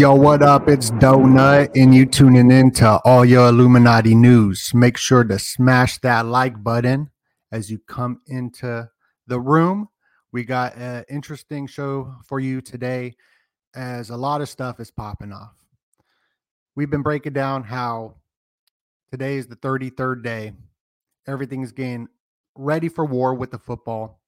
Yo, 0.00 0.14
what 0.14 0.40
up? 0.42 0.66
It's 0.66 0.90
Donut, 0.92 1.72
and 1.76 1.94
you 1.94 2.06
tuning 2.06 2.50
in 2.50 2.70
to 2.70 2.98
all 3.04 3.22
your 3.22 3.48
Illuminati 3.48 4.14
news. 4.14 4.72
Make 4.72 4.96
sure 4.96 5.24
to 5.24 5.38
smash 5.38 5.98
that 5.98 6.24
like 6.24 6.64
button 6.64 7.10
as 7.52 7.70
you 7.70 7.78
come 7.86 8.22
into 8.26 8.88
the 9.26 9.38
room. 9.38 9.90
We 10.32 10.44
got 10.44 10.74
an 10.76 11.04
interesting 11.10 11.66
show 11.66 12.14
for 12.24 12.40
you 12.40 12.62
today, 12.62 13.14
as 13.74 14.08
a 14.08 14.16
lot 14.16 14.40
of 14.40 14.48
stuff 14.48 14.80
is 14.80 14.90
popping 14.90 15.34
off. 15.34 15.52
We've 16.74 16.88
been 16.88 17.02
breaking 17.02 17.34
down 17.34 17.62
how 17.62 18.14
today 19.12 19.36
is 19.36 19.48
the 19.48 19.56
33rd 19.56 20.24
day. 20.24 20.54
Everything's 21.28 21.72
getting 21.72 22.08
ready 22.54 22.88
for 22.88 23.04
war 23.04 23.34
with 23.34 23.50
the 23.50 23.58
football. 23.58 24.22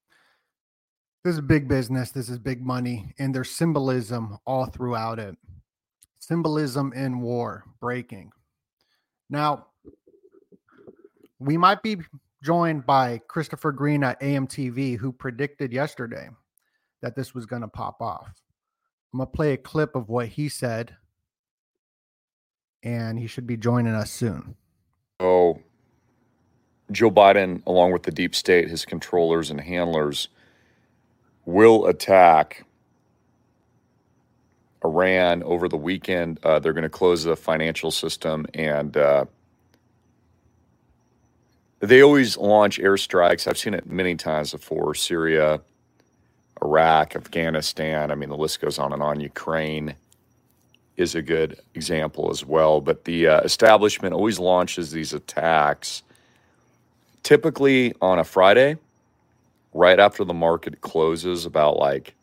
This 1.24 1.36
is 1.36 1.40
big 1.40 1.66
business. 1.66 2.10
This 2.10 2.28
is 2.28 2.38
big 2.38 2.62
money, 2.62 3.14
and 3.18 3.34
there's 3.34 3.50
symbolism 3.50 4.36
all 4.44 4.66
throughout 4.66 5.18
it 5.18 5.34
symbolism 6.22 6.92
in 6.92 7.20
war 7.20 7.64
breaking. 7.80 8.30
Now, 9.28 9.66
we 11.40 11.56
might 11.56 11.82
be 11.82 11.96
joined 12.44 12.86
by 12.86 13.20
Christopher 13.26 13.72
Green 13.72 14.04
at 14.04 14.20
AMTV, 14.20 14.98
who 14.98 15.12
predicted 15.12 15.72
yesterday 15.72 16.28
that 17.00 17.16
this 17.16 17.34
was 17.34 17.44
going 17.44 17.62
to 17.62 17.68
pop 17.68 18.00
off. 18.00 18.32
I'm 19.12 19.18
going 19.18 19.26
to 19.26 19.32
play 19.32 19.52
a 19.52 19.56
clip 19.56 19.96
of 19.96 20.08
what 20.08 20.28
he 20.28 20.48
said, 20.48 20.96
and 22.84 23.18
he 23.18 23.26
should 23.26 23.46
be 23.46 23.56
joining 23.56 23.94
us 23.94 24.12
soon. 24.12 24.54
Oh, 25.18 25.58
Joe 26.92 27.10
Biden, 27.10 27.62
along 27.66 27.92
with 27.92 28.04
the 28.04 28.12
deep 28.12 28.36
state, 28.36 28.68
his 28.68 28.84
controllers 28.84 29.50
and 29.50 29.60
handlers, 29.60 30.28
will 31.44 31.86
attack 31.86 32.64
Iran 34.84 35.42
over 35.44 35.68
the 35.68 35.76
weekend. 35.76 36.40
Uh, 36.42 36.58
they're 36.58 36.72
going 36.72 36.82
to 36.82 36.88
close 36.90 37.24
the 37.24 37.36
financial 37.36 37.90
system, 37.90 38.46
and 38.54 38.96
uh, 38.96 39.24
they 41.80 42.02
always 42.02 42.36
launch 42.36 42.78
airstrikes. 42.78 43.46
I've 43.46 43.58
seen 43.58 43.74
it 43.74 43.86
many 43.86 44.14
times 44.16 44.52
before 44.52 44.94
Syria, 44.94 45.60
Iraq, 46.62 47.16
Afghanistan. 47.16 48.10
I 48.10 48.14
mean, 48.14 48.28
the 48.28 48.36
list 48.36 48.60
goes 48.60 48.78
on 48.78 48.92
and 48.92 49.02
on. 49.02 49.20
Ukraine 49.20 49.94
is 50.96 51.14
a 51.14 51.22
good 51.22 51.60
example 51.74 52.30
as 52.30 52.44
well. 52.44 52.80
But 52.80 53.04
the 53.04 53.26
uh, 53.28 53.40
establishment 53.40 54.14
always 54.14 54.38
launches 54.38 54.92
these 54.92 55.12
attacks 55.12 56.02
typically 57.22 57.94
on 58.00 58.18
a 58.18 58.24
Friday, 58.24 58.76
right 59.72 59.98
after 59.98 60.24
the 60.24 60.34
market 60.34 60.80
closes, 60.80 61.46
about 61.46 61.78
like 61.78 62.14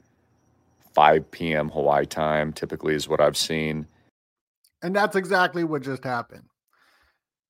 5 1.00 1.32
p.m. 1.32 1.70
Hawaii 1.70 2.06
time, 2.06 2.52
typically, 2.52 2.94
is 2.94 3.08
what 3.08 3.22
I've 3.22 3.38
seen. 3.38 3.88
And 4.82 4.94
that's 4.94 5.16
exactly 5.16 5.64
what 5.64 5.82
just 5.82 6.04
happened. 6.04 6.44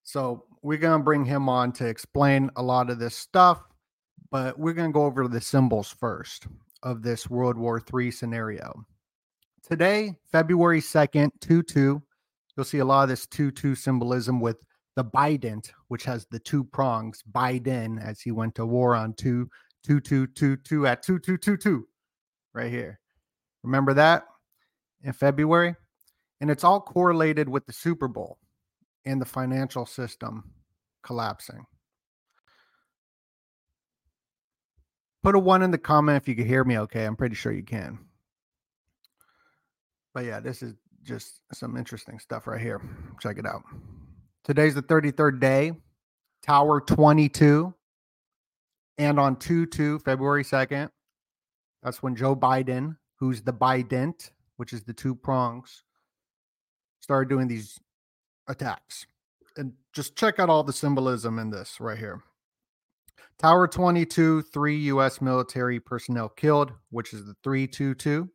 So 0.04 0.46
we're 0.62 0.78
going 0.78 1.00
to 1.00 1.04
bring 1.04 1.26
him 1.26 1.50
on 1.50 1.72
to 1.72 1.88
explain 1.88 2.52
a 2.58 2.62
lot 2.62 2.92
of 2.92 3.00
this 3.00 3.16
stuff, 3.16 3.64
but 4.30 4.60
we're 4.60 4.76
going 4.76 4.92
to 4.92 4.94
go 4.94 5.06
over 5.06 5.28
the 5.28 5.42
symbols 5.42 5.90
first 5.90 6.46
of 6.84 7.02
this 7.02 7.28
World 7.28 7.58
War 7.58 7.82
III 7.92 8.12
scenario. 8.12 8.86
Today, 9.68 10.14
February 10.32 10.80
2nd, 10.80 11.32
2 11.42 11.64
2, 11.64 12.04
you'll 12.56 12.64
see 12.64 12.78
a 12.78 12.86
lot 12.86 13.02
of 13.02 13.10
this 13.10 13.26
2 13.26 13.50
2 13.50 13.74
symbolism 13.74 14.40
with 14.40 14.58
the 14.96 15.04
Biden, 15.04 15.68
which 15.88 16.04
has 16.04 16.28
the 16.30 16.40
two 16.40 16.66
prongs, 16.66 17.24
Biden, 17.32 18.00
as 18.00 18.22
he 18.22 18.30
went 18.30 18.54
to 18.56 18.68
war 18.68 18.96
on 18.96 19.16
2 19.16 19.50
2 19.88 20.02
2 20.02 20.28
2 20.28 20.58
2 20.58 20.86
at 20.86 21.02
2 21.02 21.18
2 21.18 21.36
2 21.36 21.58
2, 21.58 21.88
right 22.54 22.70
here. 22.70 23.00
Remember 23.64 23.94
that 23.94 24.26
in 25.04 25.14
February? 25.14 25.76
And 26.42 26.50
it's 26.50 26.64
all 26.64 26.80
correlated 26.80 27.50
with 27.50 27.66
the 27.66 27.74
Super 27.74 28.08
Bowl 28.08 28.38
and 29.06 29.22
the 29.22 29.26
financial 29.26 29.86
system 29.86 30.52
collapsing. 31.04 31.66
Put 35.22 35.36
a 35.36 35.40
one 35.40 35.62
in 35.62 35.72
the 35.72 35.78
comment 35.78 36.22
if 36.22 36.28
you 36.30 36.36
can 36.36 36.48
hear 36.48 36.64
me 36.64 36.80
okay. 36.80 37.06
I'm 37.06 37.16
pretty 37.16 37.36
sure 37.36 37.52
you 37.52 37.64
can. 37.64 38.00
But 40.14 40.26
yeah, 40.26 40.40
this 40.40 40.62
is 40.64 40.76
just 41.04 41.42
some 41.54 41.76
interesting 41.76 42.20
stuff 42.20 42.48
right 42.48 42.62
here. 42.62 42.82
Check 43.20 43.38
it 43.38 43.46
out. 43.46 43.64
Today's 44.44 44.76
the 44.76 44.82
33rd 44.82 45.40
day, 45.40 45.74
Tower 46.42 46.82
22. 46.82 47.74
And 48.98 49.20
on 49.20 49.38
2 49.38 49.66
2, 49.66 50.00
February 50.00 50.44
2nd, 50.44 50.90
that's 51.84 52.04
when 52.04 52.16
Joe 52.16 52.36
Biden 52.36 52.98
who's 53.20 53.42
the 53.42 53.54
bident, 53.54 54.32
which 54.58 54.74
is 54.74 54.84
the 54.84 54.94
two 54.94 55.14
prongs, 55.14 55.84
started 57.00 57.30
doing 57.30 57.48
these 57.48 57.80
attacks. 58.48 59.06
And 59.58 59.74
just 59.94 60.16
check 60.16 60.40
out 60.40 60.50
all 60.50 60.64
the 60.64 60.74
symbolism 60.74 61.40
in 61.40 61.50
this 61.50 61.80
right 61.80 61.98
here. 61.98 62.22
Tower 63.38 63.68
22, 63.68 64.44
three 64.44 64.78
U.S. 64.78 65.22
military 65.22 65.80
personnel 65.80 66.30
killed, 66.30 66.74
which 66.92 67.14
is 67.14 67.26
the 67.26 67.36
322, 67.44 68.30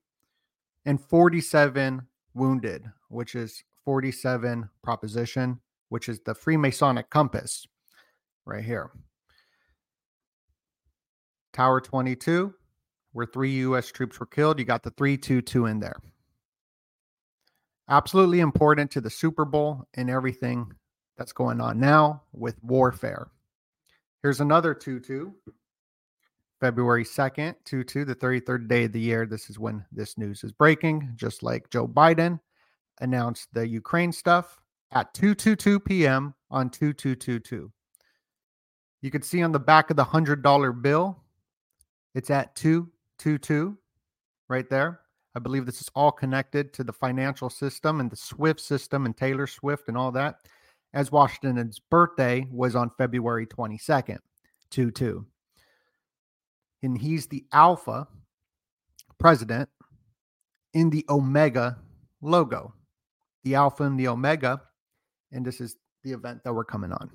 and 0.86 1.00
47 1.00 2.02
wounded, 2.34 2.84
which 3.08 3.34
is 3.34 3.64
47 3.84 4.68
proposition, 4.82 5.60
which 5.90 6.08
is 6.08 6.20
the 6.20 6.34
Freemasonic 6.34 7.10
compass 7.10 7.66
right 8.46 8.64
here. 8.64 8.90
Tower 11.52 11.80
22, 11.80 12.54
where 13.14 13.26
three 13.26 13.52
U.S. 13.52 13.90
troops 13.90 14.20
were 14.20 14.26
killed. 14.26 14.58
You 14.58 14.64
got 14.64 14.82
the 14.82 14.90
322 14.90 15.66
in 15.66 15.80
there. 15.80 15.96
Absolutely 17.88 18.40
important 18.40 18.90
to 18.90 19.00
the 19.00 19.08
Super 19.08 19.44
Bowl 19.44 19.86
and 19.94 20.10
everything 20.10 20.72
that's 21.16 21.32
going 21.32 21.60
on 21.60 21.78
now 21.78 22.22
with 22.32 22.62
warfare. 22.62 23.28
Here's 24.22 24.40
another 24.40 24.74
2 24.74 25.00
2. 25.00 25.32
February 26.60 27.04
2nd, 27.04 27.54
2 27.64 27.84
2, 27.84 28.04
the 28.04 28.14
33rd 28.14 28.68
day 28.68 28.84
of 28.84 28.92
the 28.92 29.00
year. 29.00 29.26
This 29.26 29.48
is 29.48 29.58
when 29.58 29.84
this 29.92 30.18
news 30.18 30.42
is 30.42 30.52
breaking, 30.52 31.12
just 31.14 31.42
like 31.42 31.70
Joe 31.70 31.86
Biden 31.86 32.40
announced 33.00 33.48
the 33.52 33.68
Ukraine 33.68 34.12
stuff 34.12 34.60
at 34.90 35.14
2:22 35.14 35.84
p.m. 35.84 36.34
on 36.50 36.70
2222. 36.70 37.70
You 39.02 39.10
can 39.10 39.22
see 39.22 39.42
on 39.42 39.52
the 39.52 39.60
back 39.60 39.90
of 39.90 39.96
the 39.96 40.04
$100 40.04 40.82
bill, 40.82 41.22
it's 42.14 42.30
at 42.30 42.56
2 42.56 42.90
2 43.24 43.38
2 43.38 43.74
right 44.50 44.68
there. 44.68 45.00
I 45.34 45.38
believe 45.38 45.64
this 45.64 45.80
is 45.80 45.90
all 45.94 46.12
connected 46.12 46.74
to 46.74 46.84
the 46.84 46.92
financial 46.92 47.48
system 47.48 48.00
and 48.00 48.10
the 48.10 48.16
Swift 48.16 48.60
system 48.60 49.06
and 49.06 49.16
Taylor 49.16 49.46
Swift 49.46 49.88
and 49.88 49.96
all 49.96 50.12
that. 50.12 50.40
As 50.92 51.10
Washington's 51.10 51.78
birthday 51.78 52.46
was 52.52 52.76
on 52.76 52.90
February 52.98 53.46
22nd, 53.46 54.18
2 54.70 54.90
2. 54.90 55.26
And 56.82 56.98
he's 56.98 57.26
the 57.26 57.46
Alpha 57.50 58.06
president 59.18 59.70
in 60.74 60.90
the 60.90 61.06
Omega 61.08 61.78
logo. 62.20 62.74
The 63.42 63.54
Alpha 63.54 63.84
and 63.84 63.98
the 63.98 64.08
Omega. 64.08 64.60
And 65.32 65.46
this 65.46 65.62
is 65.62 65.76
the 66.02 66.12
event 66.12 66.44
that 66.44 66.52
we're 66.52 66.62
coming 66.62 66.92
on. 66.92 67.10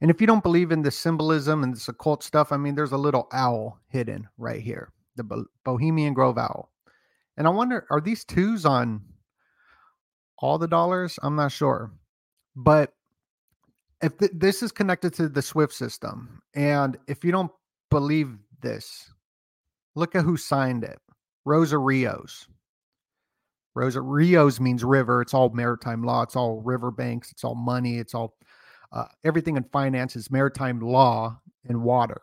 And 0.00 0.08
if 0.08 0.20
you 0.20 0.28
don't 0.28 0.44
believe 0.44 0.70
in 0.70 0.82
the 0.82 0.92
symbolism 0.92 1.64
and 1.64 1.74
this 1.74 1.88
occult 1.88 2.22
stuff, 2.22 2.52
I 2.52 2.56
mean, 2.58 2.76
there's 2.76 2.92
a 2.92 2.96
little 2.96 3.26
owl 3.32 3.80
hidden 3.88 4.28
right 4.38 4.60
here, 4.60 4.92
the 5.16 5.44
Bohemian 5.64 6.14
Grove 6.14 6.38
owl. 6.38 6.70
And 7.36 7.46
I 7.46 7.50
wonder, 7.50 7.86
are 7.90 8.00
these 8.00 8.24
twos 8.24 8.64
on 8.64 9.02
all 10.38 10.58
the 10.58 10.68
dollars? 10.68 11.18
I'm 11.22 11.36
not 11.36 11.52
sure. 11.52 11.92
But 12.54 12.92
if 14.02 14.18
th- 14.18 14.32
this 14.34 14.62
is 14.62 14.72
connected 14.72 15.14
to 15.14 15.28
the 15.28 15.42
Swift 15.42 15.72
system, 15.72 16.42
and 16.54 16.98
if 17.06 17.24
you 17.24 17.32
don't 17.32 17.52
believe 17.90 18.36
this, 18.60 19.10
look 19.94 20.14
at 20.14 20.24
who 20.24 20.36
signed 20.36 20.84
it 20.84 20.98
Rosa 21.44 21.78
Rios. 21.78 22.48
Rosa 23.74 24.02
Rios 24.02 24.60
means 24.60 24.84
river. 24.84 25.22
It's 25.22 25.32
all 25.32 25.48
maritime 25.50 26.02
law. 26.02 26.22
It's 26.22 26.36
all 26.36 26.60
river 26.60 26.90
banks. 26.90 27.32
It's 27.32 27.44
all 27.44 27.54
money. 27.54 27.98
It's 27.98 28.14
all 28.14 28.36
uh, 28.92 29.06
everything 29.24 29.56
in 29.56 29.64
finance 29.72 30.16
is 30.16 30.30
maritime 30.30 30.80
law 30.80 31.40
and 31.66 31.82
water. 31.82 32.20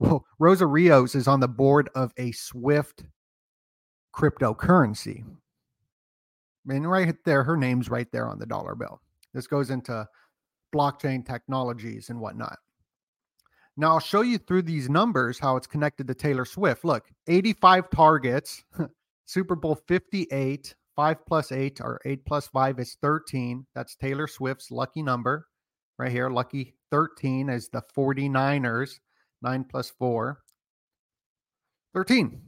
Well, 0.00 0.24
Rosa 0.38 0.66
Rios 0.66 1.14
is 1.14 1.26
on 1.26 1.40
the 1.40 1.48
board 1.48 1.90
of 1.94 2.12
a 2.16 2.32
Swift 2.32 3.04
cryptocurrency. 4.14 5.24
And 6.68 6.90
right 6.90 7.14
there, 7.24 7.42
her 7.42 7.56
name's 7.56 7.88
right 7.88 8.10
there 8.12 8.28
on 8.28 8.38
the 8.38 8.46
dollar 8.46 8.74
bill. 8.74 9.00
This 9.34 9.46
goes 9.46 9.70
into 9.70 10.06
blockchain 10.74 11.26
technologies 11.26 12.10
and 12.10 12.20
whatnot. 12.20 12.58
Now, 13.76 13.92
I'll 13.92 14.00
show 14.00 14.22
you 14.22 14.38
through 14.38 14.62
these 14.62 14.90
numbers 14.90 15.38
how 15.38 15.56
it's 15.56 15.66
connected 15.66 16.08
to 16.08 16.14
Taylor 16.14 16.44
Swift. 16.44 16.84
Look, 16.84 17.06
85 17.28 17.90
targets, 17.90 18.64
Super 19.26 19.54
Bowl 19.54 19.76
58, 19.86 20.74
5 20.96 21.26
plus 21.26 21.52
8 21.52 21.80
or 21.80 22.00
8 22.04 22.24
plus 22.24 22.48
5 22.48 22.80
is 22.80 22.96
13. 23.00 23.64
That's 23.76 23.94
Taylor 23.94 24.26
Swift's 24.26 24.72
lucky 24.72 25.00
number 25.00 25.46
right 25.96 26.10
here. 26.10 26.28
Lucky 26.28 26.74
13 26.90 27.48
is 27.48 27.68
the 27.68 27.82
49ers. 27.96 28.98
9 29.42 29.64
plus 29.64 29.90
4, 29.90 30.38
13. 31.94 32.40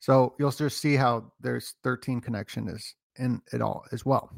So 0.00 0.34
you'll 0.38 0.50
just 0.50 0.78
see 0.78 0.96
how 0.96 1.32
there's 1.40 1.74
13 1.84 2.20
connection 2.20 2.68
is 2.68 2.94
in 3.18 3.40
it 3.52 3.62
all 3.62 3.84
as 3.92 4.04
well. 4.04 4.30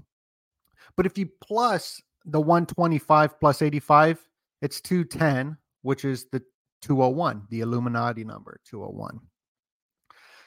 But 0.96 1.06
if 1.06 1.16
you 1.16 1.28
plus 1.42 2.00
the 2.24 2.40
125 2.40 3.40
plus 3.40 3.62
85, 3.62 4.20
it's 4.62 4.80
210, 4.80 5.56
which 5.82 6.04
is 6.04 6.26
the 6.32 6.42
201, 6.82 7.46
the 7.50 7.60
Illuminati 7.60 8.24
number 8.24 8.60
201. 8.68 9.18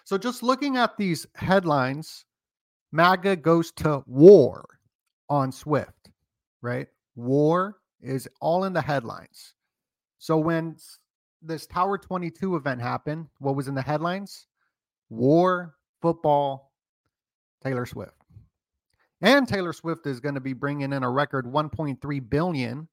So 0.03 0.18
just 0.18 0.44
looking 0.44 0.77
at 0.77 0.95
these 0.98 1.25
headlines, 1.36 2.25
MAGA 2.92 3.38
goes 3.38 3.71
to 3.74 4.03
war 4.06 4.65
on 5.30 5.51
Swift, 5.51 6.12
right? 6.62 6.88
War 7.15 7.77
is 8.01 8.27
all 8.39 8.63
in 8.63 8.74
the 8.74 8.81
headlines. 8.81 9.53
So 10.19 10.37
when 10.37 10.77
this 11.41 11.67
Tower 11.67 11.97
22 11.97 12.55
event 12.55 12.81
happened, 12.81 13.27
what 13.39 13.55
was 13.55 13.67
in 13.67 13.75
the 13.75 13.81
headlines? 13.81 14.47
War, 15.09 15.75
football, 16.01 16.71
Taylor 17.63 17.85
Swift. 17.85 18.13
And 19.21 19.47
Taylor 19.47 19.73
Swift 19.73 20.05
is 20.05 20.19
going 20.19 20.35
to 20.35 20.41
be 20.41 20.53
bringing 20.53 20.93
in 20.93 21.03
a 21.03 21.09
record 21.09 21.45
1.3 21.45 22.29
billion 22.29 22.87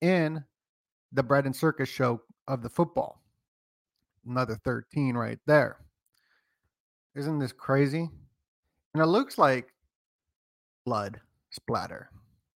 in 0.00 0.44
the 1.12 1.22
bread 1.22 1.46
and 1.46 1.56
circus 1.56 1.88
show 1.88 2.20
of 2.46 2.62
the 2.62 2.68
football. 2.68 3.22
Another 4.28 4.56
13 4.56 5.14
right 5.14 5.38
there. 5.46 5.78
Isn't 7.14 7.38
this 7.38 7.52
crazy? 7.52 8.10
And 8.92 9.02
it 9.02 9.06
looks 9.06 9.38
like 9.38 9.72
blood 10.84 11.20
splatter 11.50 12.10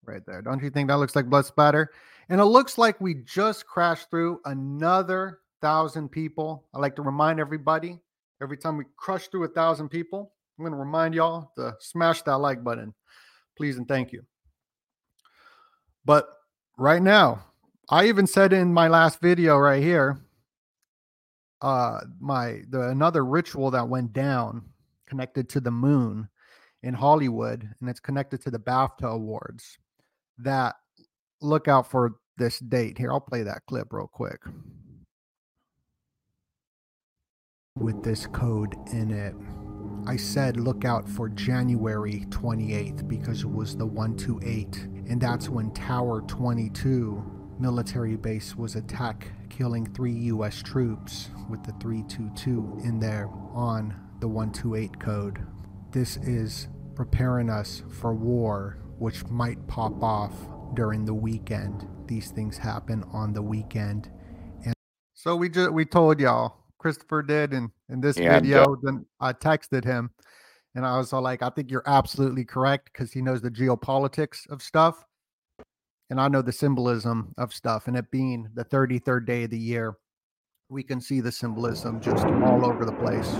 right 0.05 0.25
there. 0.27 0.43
Don't 0.43 0.63
you 0.63 0.71
think 0.71 0.89
that 0.89 0.99
looks 0.99 1.17
like 1.17 1.27
blood 1.27 1.47
splatter? 1.47 1.91
And 2.31 2.41
it 2.41 2.45
looks 2.45 2.79
like 2.79 3.01
we 3.01 3.15
just 3.15 3.67
crashed 3.67 4.09
through 4.09 4.41
another 4.45 5.41
thousand 5.61 6.11
people. 6.11 6.65
I 6.73 6.79
like 6.79 6.95
to 6.97 7.03
remind 7.03 7.41
everybody 7.41 7.99
every 8.41 8.57
time 8.57 8.77
we 8.77 8.85
crush 8.97 9.27
through 9.27 9.45
a 9.45 9.49
thousand 9.49 9.89
people, 9.89 10.33
I'm 10.57 10.65
going 10.65 10.73
to 10.73 10.79
remind 10.79 11.15
y'all 11.15 11.51
to 11.57 11.75
smash 11.81 12.23
that 12.23 12.39
like 12.39 12.63
button, 12.63 12.95
please 13.57 13.79
and 13.79 13.89
thank 13.89 14.13
you. 14.13 14.23
But 16.05 16.29
right 16.79 17.03
now, 17.03 17.45
I 17.89 18.07
even 18.07 18.29
said 18.29 18.53
in 18.53 18.73
my 18.73 18.87
last 18.87 19.21
video 19.21 19.59
right 19.59 19.83
here, 19.83 20.21
uh, 21.61 22.01
my 22.21 22.63
the 22.71 22.89
another 22.89 23.25
ritual 23.25 23.73
that 23.73 23.89
went 23.89 24.13
down 24.13 24.63
connected 25.07 25.49
to 25.51 25.61
the 25.61 25.71
moon 25.71 26.29
in 26.85 26.95
Hollywood, 26.95 27.69
and 27.81 27.91
it's 27.91 28.01
connected 28.01 28.41
to 28.43 28.51
the 28.51 28.59
BAFTA 28.59 29.11
awards 29.11 29.77
that 30.39 30.77
look 31.41 31.69
out 31.69 31.91
for 31.91 32.17
this 32.37 32.59
date. 32.59 32.99
Here, 32.99 33.13
I'll 33.13 33.21
play 33.21 33.43
that 33.43 33.63
clip 33.67 33.93
real 33.93 34.07
quick. 34.07 34.41
With 37.77 38.03
this 38.03 38.27
code 38.27 38.75
in 38.93 39.11
it, 39.11 39.35
I 40.07 40.17
said 40.17 40.59
look 40.59 40.85
out 40.85 41.09
for 41.09 41.29
January 41.29 42.25
28th 42.31 43.07
because 43.07 43.43
it 43.43 43.51
was 43.51 43.77
the 43.77 43.87
128, 43.87 44.77
and 45.09 45.21
that's 45.21 45.49
when 45.49 45.71
Tower 45.73 46.23
22 46.23 47.23
military 47.59 48.17
base 48.17 48.57
was 48.57 48.77
attacked, 48.77 49.31
killing 49.51 49.87
three 49.93 50.13
U.S. 50.13 50.63
troops 50.63 51.29
with 51.49 51.63
the 51.63 51.73
322 51.73 52.81
in 52.85 52.99
there 52.99 53.29
on 53.53 53.95
the 54.21 54.29
128 54.29 54.99
code. 54.99 55.47
This 55.91 56.17
is 56.19 56.69
preparing 56.95 57.51
us 57.51 57.83
for 58.01 58.15
war 58.15 58.79
which 58.99 59.25
might 59.27 59.67
pop 59.67 60.03
off 60.03 60.35
during 60.75 61.05
the 61.05 61.15
weekend. 61.15 61.87
These 62.07 62.31
things 62.31 62.57
happen 62.57 63.05
on 63.13 63.33
the 63.33 63.43
weekend. 63.43 64.11
And 64.65 64.75
so 65.15 65.37
we 65.37 65.49
just 65.49 65.73
we 65.73 65.85
told 65.85 66.21
y'all, 66.21 66.57
Christopher 66.79 67.23
did 67.23 67.53
in, 67.53 67.71
in 67.89 68.01
this 68.01 68.19
yeah, 68.19 68.35
video, 68.35 68.77
then 68.83 69.05
I 69.21 69.33
texted 69.33 69.85
him 69.85 70.11
and 70.75 70.87
I 70.87 70.97
was 70.97 71.13
all 71.13 71.23
like, 71.23 71.43
I 71.43 71.51
think 71.51 71.71
you're 71.71 71.83
absolutely 71.87 72.45
correct 72.45 72.91
because 72.93 73.13
he 73.13 73.23
knows 73.23 73.43
the 73.43 73.51
geopolitics 73.51 74.49
of 74.51 74.63
stuff. 74.63 75.05
And 76.11 76.21
I 76.21 76.29
know 76.29 76.43
the 76.43 76.53
symbolism 76.53 77.35
of 77.39 77.53
stuff. 77.53 77.87
And 77.87 77.97
it 77.97 78.11
being 78.11 78.49
the 78.55 78.65
33rd 78.65 79.27
day 79.27 79.45
of 79.45 79.51
the 79.51 79.59
year, 79.59 79.97
we 80.69 80.83
can 80.83 81.01
see 81.01 81.21
the 81.21 81.33
symbolism 81.33 82.01
just 82.01 82.25
all 82.25 82.65
over 82.65 82.85
the 82.85 82.93
place. 82.93 83.31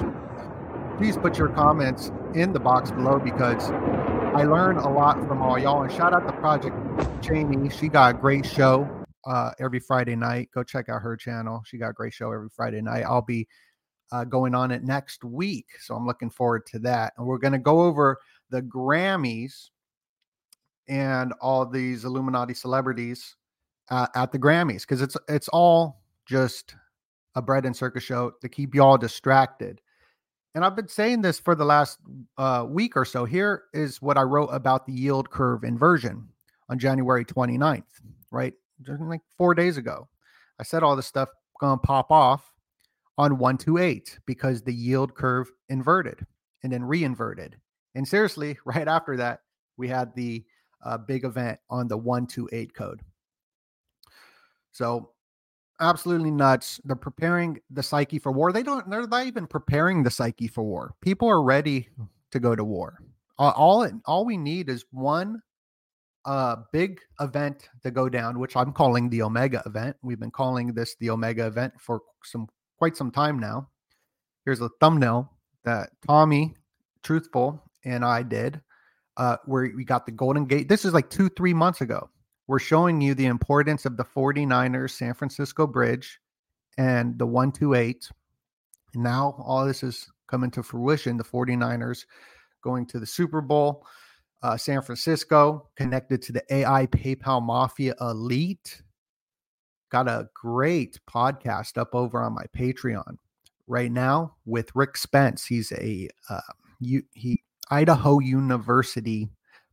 Please 1.01 1.17
put 1.17 1.39
your 1.39 1.49
comments 1.49 2.13
in 2.35 2.53
the 2.53 2.61
box 2.61 2.91
below 2.91 3.19
because 3.19 3.71
I 3.71 4.45
learn 4.45 4.77
a 4.77 4.93
lot 4.93 5.17
from 5.27 5.41
all 5.41 5.59
y'all. 5.59 5.83
And 5.83 5.91
shout 5.91 6.13
out 6.13 6.27
to 6.27 6.33
Project 6.35 6.77
Jamie. 7.23 7.71
She 7.71 7.89
got 7.89 8.17
a 8.17 8.19
great 8.19 8.45
show 8.45 8.87
uh, 9.25 9.53
every 9.59 9.81
Friday 9.81 10.15
night. 10.15 10.51
Go 10.53 10.63
check 10.63 10.91
out 10.91 11.01
her 11.01 11.17
channel. 11.17 11.63
She 11.65 11.79
got 11.79 11.89
a 11.89 11.93
great 11.95 12.13
show 12.13 12.31
every 12.33 12.51
Friday 12.51 12.83
night. 12.83 13.05
I'll 13.05 13.23
be 13.23 13.49
uh, 14.13 14.25
going 14.25 14.55
on 14.55 14.71
it 14.71 14.85
next 14.85 15.25
week. 15.25 15.69
So 15.81 15.95
I'm 15.95 16.07
looking 16.07 16.29
forward 16.29 16.67
to 16.67 16.79
that. 16.81 17.15
And 17.17 17.27
we're 17.27 17.39
going 17.39 17.55
to 17.55 17.59
go 17.59 17.81
over 17.81 18.19
the 18.51 18.61
Grammys 18.61 19.71
and 20.87 21.33
all 21.41 21.65
these 21.65 22.05
Illuminati 22.05 22.53
celebrities 22.53 23.37
uh, 23.91 24.09
at 24.15 24.33
the 24.33 24.39
Grammys 24.39 24.83
because 24.83 25.01
it's 25.01 25.17
it's 25.31 25.49
all 25.49 26.03
just 26.27 26.77
a 27.37 27.41
bread 27.41 27.65
and 27.65 27.75
circus 27.75 28.05
show 28.05 28.33
to 28.43 28.51
keep 28.51 28.75
y'all 28.75 28.99
distracted 28.99 29.81
and 30.55 30.65
I've 30.65 30.77
been 30.77 30.89
saying 30.89 31.23
this 31.23 31.39
for 31.39 31.55
the 31.55 31.65
last 31.65 31.99
uh, 32.37 32.67
week 32.69 32.97
or 32.97 33.05
so. 33.05 33.25
Here 33.25 33.65
is 33.73 34.03
what 34.03 34.19
I 34.19 34.23
wrote 34.23 34.49
about 34.49 34.87
the 34.87 34.93
yield 34.93 35.31
curve 35.31 35.65
inversion 35.65 36.29
on 36.69 36.79
January 36.79 37.25
29th, 37.25 37.85
right? 38.31 38.55
Just 38.83 39.01
like 39.01 39.21
four 39.37 39.55
days 39.55 39.77
ago. 39.77 40.09
I 40.59 40.63
said 40.63 40.83
all 40.83 40.97
this 40.97 41.07
stuff 41.07 41.29
going 41.61 41.79
to 41.79 41.87
pop 41.87 42.11
off 42.11 42.53
on 43.19 43.39
128 43.39 44.19
because 44.27 44.63
the 44.63 44.75
yield 44.75 45.15
curve 45.15 45.51
inverted 45.69 46.27
and 46.63 46.73
then 46.73 46.83
reinverted. 46.83 47.57
And 47.95 48.07
seriously, 48.07 48.59
right 48.65 48.89
after 48.89 49.17
that, 49.19 49.41
we 49.77 49.89
had 49.89 50.15
the 50.15 50.45
uh, 50.85 50.99
big 50.99 51.25
event 51.25 51.59
on 51.69 51.87
the 51.87 51.97
128 51.97 52.75
code. 52.75 53.01
So 54.73 55.11
absolutely 55.81 56.31
nuts. 56.31 56.81
They're 56.85 56.97
preparing 56.97 57.61
the 57.71 57.83
psyche 57.83 58.19
for 58.19 58.33
war. 58.33 58.53
They 58.53 58.63
don't. 58.63 58.89
They're 58.89 59.07
not 59.07 59.27
even 59.27 59.47
preparing 59.47 60.03
the 60.03 60.11
psyche 60.11 60.49
for 60.49 60.63
war. 60.63 60.95
People 61.01 61.29
are 61.29 61.43
ready 61.43 61.89
to 62.31 62.41
go 62.41 62.55
to 62.55 62.65
war. 62.65 62.99
All 63.39 63.89
all 64.05 64.25
we 64.25 64.37
need 64.37 64.69
is 64.69 64.85
one 64.91 65.41
uh 66.27 66.57
big 66.73 67.01
event 67.21 67.69
to 67.83 67.91
go 67.91 68.09
down, 68.09 68.39
which 68.39 68.55
I'm 68.55 68.73
calling 68.73 69.09
the 69.09 69.23
Omega 69.23 69.63
event. 69.65 69.97
We've 70.03 70.21
been 70.21 70.31
calling 70.31 70.75
this 70.75 70.95
the 71.01 71.11
Omega 71.11 71.47
event 71.47 71.73
for 71.79 72.03
some 72.23 72.49
quite 72.79 72.97
some 72.97 73.11
time 73.11 73.39
now. 73.39 73.69
Here's 74.45 74.61
a 74.61 74.71
thumbnail 74.81 75.33
that 75.65 75.91
Tommy 76.07 76.55
Truthful 77.03 77.63
and 77.85 78.05
I 78.05 78.23
did, 78.23 78.61
uh, 79.17 79.37
where 79.47 79.71
we 79.75 79.85
got 79.85 80.07
the 80.07 80.13
Golden 80.13 80.45
Gate. 80.45 80.69
This 80.69 80.85
is 80.85 80.93
like 80.93 81.09
two, 81.09 81.29
three 81.31 81.55
months 81.55 81.81
ago. 81.81 82.11
We're 82.51 82.59
showing 82.59 83.01
you 83.01 83.15
the 83.15 83.27
importance 83.27 83.87
of 83.87 83.97
the 83.97 84.03
49ers 84.03 84.91
San 84.91 85.15
Francisco 85.15 85.69
Bridge 85.69 86.19
and 86.77 87.17
the 87.17 87.25
128. 87.25 88.11
And 88.93 89.05
now 89.05 89.37
all 89.39 89.65
this 89.65 89.85
is 89.85 90.11
coming 90.27 90.51
to 90.51 90.65
fruition. 90.65 91.17
The 91.17 91.23
49ers 91.23 92.07
going 92.61 92.87
to 92.87 92.99
the 92.99 93.07
Super 93.07 93.41
Bowl, 93.41 93.87
uh, 94.43 94.57
San 94.57 94.83
Francisco, 94.83 95.69
connected 95.77 96.23
to 96.23 96.33
the 96.33 96.43
AI 96.53 96.87
PayPal 96.87 97.41
Mafia 97.41 97.95
Elite. 98.01 98.83
Got 99.93 100.09
a 100.09 100.29
great 100.35 100.99
podcast 101.09 101.79
up 101.79 101.95
over 101.95 102.21
on 102.21 102.35
my 102.35 102.47
Patreon 102.59 103.17
right 103.69 103.93
now 103.93 104.35
with 104.45 104.75
Rick 104.75 104.97
Spence. 104.97 105.47
He's 105.47 105.71
a 105.71 106.09
uh, 106.29 106.41
he 106.81 107.45
Idaho 107.71 108.19
University 108.19 109.29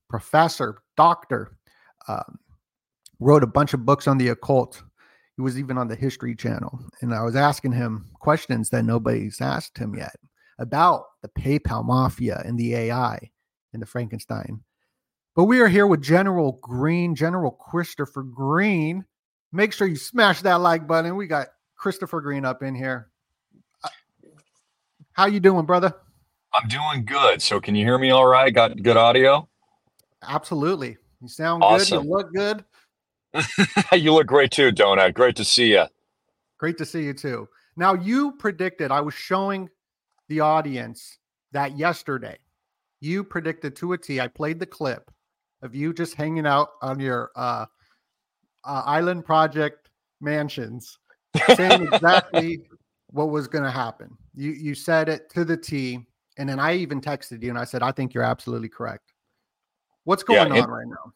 professor, 0.08 0.84
doctor. 0.96 1.58
Um, 2.08 2.38
wrote 3.20 3.44
a 3.44 3.48
bunch 3.48 3.74
of 3.74 3.86
books 3.86 4.08
on 4.08 4.18
the 4.18 4.30
occult. 4.30 4.84
He 5.36 5.42
was 5.42 5.58
even 5.60 5.78
on 5.78 5.88
the 5.88 5.96
History 5.96 6.36
Channel, 6.36 6.80
and 7.02 7.14
I 7.14 7.22
was 7.24 7.36
asking 7.36 7.74
him 7.74 8.10
questions 8.20 8.70
that 8.72 8.86
nobody's 8.86 9.40
asked 9.40 9.78
him 9.78 9.96
yet 9.96 10.16
about 10.60 11.04
the 11.22 11.30
PayPal 11.30 11.86
mafia 11.86 12.42
and 12.44 12.58
the 12.58 12.74
AI 12.76 13.30
and 13.74 13.82
the 13.82 13.86
Frankenstein. 13.86 14.62
But 15.36 15.44
we 15.44 15.60
are 15.60 15.68
here 15.68 15.86
with 15.86 16.02
General 16.02 16.54
Green, 16.64 17.14
General 17.14 17.52
Christopher 17.52 18.24
Green. 18.24 19.06
Make 19.52 19.72
sure 19.72 19.88
you 19.88 19.96
smash 19.96 20.42
that 20.42 20.56
like 20.56 20.88
button. 20.88 21.16
We 21.16 21.28
got 21.28 21.50
Christopher 21.76 22.22
Green 22.22 22.44
up 22.44 22.64
in 22.64 22.74
here. 22.74 23.10
Uh, 23.84 23.90
how 25.14 25.28
you 25.28 25.40
doing, 25.40 25.68
brother? 25.68 25.94
I'm 26.54 26.68
doing 26.68 27.06
good. 27.06 27.42
So 27.44 27.60
can 27.60 27.76
you 27.76 27.86
hear 27.86 28.00
me 28.00 28.10
all 28.10 28.26
right? 28.26 28.52
Got 28.52 28.82
good 28.82 28.98
audio? 28.98 29.48
Absolutely. 30.24 30.98
You 31.22 31.28
sound 31.28 31.64
awesome. 31.64 32.00
good. 32.00 32.06
You 32.06 32.12
look 32.12 32.34
good. 32.34 32.66
you 33.94 34.14
look 34.14 34.28
great 34.28 34.52
too, 34.52 34.72
Donut. 34.72 35.14
Great 35.14 35.36
to 35.36 35.46
see 35.46 35.72
you. 35.72 35.86
Great 36.58 36.78
to 36.78 36.86
see 36.86 37.04
you 37.04 37.14
too. 37.14 37.48
Now 37.76 37.94
you 37.94 38.32
predicted 38.34 38.92
I 38.92 39.02
was 39.02 39.14
showing 39.14 39.70
the 40.30 40.40
audience 40.40 41.20
that 41.52 41.78
yesterday 41.78 42.38
you 43.00 43.24
predicted 43.24 43.76
to 43.78 43.94
a 43.94 43.98
T. 43.98 44.20
I 44.20 44.28
played 44.28 44.60
the 44.60 44.66
clip 44.66 45.12
of 45.62 45.76
you 45.76 45.94
just 45.94 46.16
hanging 46.16 46.46
out 46.46 46.70
on 46.82 47.00
your 47.00 47.32
uh, 47.36 47.66
uh, 48.66 48.84
island 48.86 49.26
project 49.26 49.90
mansions, 50.22 50.98
saying 51.56 51.88
exactly 51.94 52.62
what 53.08 53.30
was 53.30 53.48
going 53.48 53.64
to 53.64 53.72
happen. 53.72 54.18
You 54.36 54.52
you 54.52 54.76
said 54.76 55.10
it 55.10 55.30
to 55.32 55.46
the 55.46 55.58
T, 55.58 56.06
and 56.38 56.50
then 56.50 56.60
I 56.60 56.76
even 56.76 57.02
texted 57.02 57.44
you 57.44 57.50
and 57.50 57.58
I 57.58 57.64
said 57.64 57.84
I 57.84 57.92
think 57.92 58.14
you're 58.14 58.24
absolutely 58.24 58.70
correct. 58.70 59.14
What's 60.04 60.24
going 60.24 60.54
yeah, 60.54 60.62
on 60.64 60.70
right 60.70 60.88
now? 60.88 61.14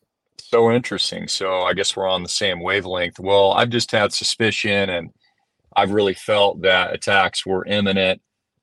So 0.50 0.72
interesting. 0.72 1.28
So 1.28 1.62
I 1.62 1.74
guess 1.74 1.96
we're 1.96 2.08
on 2.08 2.24
the 2.24 2.30
same 2.30 2.62
wavelength. 2.62 3.20
Well, 3.20 3.52
I've 3.52 3.70
just 3.70 3.92
had 3.92 4.14
suspicion, 4.14 4.90
and 4.90 5.12
I've 5.76 5.92
really 5.92 6.14
felt 6.14 6.62
that 6.62 6.94
attacks 6.94 7.46
were 7.46 7.66
imminent 7.66 8.22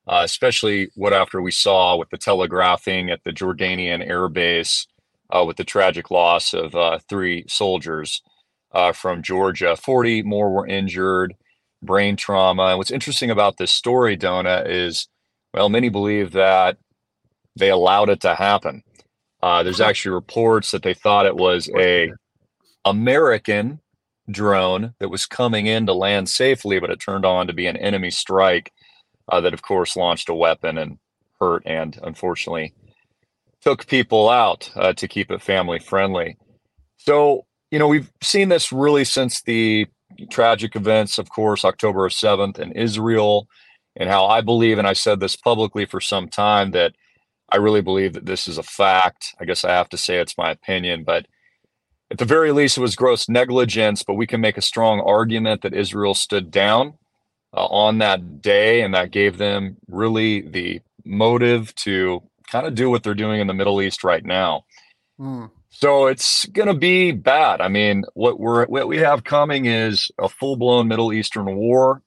uh, 0.08 0.22
especially 0.24 0.88
what 0.94 1.12
after 1.12 1.42
we 1.42 1.50
saw 1.50 1.96
with 1.96 2.08
the 2.08 2.16
telegraphing 2.16 3.10
at 3.10 3.22
the 3.24 3.30
Jordanian 3.30 4.06
air 4.08 4.28
base 4.28 4.86
uh, 5.30 5.44
with 5.46 5.58
the 5.58 5.64
tragic 5.64 6.10
loss 6.10 6.54
of 6.54 6.74
uh, 6.74 6.98
three 7.08 7.44
soldiers 7.46 8.22
uh, 8.72 8.92
from 8.92 9.22
Georgia. 9.22 9.76
40 9.76 10.22
more 10.22 10.50
were 10.50 10.66
injured, 10.66 11.34
brain 11.82 12.16
trauma. 12.16 12.68
And 12.68 12.78
what's 12.78 12.90
interesting 12.90 13.30
about 13.30 13.58
this 13.58 13.70
story, 13.70 14.16
Dona, 14.16 14.64
is 14.66 15.08
well, 15.52 15.68
many 15.68 15.90
believe 15.90 16.32
that 16.32 16.78
they 17.56 17.68
allowed 17.68 18.08
it 18.08 18.20
to 18.20 18.34
happen. 18.34 18.82
Uh, 19.42 19.62
there's 19.62 19.80
actually 19.80 20.12
reports 20.12 20.70
that 20.72 20.82
they 20.82 20.94
thought 20.94 21.26
it 21.26 21.36
was 21.36 21.70
a 21.76 22.12
American 22.84 23.80
drone 24.30 24.94
that 24.98 25.08
was 25.08 25.26
coming 25.26 25.66
in 25.66 25.86
to 25.86 25.94
land 25.94 26.28
safely, 26.28 26.80
but 26.80 26.90
it 26.90 27.00
turned 27.00 27.24
on 27.24 27.46
to 27.46 27.52
be 27.52 27.66
an 27.66 27.76
enemy 27.76 28.10
strike 28.10 28.72
uh, 29.28 29.40
that, 29.40 29.54
of 29.54 29.62
course, 29.62 29.96
launched 29.96 30.28
a 30.28 30.34
weapon 30.34 30.78
and 30.78 30.98
hurt 31.40 31.62
and 31.66 31.98
unfortunately 32.02 32.74
took 33.60 33.86
people 33.86 34.28
out 34.28 34.70
uh, 34.76 34.92
to 34.92 35.08
keep 35.08 35.30
it 35.30 35.42
family 35.42 35.78
friendly. 35.78 36.36
So, 36.96 37.46
you 37.70 37.78
know, 37.78 37.88
we've 37.88 38.10
seen 38.22 38.48
this 38.48 38.72
really 38.72 39.04
since 39.04 39.42
the 39.42 39.86
tragic 40.30 40.76
events, 40.76 41.18
of 41.18 41.28
course, 41.30 41.64
October 41.64 42.08
7th 42.08 42.58
in 42.58 42.72
Israel, 42.72 43.48
and 43.96 44.08
how 44.08 44.26
I 44.26 44.40
believe, 44.40 44.78
and 44.78 44.86
I 44.86 44.92
said 44.92 45.20
this 45.20 45.36
publicly 45.36 45.86
for 45.86 46.00
some 46.00 46.28
time, 46.28 46.70
that 46.72 46.94
I 47.50 47.56
really 47.56 47.80
believe 47.80 48.12
that 48.12 48.26
this 48.26 48.46
is 48.46 48.58
a 48.58 48.62
fact. 48.62 49.34
I 49.40 49.44
guess 49.44 49.64
I 49.64 49.70
have 49.70 49.88
to 49.90 49.96
say 49.96 50.18
it's 50.18 50.38
my 50.38 50.50
opinion, 50.50 51.04
but 51.04 51.26
at 52.10 52.18
the 52.18 52.24
very 52.24 52.52
least, 52.52 52.78
it 52.78 52.82
was 52.82 52.96
gross 52.96 53.28
negligence, 53.28 54.02
but 54.02 54.14
we 54.14 54.26
can 54.26 54.40
make 54.40 54.56
a 54.56 54.62
strong 54.62 55.00
argument 55.00 55.62
that 55.62 55.74
Israel 55.74 56.14
stood 56.14 56.50
down 56.50 56.94
uh, 57.54 57.66
on 57.66 57.98
that 57.98 58.40
day, 58.40 58.80
and 58.80 58.94
that 58.94 59.10
gave 59.10 59.38
them 59.38 59.76
really 59.88 60.40
the 60.40 60.80
motive 61.04 61.74
to 61.76 62.22
kind 62.50 62.66
of 62.66 62.74
do 62.74 62.88
what 62.88 63.02
they're 63.02 63.14
doing 63.14 63.40
in 63.40 63.46
the 63.46 63.54
Middle 63.54 63.82
East 63.82 64.04
right 64.04 64.24
now. 64.24 64.64
Mm. 65.20 65.50
So 65.70 66.06
it's 66.06 66.46
going 66.46 66.68
to 66.68 66.74
be 66.74 67.12
bad. 67.12 67.60
I 67.60 67.68
mean, 67.68 68.04
what 68.14 68.40
we're 68.40 68.66
what 68.66 68.88
we 68.88 68.98
have 68.98 69.24
coming 69.24 69.66
is 69.66 70.10
a 70.18 70.28
full 70.28 70.56
blown 70.56 70.88
Middle 70.88 71.12
Eastern 71.12 71.56
war. 71.56 72.02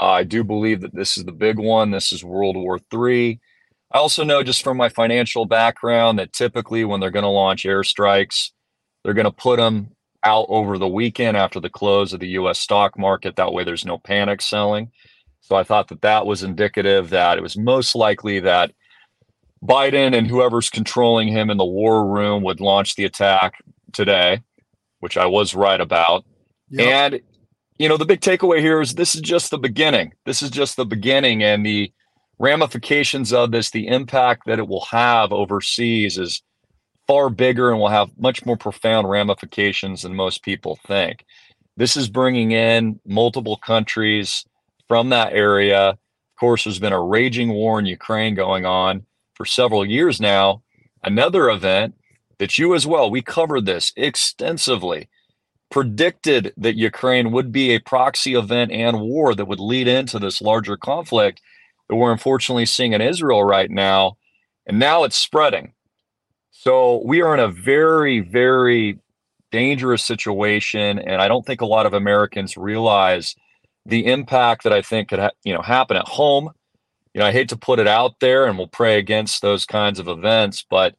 Uh, 0.00 0.10
I 0.10 0.24
do 0.24 0.42
believe 0.42 0.80
that 0.80 0.94
this 0.94 1.16
is 1.16 1.24
the 1.24 1.32
big 1.32 1.58
one. 1.58 1.90
This 1.90 2.12
is 2.12 2.24
World 2.24 2.56
War 2.56 2.78
Three. 2.90 3.40
I 3.94 3.98
also 3.98 4.24
know 4.24 4.42
just 4.42 4.64
from 4.64 4.76
my 4.76 4.88
financial 4.88 5.46
background 5.46 6.18
that 6.18 6.32
typically 6.32 6.84
when 6.84 6.98
they're 6.98 7.12
going 7.12 7.22
to 7.22 7.28
launch 7.28 7.62
airstrikes, 7.62 8.50
they're 9.04 9.14
going 9.14 9.24
to 9.24 9.30
put 9.30 9.58
them 9.58 9.92
out 10.24 10.46
over 10.48 10.78
the 10.78 10.88
weekend 10.88 11.36
after 11.36 11.60
the 11.60 11.70
close 11.70 12.12
of 12.12 12.18
the 12.18 12.30
US 12.30 12.58
stock 12.58 12.98
market. 12.98 13.36
That 13.36 13.52
way, 13.52 13.62
there's 13.62 13.84
no 13.84 13.98
panic 13.98 14.42
selling. 14.42 14.90
So 15.42 15.54
I 15.54 15.62
thought 15.62 15.88
that 15.88 16.02
that 16.02 16.26
was 16.26 16.42
indicative 16.42 17.10
that 17.10 17.38
it 17.38 17.42
was 17.42 17.56
most 17.56 17.94
likely 17.94 18.40
that 18.40 18.72
Biden 19.62 20.16
and 20.16 20.26
whoever's 20.26 20.70
controlling 20.70 21.28
him 21.28 21.48
in 21.48 21.56
the 21.56 21.64
war 21.64 22.04
room 22.04 22.42
would 22.42 22.60
launch 22.60 22.96
the 22.96 23.04
attack 23.04 23.62
today, 23.92 24.40
which 24.98 25.16
I 25.16 25.26
was 25.26 25.54
right 25.54 25.80
about. 25.80 26.24
Yep. 26.70 26.86
And, 26.88 27.20
you 27.78 27.88
know, 27.88 27.96
the 27.96 28.06
big 28.06 28.20
takeaway 28.20 28.58
here 28.58 28.80
is 28.80 28.94
this 28.94 29.14
is 29.14 29.20
just 29.20 29.52
the 29.52 29.58
beginning. 29.58 30.14
This 30.26 30.42
is 30.42 30.50
just 30.50 30.76
the 30.76 30.86
beginning. 30.86 31.44
And 31.44 31.64
the 31.64 31.92
ramifications 32.38 33.32
of 33.32 33.50
this, 33.50 33.70
the 33.70 33.88
impact 33.88 34.46
that 34.46 34.58
it 34.58 34.68
will 34.68 34.84
have 34.90 35.32
overseas 35.32 36.18
is 36.18 36.42
far 37.06 37.28
bigger 37.28 37.70
and 37.70 37.78
will 37.78 37.88
have 37.88 38.10
much 38.18 38.44
more 38.46 38.56
profound 38.56 39.08
ramifications 39.08 40.02
than 40.02 40.14
most 40.14 40.42
people 40.42 40.78
think. 40.86 41.24
This 41.76 41.96
is 41.96 42.08
bringing 42.08 42.52
in 42.52 43.00
multiple 43.06 43.56
countries 43.56 44.44
from 44.88 45.10
that 45.10 45.32
area. 45.32 45.90
Of 45.90 45.98
course, 46.38 46.64
there's 46.64 46.78
been 46.78 46.92
a 46.92 47.02
raging 47.02 47.50
war 47.50 47.78
in 47.78 47.86
Ukraine 47.86 48.34
going 48.34 48.64
on 48.64 49.04
for 49.34 49.44
several 49.44 49.84
years 49.84 50.20
now. 50.20 50.62
Another 51.02 51.50
event 51.50 51.94
that 52.38 52.58
you 52.58 52.74
as 52.74 52.86
well, 52.86 53.10
we 53.10 53.22
covered 53.22 53.66
this 53.66 53.92
extensively, 53.96 55.08
predicted 55.70 56.52
that 56.56 56.76
Ukraine 56.76 57.32
would 57.32 57.50
be 57.52 57.70
a 57.70 57.80
proxy 57.80 58.34
event 58.34 58.70
and 58.70 59.00
war 59.00 59.34
that 59.34 59.46
would 59.46 59.60
lead 59.60 59.88
into 59.88 60.18
this 60.18 60.40
larger 60.40 60.76
conflict 60.76 61.40
that 61.88 61.96
we're 61.96 62.12
unfortunately 62.12 62.66
seeing 62.66 62.92
in 62.92 63.00
Israel 63.00 63.44
right 63.44 63.70
now. 63.70 64.16
And 64.66 64.78
now 64.78 65.04
it's 65.04 65.16
spreading. 65.16 65.72
So 66.50 67.02
we 67.04 67.20
are 67.20 67.34
in 67.34 67.40
a 67.40 67.48
very, 67.48 68.20
very 68.20 68.98
dangerous 69.52 70.04
situation, 70.04 70.98
and 70.98 71.20
I 71.20 71.28
don't 71.28 71.44
think 71.44 71.60
a 71.60 71.66
lot 71.66 71.86
of 71.86 71.92
Americans 71.92 72.56
realize 72.56 73.36
the 73.84 74.06
impact 74.06 74.64
that 74.64 74.72
I 74.72 74.80
think 74.80 75.10
could 75.10 75.18
ha- 75.18 75.30
you 75.44 75.52
know 75.52 75.60
happen 75.60 75.96
at 75.96 76.08
home. 76.08 76.50
You 77.12 77.20
know, 77.20 77.26
I 77.26 77.32
hate 77.32 77.50
to 77.50 77.56
put 77.56 77.78
it 77.78 77.86
out 77.86 78.18
there, 78.20 78.46
and 78.46 78.56
we'll 78.56 78.66
pray 78.68 78.98
against 78.98 79.42
those 79.42 79.66
kinds 79.66 79.98
of 79.98 80.08
events, 80.08 80.64
but 80.68 80.96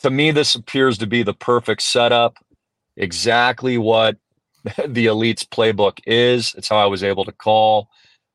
to 0.00 0.10
me, 0.10 0.30
this 0.30 0.54
appears 0.54 0.98
to 0.98 1.06
be 1.06 1.22
the 1.22 1.34
perfect 1.34 1.82
setup. 1.82 2.36
Exactly 2.96 3.78
what 3.78 4.16
the 4.86 5.06
elite's 5.06 5.44
playbook 5.44 6.00
is. 6.06 6.54
It's 6.56 6.68
how 6.68 6.78
I 6.78 6.86
was 6.86 7.04
able 7.04 7.24
to 7.24 7.32
call 7.32 7.88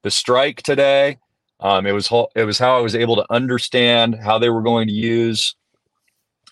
the 0.04 0.12
strike 0.12 0.62
today. 0.62 1.18
Um, 1.60 1.86
it 1.86 1.94
was 1.94 2.12
it 2.36 2.44
was 2.44 2.60
how 2.60 2.78
I 2.78 2.82
was 2.82 2.96
able 2.96 3.16
to 3.16 3.26
understand 3.30 4.16
how 4.16 4.38
they 4.38 4.50
were 4.50 4.62
going 4.62 4.88
to 4.88 4.94
use 4.94 5.56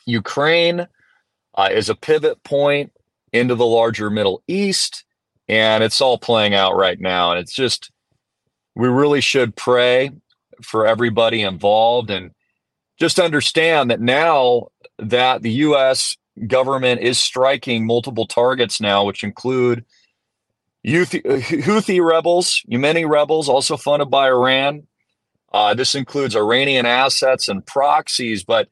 Ukraine 0.05 0.87
uh, 1.55 1.69
is 1.71 1.89
a 1.89 1.95
pivot 1.95 2.43
point 2.43 2.91
into 3.31 3.55
the 3.55 3.65
larger 3.65 4.09
Middle 4.09 4.43
East, 4.47 5.05
and 5.47 5.83
it's 5.83 6.01
all 6.01 6.17
playing 6.17 6.53
out 6.53 6.75
right 6.75 6.99
now. 6.99 7.31
And 7.31 7.39
it's 7.39 7.53
just, 7.53 7.91
we 8.75 8.87
really 8.87 9.21
should 9.21 9.55
pray 9.55 10.11
for 10.61 10.85
everybody 10.85 11.41
involved 11.41 12.09
and 12.09 12.31
just 12.99 13.19
understand 13.19 13.91
that 13.91 13.99
now 13.99 14.67
that 14.99 15.41
the 15.41 15.51
U.S. 15.51 16.15
government 16.47 17.01
is 17.01 17.17
striking 17.17 17.85
multiple 17.85 18.27
targets 18.27 18.79
now, 18.79 19.03
which 19.03 19.23
include 19.23 19.83
Houthi, 20.85 21.23
Houthi 21.23 22.05
rebels, 22.05 22.61
Yemeni 22.71 23.09
rebels, 23.09 23.49
also 23.49 23.77
funded 23.77 24.09
by 24.09 24.27
Iran, 24.27 24.87
Uh, 25.53 25.73
this 25.73 25.95
includes 25.95 26.35
Iranian 26.35 26.85
assets 26.85 27.47
and 27.47 27.65
proxies, 27.65 28.43
but 28.43 28.67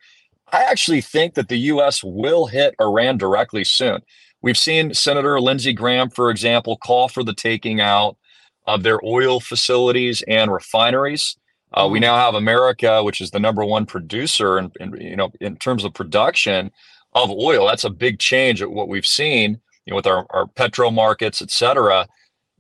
I 0.52 0.64
actually 0.64 1.02
think 1.02 1.36
that 1.36 1.48
the 1.48 1.60
U.S. 1.60 2.04
will 2.04 2.48
hit 2.48 2.76
Iran 2.82 3.18
directly 3.18 3.64
soon. 3.64 4.02
We've 4.42 4.58
seen 4.58 4.94
Senator 4.94 5.40
Lindsey 5.40 5.74
Graham, 5.74 6.10
for 6.10 6.30
example, 6.30 6.78
call 6.78 7.08
for 7.08 7.24
the 7.24 7.34
taking 7.34 7.80
out 7.80 8.18
of 8.66 8.84
their 8.84 9.00
oil 9.06 9.40
facilities 9.40 10.24
and 10.28 10.52
refineries. 10.52 11.38
Uh, 11.74 11.88
we 11.90 12.00
mm-hmm. 12.00 12.04
now 12.04 12.18
have 12.18 12.36
America, 12.36 13.04
which 13.04 13.22
is 13.22 13.32
the 13.32 13.40
number 13.40 13.64
one 13.64 13.86
producer, 13.86 14.58
in, 14.58 14.72
in, 14.80 15.00
you 15.00 15.16
know, 15.16 15.32
in 15.40 15.56
terms 15.58 15.86
of 15.86 15.94
production 15.94 16.72
of 17.14 17.30
oil. 17.30 17.68
That's 17.68 17.84
a 17.84 17.90
big 17.90 18.20
change 18.20 18.62
at 18.62 18.72
what 18.72 18.88
we've 18.88 19.06
seen 19.06 19.60
you 19.86 19.92
know, 19.92 19.96
with 19.96 20.08
our, 20.08 20.26
our 20.32 20.48
petro 20.48 20.92
markets, 20.92 21.42
et 21.42 21.52
cetera. 21.52 22.08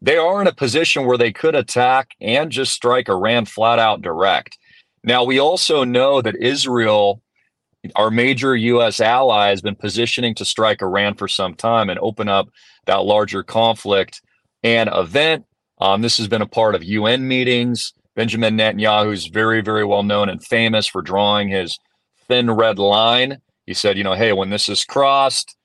They 0.01 0.17
are 0.17 0.41
in 0.41 0.47
a 0.47 0.53
position 0.53 1.05
where 1.05 1.17
they 1.17 1.31
could 1.31 1.55
attack 1.55 2.11
and 2.19 2.51
just 2.51 2.73
strike 2.73 3.07
Iran 3.07 3.45
flat 3.45 3.79
out 3.79 4.01
direct. 4.01 4.57
Now, 5.03 5.23
we 5.23 5.39
also 5.39 5.83
know 5.83 6.21
that 6.21 6.35
Israel 6.35 7.21
our 7.95 8.11
major 8.11 8.55
U.S. 8.55 8.99
ally 8.99 9.49
has 9.49 9.61
been 9.61 9.75
positioning 9.75 10.35
to 10.35 10.45
strike 10.45 10.81
Iran 10.81 11.15
for 11.15 11.27
some 11.27 11.55
time 11.55 11.89
and 11.89 11.99
open 11.99 12.27
up 12.27 12.49
that 12.85 13.03
larger 13.03 13.43
conflict 13.43 14.21
and 14.63 14.89
event. 14.93 15.45
Um, 15.79 16.01
this 16.01 16.17
has 16.17 16.27
been 16.27 16.43
a 16.43 16.47
part 16.47 16.75
of 16.75 16.83
UN 16.83 17.27
meetings. 17.27 17.93
Benjamin 18.15 18.57
Netanyahu 18.57 19.13
is 19.13 19.27
very, 19.27 19.61
very 19.61 19.83
well 19.83 20.03
known 20.03 20.29
and 20.29 20.43
famous 20.43 20.85
for 20.85 21.01
drawing 21.01 21.49
his 21.49 21.79
thin 22.27 22.51
red 22.51 22.77
line. 22.77 23.41
He 23.65 23.73
said, 23.73 23.97
you 23.97 24.03
know, 24.03 24.13
hey, 24.13 24.33
when 24.33 24.49
this 24.49 24.69
is 24.69 24.85
crossed 24.85 25.55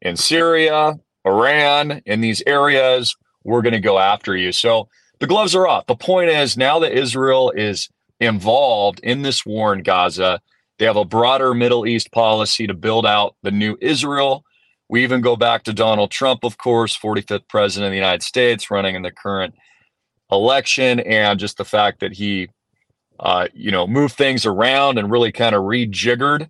in 0.00 0.16
Syria, 0.16 0.94
Iran, 1.26 2.00
in 2.06 2.20
these 2.20 2.42
areas, 2.46 3.14
we're 3.48 3.62
going 3.62 3.72
to 3.72 3.80
go 3.80 3.98
after 3.98 4.36
you. 4.36 4.52
So 4.52 4.88
the 5.20 5.26
gloves 5.26 5.54
are 5.54 5.66
off. 5.66 5.86
The 5.86 5.96
point 5.96 6.30
is 6.30 6.56
now 6.56 6.78
that 6.80 6.96
Israel 6.96 7.50
is 7.50 7.88
involved 8.20 9.00
in 9.02 9.22
this 9.22 9.44
war 9.46 9.72
in 9.72 9.82
Gaza, 9.82 10.40
they 10.78 10.84
have 10.84 10.96
a 10.96 11.04
broader 11.04 11.54
Middle 11.54 11.86
East 11.86 12.12
policy 12.12 12.66
to 12.66 12.74
build 12.74 13.06
out 13.06 13.34
the 13.42 13.50
new 13.50 13.76
Israel. 13.80 14.44
We 14.88 15.02
even 15.02 15.20
go 15.20 15.34
back 15.34 15.64
to 15.64 15.72
Donald 15.72 16.10
Trump, 16.10 16.44
of 16.44 16.58
course, 16.58 16.96
45th 16.96 17.48
president 17.48 17.88
of 17.88 17.92
the 17.92 17.96
United 17.96 18.22
States, 18.22 18.70
running 18.70 18.94
in 18.94 19.02
the 19.02 19.10
current 19.10 19.54
election, 20.30 21.00
and 21.00 21.38
just 21.40 21.56
the 21.56 21.64
fact 21.64 22.00
that 22.00 22.12
he, 22.12 22.48
uh, 23.18 23.48
you 23.54 23.70
know, 23.70 23.86
moved 23.86 24.14
things 24.14 24.46
around 24.46 24.98
and 24.98 25.10
really 25.10 25.32
kind 25.32 25.54
of 25.54 25.62
rejiggered 25.62 26.48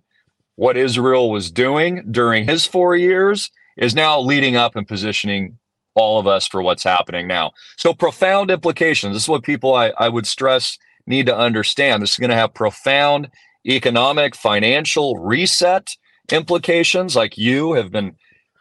what 0.55 0.77
Israel 0.77 1.31
was 1.31 1.49
doing 1.49 2.03
during 2.11 2.45
his 2.45 2.65
four 2.65 2.95
years 2.95 3.49
is 3.77 3.95
now 3.95 4.19
leading 4.19 4.57
up 4.57 4.75
and 4.75 4.87
positioning 4.87 5.57
all 5.99 6.19
of 6.19 6.27
us 6.27 6.47
for 6.47 6.61
what's 6.61 6.83
happening 6.83 7.27
now. 7.27 7.51
So 7.77 7.93
profound 7.93 8.49
implications. 8.49 9.15
This 9.15 9.23
is 9.23 9.29
what 9.29 9.43
people 9.43 9.75
I, 9.75 9.91
I 9.97 10.09
would 10.09 10.25
stress 10.25 10.77
need 11.05 11.25
to 11.25 11.37
understand. 11.37 12.01
This 12.01 12.11
is 12.11 12.17
going 12.17 12.29
to 12.29 12.35
have 12.35 12.53
profound 12.53 13.29
economic, 13.67 14.35
financial 14.35 15.17
reset 15.17 15.89
implications, 16.31 17.15
like 17.15 17.37
you 17.37 17.73
have 17.73 17.91
been 17.91 18.15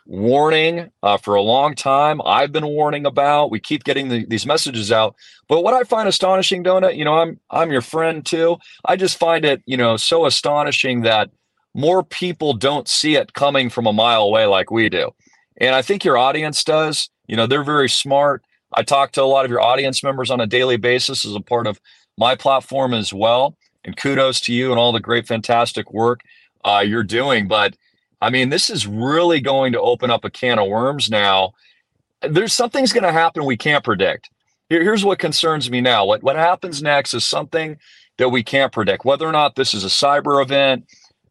warning 0.07 0.91
uh, 1.03 1.19
for 1.19 1.35
a 1.35 1.43
long 1.43 1.75
time. 1.75 2.21
I've 2.25 2.51
been 2.51 2.67
warning 2.67 3.05
about. 3.07 3.51
We 3.51 3.61
keep 3.61 3.85
getting 3.85 4.09
the, 4.09 4.25
these 4.25 4.47
messages 4.47 4.91
out. 4.91 5.15
But 5.49 5.63
what 5.63 5.75
I 5.75 5.85
find 5.85 6.09
astonishing, 6.09 6.65
Donut, 6.65 6.97
you 6.97 7.05
know, 7.05 7.19
I'm 7.19 7.39
I'm 7.51 7.71
your 7.71 7.83
friend 7.83 8.25
too. 8.25 8.57
I 8.85 8.97
just 8.97 9.19
find 9.19 9.45
it, 9.45 9.63
you 9.67 9.77
know, 9.77 9.97
so 9.97 10.27
astonishing 10.27 11.03
that 11.03 11.31
more 11.75 12.03
people 12.03 12.55
don't 12.55 12.89
see 12.89 13.17
it 13.17 13.35
coming 13.35 13.71
from 13.71 13.87
a 13.87 13.93
mile 13.93 14.23
away 14.23 14.47
like 14.47 14.71
we 14.71 14.89
do. 14.89 15.11
And 15.59 15.75
I 15.75 15.83
think 15.83 16.05
your 16.05 16.17
audience 16.17 16.65
does. 16.65 17.11
You 17.29 17.37
know, 17.37 17.47
they're 17.47 17.63
very 17.63 17.89
smart. 17.89 18.43
I 18.75 18.83
talk 18.83 19.13
to 19.13 19.23
a 19.23 19.25
lot 19.25 19.45
of 19.45 19.51
your 19.51 19.61
audience 19.61 20.03
members 20.03 20.31
on 20.31 20.41
a 20.41 20.47
daily 20.47 20.77
basis 20.77 21.25
as 21.25 21.35
a 21.35 21.41
part 21.41 21.67
of 21.67 21.81
my 22.17 22.35
platform 22.35 22.93
as 22.93 23.13
well 23.13 23.57
and 23.85 23.97
kudos 23.97 24.41
to 24.41 24.53
you 24.53 24.71
and 24.71 24.79
all 24.79 24.93
the 24.93 25.01
great, 25.01 25.27
fantastic 25.27 25.93
work 25.93 26.21
uh, 26.65 26.83
you're 26.85 27.05
doing. 27.05 27.49
But 27.49 27.77
I 28.21 28.31
mean, 28.31 28.49
this 28.51 28.69
is 28.69 28.87
really 28.87 29.41
going 29.41 29.73
to 29.73 29.81
open 29.81 30.11
up 30.11 30.25
a 30.25 30.31
can 30.31 30.59
of 30.59 30.69
worms 30.69 31.09
now. 31.09 31.53
There's 32.21 32.53
something's 32.53 32.93
going 32.93 33.05
to 33.05 33.13
happen 33.13 33.45
we 33.45 33.57
can't 33.57 33.85
predict. 33.85 34.29
Here, 34.69 34.83
here's 34.83 35.05
what 35.05 35.19
concerns 35.19 35.71
me 35.71 35.81
now. 35.81 36.05
What 36.05 36.23
what 36.23 36.37
happens 36.37 36.83
next 36.83 37.15
is 37.15 37.25
something 37.25 37.79
that 38.19 38.29
we 38.31 38.43
can't 38.43 38.73
predict. 38.73 39.05
Whether 39.05 39.27
or 39.27 39.33
not 39.33 39.55
this 39.55 39.73
is 39.73 39.85
a 39.85 39.89
cyber 39.89 40.43
event, 40.43 40.85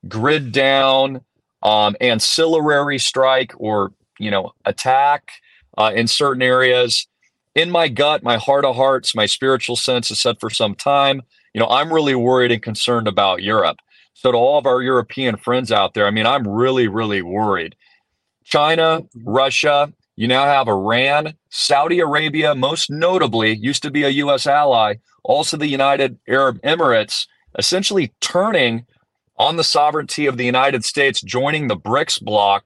grid 0.08 0.52
down, 0.52 1.22
um, 1.62 1.96
ancillary 2.02 2.98
strike, 2.98 3.54
or 3.58 3.92
you 4.18 4.32
know 4.32 4.54
attack 4.66 5.34
uh, 5.78 5.92
in 5.96 6.08
certain 6.08 6.42
areas. 6.42 7.08
In 7.56 7.72
my 7.72 7.88
gut, 7.88 8.24
my 8.24 8.38
heart 8.38 8.66
of 8.66 8.76
hearts, 8.76 9.16
my 9.16 9.26
spiritual 9.26 9.76
sense 9.76 10.12
is 10.12 10.20
set 10.20 10.40
for 10.40 10.50
some 10.50 10.76
time 10.76 11.24
you 11.58 11.64
know, 11.64 11.70
I'm 11.70 11.92
really 11.92 12.14
worried 12.14 12.52
and 12.52 12.62
concerned 12.62 13.08
about 13.08 13.42
Europe. 13.42 13.78
So 14.14 14.32
to 14.32 14.38
all 14.38 14.60
of 14.60 14.68
our 14.68 14.84
European 14.84 15.38
friends 15.38 15.72
out 15.72 15.96
there, 15.96 16.06
I 16.06 16.12
mean, 16.12 16.28
I'm 16.28 16.48
really, 16.48 16.88
really 16.88 17.24
worried. 17.24 17.76
China, 18.44 19.02
Russia, 19.24 19.92
you 20.16 20.28
now 20.28 20.46
have 20.46 20.68
Iran, 20.68 21.34
Saudi 21.50 22.00
Arabia, 22.00 22.54
most 22.54 22.92
notably, 22.92 23.56
used 23.56 23.82
to 23.82 23.90
be 23.90 24.04
a 24.04 24.10
U.S. 24.10 24.46
ally, 24.46 24.98
also 25.24 25.58
the 25.58 25.66
United 25.66 26.20
Arab 26.28 26.62
Emirates, 26.62 27.26
essentially 27.58 28.14
turning 28.22 28.86
on 29.38 29.56
the 29.56 29.64
sovereignty 29.64 30.28
of 30.28 30.38
the 30.38 30.46
United 30.46 30.86
States, 30.86 31.22
joining 31.22 31.70
the 31.70 31.78
BRICS 31.78 32.22
bloc 32.24 32.66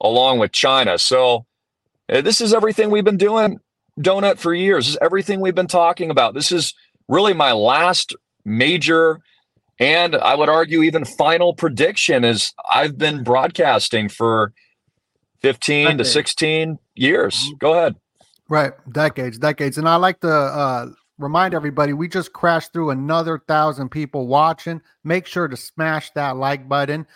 along 0.00 0.38
with 0.38 0.52
China. 0.52 0.96
So 0.96 1.44
this 2.10 2.40
is 2.40 2.52
everything 2.52 2.90
we've 2.90 3.04
been 3.04 3.16
doing, 3.16 3.60
Donut, 3.98 4.38
for 4.38 4.52
years. 4.54 4.86
This 4.86 4.94
is 4.94 4.98
everything 5.00 5.40
we've 5.40 5.54
been 5.54 5.66
talking 5.66 6.10
about. 6.10 6.34
This 6.34 6.50
is 6.52 6.74
really 7.08 7.32
my 7.32 7.52
last 7.52 8.14
major 8.44 9.20
and 9.80 10.14
I 10.14 10.34
would 10.34 10.50
argue 10.50 10.82
even 10.82 11.06
final 11.06 11.54
prediction 11.54 12.22
is 12.22 12.52
I've 12.70 12.98
been 12.98 13.24
broadcasting 13.24 14.10
for 14.10 14.52
15 15.40 15.86
decades. 15.86 15.98
to 15.98 16.04
16 16.04 16.78
years. 16.94 17.34
Mm-hmm. 17.36 17.56
Go 17.58 17.72
ahead. 17.72 17.96
Right. 18.50 18.72
Decades, 18.92 19.38
decades. 19.38 19.78
And 19.78 19.88
I 19.88 19.96
like 19.96 20.20
to 20.20 20.30
uh, 20.30 20.86
remind 21.18 21.54
everybody 21.54 21.94
we 21.94 22.08
just 22.08 22.34
crashed 22.34 22.74
through 22.74 22.90
another 22.90 23.42
thousand 23.48 23.88
people 23.88 24.26
watching. 24.26 24.82
Make 25.02 25.26
sure 25.26 25.48
to 25.48 25.56
smash 25.56 26.10
that 26.10 26.36
like 26.36 26.68
button 26.68 27.06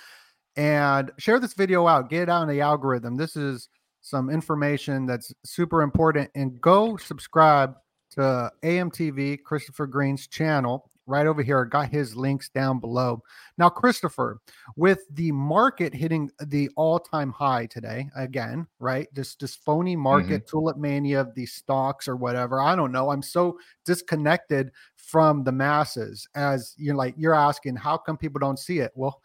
and 0.56 1.10
share 1.18 1.38
this 1.38 1.52
video 1.52 1.86
out. 1.86 2.08
Get 2.08 2.22
it 2.22 2.28
out 2.30 2.42
in 2.42 2.48
the 2.48 2.62
algorithm. 2.62 3.16
This 3.16 3.36
is 3.36 3.68
some 4.04 4.28
information 4.28 5.06
that's 5.06 5.32
super 5.44 5.80
important. 5.80 6.30
And 6.34 6.60
go 6.60 6.98
subscribe 6.98 7.74
to 8.10 8.52
AMTV, 8.62 9.42
Christopher 9.42 9.86
Green's 9.86 10.26
channel 10.26 10.90
right 11.06 11.26
over 11.26 11.42
here. 11.42 11.64
I 11.64 11.68
got 11.70 11.88
his 11.88 12.14
links 12.14 12.50
down 12.50 12.80
below. 12.80 13.22
Now, 13.56 13.70
Christopher, 13.70 14.40
with 14.76 15.00
the 15.10 15.32
market 15.32 15.94
hitting 15.94 16.30
the 16.38 16.68
all-time 16.76 17.32
high 17.32 17.64
today, 17.64 18.10
again, 18.14 18.66
right? 18.78 19.08
This 19.14 19.36
this 19.36 19.56
phony 19.56 19.96
market, 19.96 20.42
mm-hmm. 20.42 20.50
tulip 20.50 20.76
mania 20.76 21.22
of 21.22 21.34
these 21.34 21.54
stocks 21.54 22.06
or 22.06 22.16
whatever. 22.16 22.60
I 22.60 22.76
don't 22.76 22.92
know. 22.92 23.10
I'm 23.10 23.22
so 23.22 23.58
disconnected 23.86 24.70
from 24.96 25.44
the 25.44 25.52
masses. 25.52 26.28
As 26.34 26.74
you're 26.76 26.94
like, 26.94 27.14
you're 27.16 27.34
asking, 27.34 27.76
how 27.76 27.96
come 27.96 28.18
people 28.18 28.38
don't 28.38 28.58
see 28.58 28.80
it? 28.80 28.92
Well, 28.94 29.22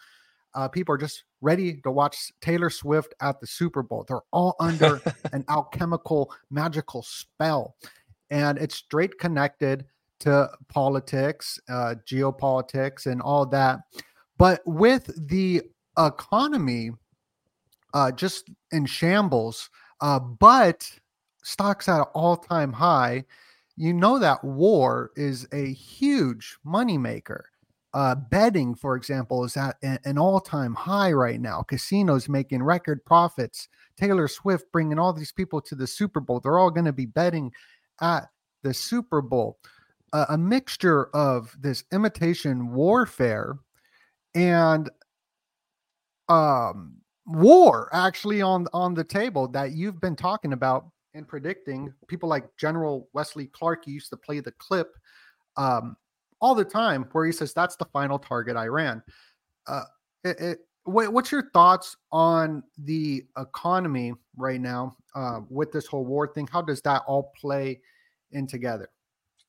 uh, 0.55 0.69
people 0.69 0.95
are 0.95 0.97
just 0.97 1.25
ready 1.41 1.75
to 1.81 1.91
watch 1.91 2.31
Taylor 2.41 2.69
Swift 2.69 3.13
at 3.21 3.39
the 3.39 3.47
Super 3.47 3.83
Bowl. 3.83 4.05
They're 4.07 4.21
all 4.31 4.55
under 4.59 5.01
an 5.33 5.45
alchemical, 5.49 6.33
magical 6.49 7.01
spell. 7.03 7.75
And 8.29 8.57
it's 8.57 8.75
straight 8.75 9.17
connected 9.17 9.85
to 10.19 10.49
politics, 10.67 11.59
uh, 11.69 11.95
geopolitics, 12.05 13.05
and 13.05 13.21
all 13.21 13.45
that. 13.47 13.79
But 14.37 14.61
with 14.65 15.11
the 15.27 15.63
economy 15.97 16.91
uh, 17.93 18.11
just 18.11 18.49
in 18.71 18.85
shambles, 18.85 19.69
uh, 20.01 20.19
but 20.19 20.89
stocks 21.43 21.87
at 21.87 21.99
an 21.99 22.05
all 22.13 22.37
time 22.37 22.73
high, 22.73 23.25
you 23.75 23.93
know 23.93 24.19
that 24.19 24.43
war 24.43 25.11
is 25.15 25.47
a 25.51 25.73
huge 25.73 26.57
moneymaker. 26.65 27.43
Uh, 27.93 28.13
betting, 28.13 28.75
for 28.75 28.95
example, 28.95 29.43
is 29.43 29.57
at 29.57 29.77
an 29.81 30.17
all 30.17 30.39
time 30.39 30.75
high 30.75 31.11
right 31.11 31.41
now. 31.41 31.63
Casinos 31.63 32.29
making 32.29 32.61
record 32.61 33.03
profits. 33.03 33.67
Taylor 33.97 34.27
Swift 34.27 34.71
bringing 34.71 34.99
all 34.99 35.11
these 35.11 35.31
people 35.31 35.59
to 35.61 35.75
the 35.75 35.87
Super 35.87 36.19
Bowl. 36.19 36.39
They're 36.39 36.59
all 36.59 36.71
going 36.71 36.85
to 36.85 36.93
be 36.93 37.07
betting 37.07 37.51
at 37.99 38.29
the 38.61 38.73
Super 38.73 39.21
Bowl 39.21 39.57
a, 40.13 40.25
a 40.29 40.37
mixture 40.37 41.05
of 41.15 41.55
this 41.59 41.83
imitation 41.91 42.73
warfare 42.73 43.57
and 44.35 44.89
um, 46.27 46.97
war 47.25 47.89
actually 47.93 48.41
on 48.41 48.67
on 48.73 48.93
the 48.93 49.03
table 49.03 49.47
that 49.47 49.71
you've 49.71 49.99
been 49.99 50.15
talking 50.15 50.53
about 50.53 50.87
and 51.13 51.27
predicting. 51.27 51.93
People 52.07 52.29
like 52.29 52.55
General 52.57 53.09
Wesley 53.13 53.47
Clark 53.47 53.87
used 53.87 54.09
to 54.11 54.17
play 54.17 54.39
the 54.39 54.51
clip 54.53 54.95
um, 55.57 55.95
all 56.41 56.55
the 56.55 56.65
time 56.65 57.07
where 57.11 57.25
he 57.25 57.31
says 57.31 57.53
that's 57.53 57.75
the 57.75 57.85
final 57.85 58.19
target 58.19 58.55
Iran. 58.55 59.03
Uh, 59.67 59.83
it, 60.23 60.39
it, 60.39 60.59
what's 60.83 61.31
your 61.31 61.49
thoughts 61.51 61.95
on 62.11 62.63
the 62.77 63.23
economy 63.37 64.13
right 64.37 64.61
now 64.61 64.95
uh, 65.15 65.41
with 65.49 65.71
this 65.71 65.85
whole 65.85 66.05
war 66.05 66.27
thing? 66.27 66.47
How 66.51 66.61
does 66.61 66.81
that 66.81 67.03
all 67.07 67.31
play 67.39 67.81
in 68.31 68.47
together? 68.47 68.89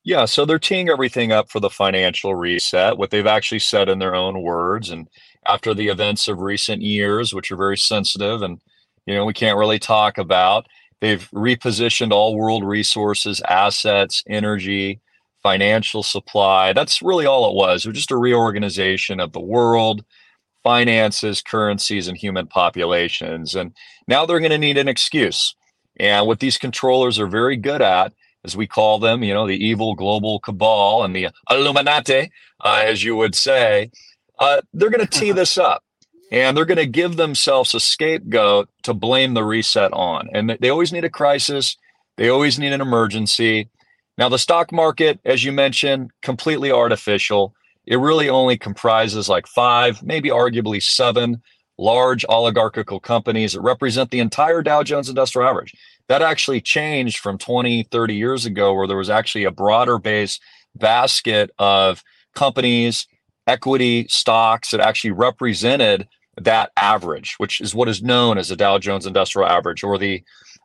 Yeah, 0.03 0.25
so 0.25 0.47
they're 0.47 0.59
teeing 0.59 0.89
everything 0.89 1.31
up 1.31 1.51
for 1.51 1.61
the 1.61 1.69
financial 1.69 2.35
reset, 2.35 2.97
what 2.97 3.11
they've 3.11 3.27
actually 3.27 3.59
said 3.59 3.89
in 3.89 3.99
their 3.99 4.15
own 4.15 4.43
words. 4.43 4.91
And 4.91 5.09
after 5.47 5.75
the 5.75 5.89
events 5.89 6.27
of 6.27 6.41
recent 6.41 6.81
years, 6.81 7.35
which 7.35 7.51
are 7.51 7.57
very 7.57 7.77
sensitive 7.77 8.41
and, 8.41 8.61
you 9.05 9.15
know, 9.15 9.27
we 9.27 9.35
can't 9.35 9.59
really 9.59 9.79
talk 9.79 10.17
about, 10.17 10.67
they've 11.01 11.29
repositioned 11.33 12.13
all 12.13 12.35
world 12.35 12.65
resources, 12.65 13.43
assets, 13.43 14.25
energy, 14.27 15.01
financial 15.43 16.03
supply. 16.03 16.73
That's 16.73 17.03
really 17.03 17.27
all 17.27 17.49
it 17.51 17.55
was. 17.55 17.85
It 17.85 17.89
was 17.89 17.99
just 17.99 18.11
a 18.11 18.17
reorganization 18.17 19.21
of 19.21 19.33
the 19.33 19.41
world, 19.41 20.05
finances, 20.63 21.43
currencies, 21.43 22.09
and 22.09 22.17
human 22.17 22.47
populations. 22.47 23.55
And 23.55 23.75
now 24.07 24.27
they're 24.27 24.41
going 24.41 24.51
to 24.51 24.59
need 24.59 24.79
an 24.79 24.89
excuse. 24.89 25.55
And 25.99 26.27
what 26.27 26.41
these 26.41 26.59
controllers 26.59 27.19
are 27.19 27.27
very 27.27 27.57
good 27.57 27.83
at 27.83 28.13
as 28.45 28.57
we 28.57 28.67
call 28.67 28.99
them, 28.99 29.23
you 29.23 29.35
know, 29.35 29.47
the 29.47 29.65
evil 29.65 29.95
global 29.95 30.41
cabal 30.41 31.05
and 31.05 31.15
the 31.15 31.29
Illuminati, 31.51 32.31
uh, 32.65 32.83
as 32.85 33.05
you 33.05 33.17
would 33.17 33.35
say, 33.35 33.91
uh, 34.39 34.61
they're 34.73 34.91
going 34.91 35.07
to 35.07 35.19
tee 35.19 35.33
this 35.33 35.59
up 35.59 35.85
and 36.33 36.57
they're 36.57 36.65
going 36.65 36.79
to 36.79 36.87
give 36.87 37.17
themselves 37.17 37.75
a 37.75 37.81
scapegoat 37.81 38.69
to 38.85 38.95
blame 38.95 39.35
the 39.35 39.45
reset 39.45 39.93
on. 39.93 40.29
And 40.33 40.57
they 40.61 40.71
always 40.71 40.93
need 40.93 41.05
a 41.05 41.11
crisis, 41.11 41.77
they 42.17 42.29
always 42.29 42.59
need 42.59 42.73
an 42.73 42.81
emergency. 42.81 43.69
Now, 44.21 44.29
the 44.29 44.39
stock 44.39 44.71
market, 44.71 45.19
as 45.25 45.45
you 45.45 45.51
mentioned, 45.51 46.11
completely 46.21 46.71
artificial. 46.71 47.55
It 47.87 47.97
really 47.97 48.29
only 48.29 48.59
comprises 48.59 49.31
like 49.31 49.47
five, 49.47 50.03
maybe 50.03 50.29
arguably 50.29 50.83
seven 50.83 51.43
large 51.79 52.27
oligarchical 52.29 53.01
companies 53.01 53.55
that 53.55 53.63
represent 53.63 54.11
the 54.11 54.19
entire 54.19 54.61
Dow 54.63 54.83
Jones 54.83 55.09
Industrial 55.09 55.49
Average 55.49 55.75
that 56.09 56.21
actually 56.21 56.61
changed 56.61 57.17
from 57.17 57.39
20, 57.39 57.85
30 57.85 58.15
years 58.15 58.45
ago, 58.45 58.75
where 58.75 58.87
there 58.87 58.99
was 58.99 59.09
actually 59.09 59.45
a 59.45 59.51
broader 59.51 59.99
base 59.99 60.39
basket 60.75 61.51
of 61.59 62.05
companies, 62.35 63.07
equity 63.47 64.07
stocks 64.11 64.71
that 64.73 64.81
actually 64.81 65.13
represented 65.13 66.07
that 66.37 66.73
average, 66.77 67.37
which 67.39 67.59
is 67.63 67.75
what 67.75 67.89
is 67.89 68.03
known 68.03 68.37
as 68.37 68.51
the 68.51 68.57
Dow 68.57 68.79
Jones 68.79 69.07
Industrial 69.07 69.49
Average 69.49 69.83
or 69.83 69.97
the 69.97 70.23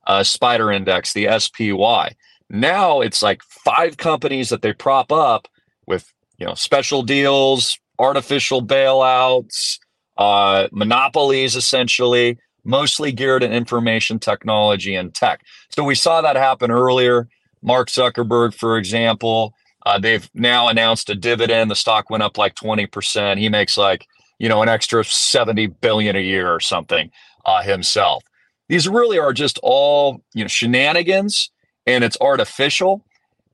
uh, 0.08 0.24
Spider 0.24 0.74
Index, 0.74 1.14
the 1.14 1.30
SPY. 1.40 2.16
Now 2.50 3.02
it's 3.02 3.22
like 3.22 3.42
five 3.44 3.98
companies 3.98 4.50
that 4.50 4.62
they 4.62 4.74
prop 4.74 5.12
up 5.12 5.48
with, 5.88 6.12
you 6.38 6.46
know, 6.46 6.54
special 6.54 7.02
deals, 7.02 7.78
artificial 8.00 8.62
bailouts, 8.62 9.80
uh, 10.18 10.68
monopolies, 10.72 11.56
essentially 11.56 12.38
mostly 12.66 13.12
geared 13.12 13.44
at 13.44 13.52
information 13.52 14.20
technology 14.20 14.96
and 14.96 15.14
tech. 15.14 15.42
So 15.70 15.84
we 15.84 15.96
saw 15.96 16.22
that 16.22 16.36
happen 16.36 16.72
earlier. 16.72 17.30
Mark 17.62 17.90
Zuckerberg, 17.90 18.54
for 18.54 18.78
example, 18.78 19.54
uh, 19.86 20.00
they've 20.00 20.30
now 20.34 20.68
announced 20.68 21.10
a 21.10 21.16
dividend. 21.16 21.70
The 21.70 21.76
stock 21.76 22.10
went 22.10 22.24
up 22.24 22.38
like 22.38 22.56
20%. 22.56 23.38
He 23.38 23.50
makes 23.50 23.78
like, 23.78 24.08
you 24.40 24.50
know, 24.50 24.62
an 24.62 24.70
extra 24.70 25.06
70 25.06 25.68
billion 25.68 26.16
a 26.16 26.20
year 26.20 26.52
or 26.52 26.60
something 26.60 27.12
uh, 27.46 27.62
himself. 27.62 28.24
These 28.68 28.88
really 28.88 29.20
are 29.20 29.32
just 29.32 29.60
all, 29.62 30.22
you 30.34 30.44
know, 30.44 30.48
shenanigans 30.48 31.52
and 31.86 32.04
it's 32.04 32.18
artificial 32.22 33.04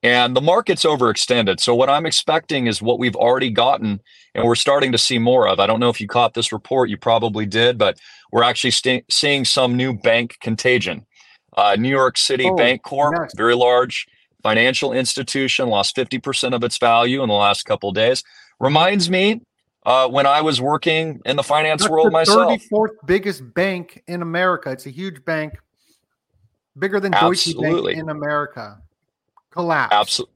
and 0.03 0.35
the 0.35 0.41
market's 0.41 0.83
overextended. 0.83 1.59
So 1.59 1.75
what 1.75 1.89
I'm 1.89 2.05
expecting 2.05 2.67
is 2.67 2.81
what 2.81 2.97
we've 2.97 3.15
already 3.15 3.51
gotten 3.51 4.01
and 4.33 4.45
we're 4.45 4.55
starting 4.55 4.91
to 4.93 4.97
see 4.97 5.19
more 5.19 5.47
of. 5.47 5.59
I 5.59 5.67
don't 5.67 5.79
know 5.79 5.89
if 5.89 6.01
you 6.01 6.07
caught 6.07 6.33
this 6.33 6.51
report, 6.51 6.89
you 6.89 6.97
probably 6.97 7.45
did, 7.45 7.77
but 7.77 7.99
we're 8.31 8.43
actually 8.43 8.71
st- 8.71 9.11
seeing 9.11 9.45
some 9.45 9.75
new 9.75 9.93
bank 9.93 10.37
contagion. 10.41 11.05
Uh, 11.55 11.75
New 11.77 11.89
York 11.89 12.17
City 12.17 12.45
oh, 12.45 12.55
Bancorp, 12.55 13.11
yes. 13.13 13.33
very 13.35 13.55
large 13.55 14.07
financial 14.41 14.93
institution, 14.93 15.67
lost 15.67 15.95
50% 15.95 16.55
of 16.55 16.63
its 16.63 16.77
value 16.77 17.21
in 17.21 17.29
the 17.29 17.35
last 17.35 17.65
couple 17.65 17.89
of 17.89 17.95
days. 17.95 18.23
Reminds 18.59 19.09
me 19.09 19.41
uh, 19.85 20.07
when 20.07 20.25
I 20.25 20.41
was 20.41 20.61
working 20.61 21.19
in 21.25 21.35
the 21.35 21.43
finance 21.43 21.81
That's 21.81 21.91
world 21.91 22.07
the 22.07 22.11
myself. 22.11 22.61
34th 22.71 22.89
biggest 23.05 23.53
bank 23.53 24.01
in 24.07 24.21
America. 24.21 24.71
It's 24.71 24.85
a 24.85 24.91
huge 24.91 25.23
bank, 25.25 25.55
bigger 26.77 26.99
than 26.99 27.11
Deutsche 27.11 27.55
Bank 27.57 27.89
in 27.89 28.09
America. 28.09 28.81
Collapse. 29.51 29.93
Absol- 29.93 30.27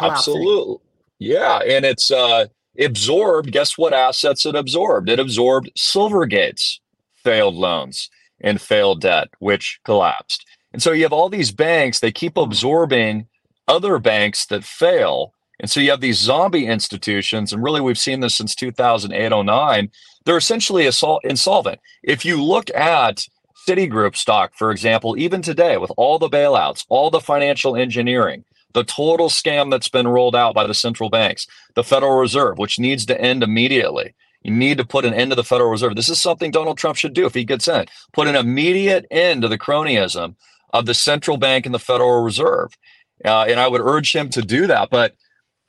absolutely. 0.00 0.76
Yeah, 1.18 1.58
and 1.58 1.84
it's 1.84 2.10
uh, 2.10 2.46
absorbed. 2.78 3.52
Guess 3.52 3.76
what 3.76 3.92
assets 3.92 4.46
it 4.46 4.54
absorbed? 4.54 5.08
It 5.08 5.18
absorbed 5.18 5.70
Silvergate's 5.76 6.80
failed 7.16 7.54
loans 7.54 8.10
and 8.40 8.60
failed 8.60 9.00
debt, 9.00 9.28
which 9.38 9.80
collapsed. 9.84 10.44
And 10.72 10.82
so 10.82 10.92
you 10.92 11.02
have 11.02 11.12
all 11.12 11.28
these 11.28 11.50
banks, 11.50 12.00
they 12.00 12.12
keep 12.12 12.36
absorbing 12.36 13.26
other 13.66 13.98
banks 13.98 14.46
that 14.46 14.64
fail. 14.64 15.32
And 15.60 15.70
so 15.70 15.80
you 15.80 15.90
have 15.90 16.00
these 16.00 16.18
zombie 16.18 16.66
institutions, 16.66 17.52
and 17.52 17.62
really 17.62 17.80
we've 17.80 17.98
seen 17.98 18.20
this 18.20 18.36
since 18.36 18.54
2008 18.54 19.44
09. 19.44 19.90
They're 20.24 20.36
essentially 20.36 20.86
insolvent. 20.86 21.80
If 22.02 22.24
you 22.24 22.42
look 22.42 22.70
at 22.74 23.26
Citigroup 23.68 24.16
stock, 24.16 24.54
for 24.54 24.70
example, 24.70 25.18
even 25.18 25.42
today, 25.42 25.76
with 25.76 25.92
all 25.98 26.18
the 26.18 26.30
bailouts, 26.30 26.86
all 26.88 27.10
the 27.10 27.20
financial 27.20 27.76
engineering, 27.76 28.44
the 28.72 28.82
total 28.82 29.28
scam 29.28 29.70
that's 29.70 29.90
been 29.90 30.08
rolled 30.08 30.34
out 30.34 30.54
by 30.54 30.66
the 30.66 30.72
central 30.72 31.10
banks, 31.10 31.46
the 31.74 31.84
Federal 31.84 32.18
Reserve, 32.18 32.56
which 32.56 32.78
needs 32.78 33.04
to 33.06 33.20
end 33.20 33.42
immediately. 33.42 34.14
You 34.42 34.52
need 34.52 34.78
to 34.78 34.86
put 34.86 35.04
an 35.04 35.12
end 35.12 35.32
to 35.32 35.34
the 35.34 35.44
Federal 35.44 35.70
Reserve. 35.70 35.96
This 35.96 36.08
is 36.08 36.18
something 36.18 36.50
Donald 36.50 36.78
Trump 36.78 36.96
should 36.96 37.12
do 37.12 37.26
if 37.26 37.34
he 37.34 37.44
gets 37.44 37.68
in. 37.68 37.84
Put 38.12 38.28
an 38.28 38.36
immediate 38.36 39.04
end 39.10 39.42
to 39.42 39.48
the 39.48 39.58
cronyism 39.58 40.36
of 40.72 40.86
the 40.86 40.94
central 40.94 41.36
bank 41.36 41.66
and 41.66 41.74
the 41.74 41.78
Federal 41.78 42.22
Reserve. 42.22 42.76
Uh, 43.24 43.44
and 43.48 43.60
I 43.60 43.68
would 43.68 43.80
urge 43.80 44.14
him 44.14 44.30
to 44.30 44.42
do 44.42 44.66
that. 44.68 44.88
But, 44.90 45.14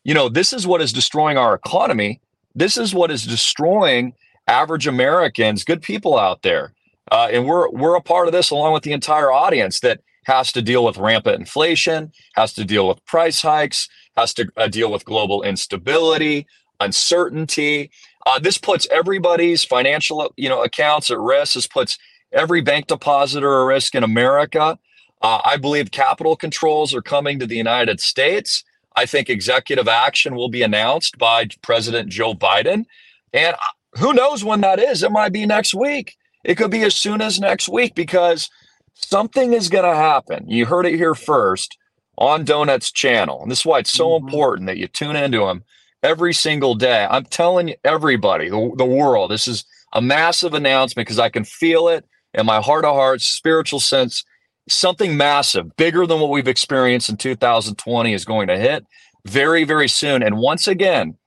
you 0.06 0.14
know, 0.14 0.30
this 0.30 0.54
is 0.54 0.66
what 0.66 0.82
is 0.82 0.94
destroying 0.94 1.38
our 1.38 1.56
economy. 1.56 2.22
This 2.56 2.78
is 2.78 2.94
what 2.94 3.12
is 3.12 3.26
destroying 3.26 4.14
average 4.48 4.88
Americans, 4.88 5.64
good 5.64 5.82
people 5.82 6.18
out 6.18 6.44
there. 6.44 6.74
Uh, 7.12 7.30
and 7.32 7.46
we're 7.46 7.70
we're 7.70 7.96
a 7.96 8.02
part 8.02 8.28
of 8.28 8.34
this 8.34 8.52
along 8.52 8.74
with 8.74 8.84
the 8.84 8.94
entire 8.94 9.32
audience 9.32 9.80
that 9.80 10.02
has 10.26 10.52
to 10.52 10.62
deal 10.62 10.84
with 10.84 10.98
rampant 10.98 11.40
inflation, 11.40 12.12
has 12.36 12.54
to 12.54 12.64
deal 12.64 12.88
with 12.88 13.04
price 13.06 13.42
hikes, 13.42 13.90
has 14.16 14.34
to 14.34 14.48
uh, 14.58 14.68
deal 14.68 14.92
with 14.92 15.06
global 15.06 15.42
instability, 15.44 16.46
uncertainty. 16.80 17.90
Uh, 18.26 18.38
this 18.38 18.58
puts 18.58 18.88
everybody's 18.92 19.64
financial, 19.64 20.32
you 20.38 20.50
know, 20.50 20.62
accounts 20.62 21.10
at 21.10 21.20
risk. 21.20 21.54
This 21.54 21.68
puts 21.68 21.98
every 22.32 22.62
bank 22.62 22.88
depositor 22.88 23.62
at 23.62 23.66
risk 23.66 23.96
in 23.96 24.04
America. 24.04 24.78
Uh, 25.22 25.42
I 25.44 25.58
believe 25.58 25.92
capital 25.92 26.36
controls 26.36 26.94
are 26.94 27.02
coming 27.02 27.40
to 27.40 27.48
the 27.48 27.58
United 27.58 28.00
States. 28.00 28.64
I 28.96 29.06
think 29.06 29.30
executive 29.30 29.88
action 29.88 30.36
will 30.36 30.50
be 30.50 30.62
announced 30.62 31.18
by 31.18 31.48
President 31.62 32.10
Joe 32.10 32.34
Biden. 32.34 32.86
And 33.34 33.56
uh, 33.56 33.98
who 34.00 34.14
knows 34.14 34.44
when 34.44 34.62
that 34.62 34.80
is? 34.80 35.02
It 35.04 35.12
might 35.12 35.34
be 35.34 35.46
next 35.46 35.74
week. 35.74 36.18
It 36.44 36.56
could 36.56 36.72
be 36.72 36.84
as 36.84 36.96
soon 36.96 37.22
as 37.22 37.40
next 37.40 37.70
week 37.70 37.96
because 37.96 38.50
something 38.94 39.54
is 39.54 39.70
going 39.70 39.84
to 39.84 39.96
happen. 39.96 40.50
You 40.50 40.66
heard 40.66 40.86
it 40.86 40.96
here 40.96 41.16
first 41.16 41.78
on 42.18 42.44
Donut's 42.44 42.92
channel. 42.92 43.42
And 43.42 43.52
this 43.52 43.60
is 43.60 43.66
why 43.66 43.80
it's 43.80 43.92
so 43.92 44.10
mm-hmm. 44.10 44.28
important 44.28 44.68
that 44.68 44.78
you 44.78 44.88
tune 44.88 45.16
into 45.16 45.48
him 45.48 45.64
every 46.04 46.34
single 46.34 46.76
day. 46.76 47.08
I'm 47.10 47.26
telling 47.26 47.76
everybody, 47.84 48.50
the, 48.50 48.72
the 48.78 48.86
world, 48.86 49.32
this 49.32 49.48
is 49.48 49.66
a 49.94 50.02
massive 50.02 50.54
announcement 50.54 51.08
because 51.08 51.20
I 51.20 51.30
can 51.30 51.44
feel 51.44 51.88
it 51.88 52.06
in 52.34 52.46
my 52.46 52.62
heart 52.62 52.86
of 52.86 52.96
hearts, 52.96 53.26
spiritual 53.30 53.80
sense. 53.80 54.24
Something 54.68 55.18
massive, 55.18 55.76
bigger 55.78 56.06
than 56.06 56.20
what 56.20 56.30
we've 56.30 56.48
experienced 56.48 57.10
in 57.10 57.18
2020 57.18 58.14
is 58.14 58.24
going 58.24 58.48
to 58.50 58.58
hit 58.58 58.86
very, 59.26 59.64
very 59.64 59.88
soon. 59.88 60.22
And 60.22 60.38
once 60.38 60.68
again, 60.68 61.18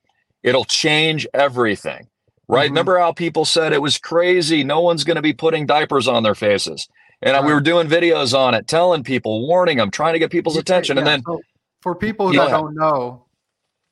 it'll 0.43 0.63
change 0.63 1.27
everything, 1.33 2.07
right? 2.53 2.65
Mm-hmm. 2.65 2.73
Remember 2.73 2.99
how 2.99 3.11
people 3.11 3.45
said 3.45 3.73
it 3.73 3.81
was 3.81 3.97
crazy? 3.97 4.63
No 4.63 4.81
one's 4.81 5.03
going 5.03 5.15
to 5.15 5.21
be 5.21 5.33
putting 5.33 5.65
diapers 5.65 6.07
on 6.07 6.23
their 6.23 6.35
faces. 6.35 6.87
And 7.21 7.45
we 7.45 7.53
were 7.53 7.61
doing 7.61 7.87
videos 7.87 8.37
on 8.37 8.53
it, 8.53 8.67
telling 8.67 9.03
people, 9.03 9.47
warning 9.47 9.77
them, 9.77 9.89
trying 9.91 10.13
to 10.13 10.19
get 10.19 10.29
people's 10.29 10.57
attention. 10.57 10.97
Yeah, 10.97 11.01
and 11.01 11.07
then 11.07 11.23
so 11.25 11.41
for 11.81 11.95
people 11.95 12.27
who 12.27 12.33
don't 12.33 12.75
know, 12.75 13.25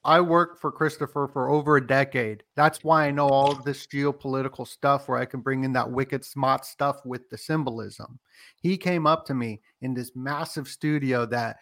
I 0.03 0.19
worked 0.19 0.59
for 0.59 0.71
Christopher 0.71 1.29
for 1.31 1.49
over 1.49 1.77
a 1.77 1.85
decade. 1.85 2.43
That's 2.55 2.83
why 2.83 3.05
I 3.05 3.11
know 3.11 3.29
all 3.29 3.51
of 3.51 3.63
this 3.63 3.87
geopolitical 3.87 4.67
stuff 4.67 5.07
where 5.07 5.17
I 5.17 5.25
can 5.25 5.41
bring 5.41 5.63
in 5.63 5.73
that 5.73 5.89
wicked 5.89 6.25
smart 6.25 6.65
stuff 6.65 7.05
with 7.05 7.29
the 7.29 7.37
symbolism. 7.37 8.19
He 8.61 8.77
came 8.77 9.07
up 9.07 9.25
to 9.27 9.33
me 9.33 9.61
in 9.81 9.93
this 9.93 10.11
massive 10.15 10.67
studio 10.67 11.25
that 11.27 11.57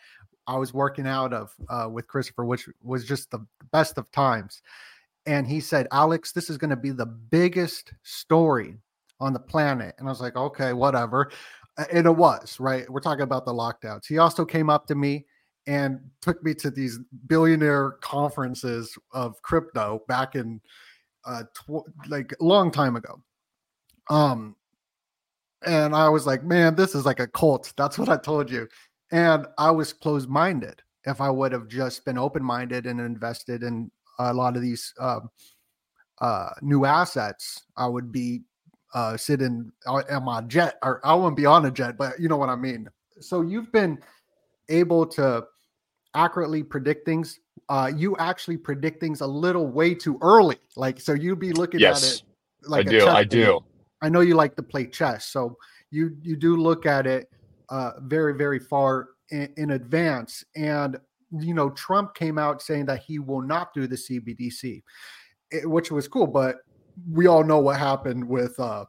I 0.48 0.58
was 0.58 0.74
working 0.74 1.06
out 1.06 1.34
of 1.34 1.54
uh, 1.70 1.90
with 1.92 2.08
Christopher, 2.08 2.46
which 2.46 2.68
was 2.82 3.06
just 3.06 3.30
the 3.30 3.46
best 3.72 3.98
of 3.98 4.10
times. 4.12 4.62
And 5.26 5.48
he 5.48 5.60
said, 5.60 5.88
Alex, 5.92 6.32
this 6.32 6.50
is 6.50 6.58
going 6.58 6.70
to 6.70 6.76
be 6.76 6.92
the 6.92 7.06
biggest 7.06 7.94
story 8.04 8.78
on 9.20 9.34
the 9.34 9.40
planet. 9.40 9.96
And 9.98 10.08
I 10.08 10.12
was 10.12 10.22
like, 10.22 10.36
okay, 10.36 10.74
whatever. 10.74 11.32
And 11.92 12.08
it 12.08 12.16
was, 12.16 12.60
right? 12.60 12.90
We're 12.90 13.00
talking 13.00 13.24
about 13.24 13.46
the 13.46 13.54
lockdowns. 13.54 14.08
He 14.08 14.18
also 14.18 14.46
came 14.46 14.70
up 14.70 14.88
to 14.88 14.96
me 14.96 15.26
and 15.68 16.00
took 16.22 16.44
me 16.44 16.54
to 16.56 16.72
these 16.72 17.00
billionaire 17.28 17.92
conferences 18.02 18.98
of 19.12 19.42
crypto 19.42 20.04
back 20.08 20.36
in 20.36 20.62
uh 21.26 21.44
tw- 21.54 21.86
like 22.08 22.34
a 22.40 22.44
long 22.44 22.72
time 22.72 22.96
ago 22.96 23.22
um 24.10 24.56
and 25.66 25.94
i 25.94 26.08
was 26.08 26.26
like 26.26 26.46
man 26.46 26.76
this 26.76 26.96
is 26.96 27.06
like 27.06 27.20
a 27.20 27.28
cult 27.28 27.74
that's 27.76 28.00
what 28.00 28.08
i 28.08 28.16
told 28.16 28.50
you 28.50 28.66
and 29.12 29.46
i 29.58 29.70
was 29.70 29.92
closed 29.92 30.30
minded 30.30 30.82
if 31.06 31.22
I 31.22 31.30
would 31.30 31.52
have 31.52 31.68
just 31.68 32.06
been 32.06 32.18
open 32.18 32.44
minded 32.44 32.86
and 32.86 33.00
invested 33.00 33.64
in 33.64 33.92
a 34.20 34.34
lot 34.34 34.56
of 34.56 34.62
these 34.62 34.94
uh, 35.00 35.22
uh, 36.20 36.50
new 36.62 36.86
assets, 36.86 37.64
I 37.78 37.88
would 37.88 38.12
be 38.12 38.42
uh, 38.94 39.18
sitting 39.18 39.72
on 39.88 40.24
my 40.24 40.42
jet, 40.42 40.78
or 40.84 41.00
I 41.06 41.14
wouldn't 41.14 41.38
be 41.38 41.46
on 41.46 41.66
a 41.66 41.72
jet, 41.72 41.98
but 41.98 42.20
you 42.20 42.28
know 42.28 42.38
what 42.38 42.50
I 42.50 42.56
mean. 42.56 42.88
So 43.22 43.42
you've 43.42 43.72
been 43.72 44.00
able 44.68 45.06
to 45.08 45.46
accurately 46.14 46.64
predict 46.64 47.06
things. 47.06 47.40
Uh, 47.70 47.92
you 47.96 48.16
actually 48.18 48.58
predict 48.58 49.00
things 49.00 49.22
a 49.22 49.28
little 49.28 49.68
way 49.68 49.94
too 49.94 50.18
early. 50.22 50.58
Like 50.76 51.00
so, 51.00 51.14
you'd 51.14 51.40
be 51.40 51.54
looking 51.54 51.80
yes, 51.80 52.04
at 52.04 52.16
it 52.16 52.70
like 52.70 52.88
I 52.88 52.90
do. 52.90 53.08
I 53.08 53.24
do. 53.24 53.60
I 54.02 54.10
know 54.10 54.22
you 54.22 54.36
like 54.36 54.56
to 54.56 54.64
play 54.64 54.86
chess, 54.86 55.26
so 55.26 55.58
you 55.92 56.16
you 56.22 56.36
do 56.36 56.58
look 56.58 56.86
at 56.86 57.06
it 57.06 57.30
uh, 57.70 57.92
very 58.02 58.36
very 58.36 58.60
far 58.60 59.10
in, 59.30 59.54
in 59.58 59.72
advance. 59.72 60.44
And 60.56 61.00
you 61.32 61.54
know, 61.54 61.70
Trump 61.72 62.16
came 62.16 62.38
out 62.38 62.62
saying 62.62 62.86
that 62.86 63.04
he 63.04 63.20
will 63.20 63.42
not 63.42 63.74
do 63.74 63.88
the 63.88 63.96
CBDC, 63.96 64.82
which 65.64 65.92
was 65.92 66.08
cool. 66.08 66.28
But 66.28 66.58
we 67.12 67.28
all 67.28 67.44
know 67.44 67.60
what 67.60 67.78
happened 67.78 68.28
with 68.28 68.60
uh, 68.60 68.86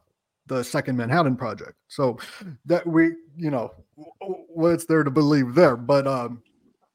the 0.47 0.63
Second 0.63 0.97
Manhattan 0.97 1.35
Project. 1.35 1.73
So 1.87 2.17
that 2.65 2.85
we, 2.85 3.11
you 3.35 3.51
know, 3.51 3.71
what's 4.47 4.85
there 4.85 5.03
to 5.03 5.11
believe 5.11 5.55
there? 5.55 5.75
But 5.75 6.07
um, 6.07 6.41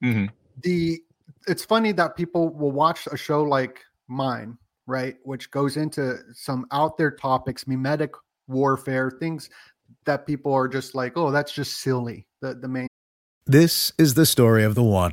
mm-hmm. 0.03 0.27
the 0.63 1.01
it's 1.47 1.65
funny 1.65 1.93
that 1.93 2.17
people 2.17 2.49
will 2.51 2.73
watch 2.73 3.07
a 3.11 3.17
show 3.17 3.43
like 3.43 3.85
mine, 4.09 4.59
right, 4.87 5.17
which 5.23 5.51
goes 5.51 5.77
into 5.77 6.19
some 6.33 6.67
out 6.73 6.97
there 6.97 7.11
topics, 7.11 7.67
mimetic 7.67 8.13
warfare, 8.49 9.11
things 9.11 9.49
that 10.05 10.27
people 10.27 10.53
are 10.53 10.69
just 10.69 10.95
like, 10.95 11.17
oh, 11.17 11.31
that's 11.31 11.53
just 11.53 11.81
silly. 11.81 12.27
The 12.41 12.55
the 12.55 12.69
main. 12.69 12.89
This 13.47 13.93
is 13.97 14.15
the 14.15 14.27
story 14.27 14.65
of 14.65 14.75
the 14.75 14.83
one. 14.83 15.13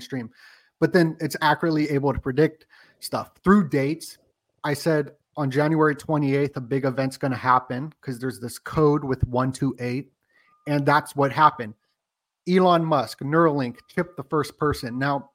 stream. 0.00 0.30
But 0.80 0.92
then 0.92 1.16
it's 1.20 1.36
accurately 1.40 1.90
able 1.90 2.12
to 2.12 2.20
predict 2.20 2.66
stuff 3.00 3.30
through 3.42 3.68
dates. 3.68 4.18
I 4.64 4.74
said 4.74 5.12
on 5.36 5.50
January 5.50 5.94
28th, 5.94 6.56
a 6.56 6.60
big 6.60 6.84
event's 6.84 7.16
going 7.16 7.30
to 7.30 7.36
happen 7.36 7.92
because 8.00 8.18
there's 8.18 8.40
this 8.40 8.58
code 8.58 9.04
with 9.04 9.24
128. 9.24 10.10
And 10.66 10.84
that's 10.84 11.16
what 11.16 11.32
happened. 11.32 11.74
Elon 12.48 12.84
Musk, 12.84 13.20
Neuralink, 13.20 13.76
chipped 13.88 14.16
the 14.16 14.24
first 14.24 14.58
person. 14.58 14.98
Now, 14.98 15.30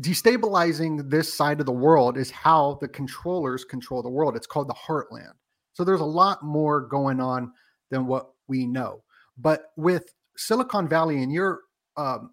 destabilizing 0.00 1.08
this 1.10 1.32
side 1.32 1.60
of 1.60 1.66
the 1.66 1.72
world 1.72 2.18
is 2.18 2.30
how 2.30 2.78
the 2.80 2.88
controllers 2.88 3.64
control 3.64 4.02
the 4.02 4.10
world. 4.10 4.36
It's 4.36 4.46
called 4.46 4.68
the 4.68 4.74
heartland. 4.74 5.32
So 5.72 5.84
there's 5.84 6.00
a 6.00 6.04
lot 6.04 6.42
more 6.42 6.80
going 6.80 7.20
on 7.20 7.52
than 7.90 8.06
what 8.06 8.30
we 8.48 8.66
know. 8.66 9.02
But 9.38 9.72
with 9.76 10.12
Silicon 10.36 10.88
Valley 10.88 11.22
and 11.22 11.32
your 11.32 11.60
um, 11.96 12.30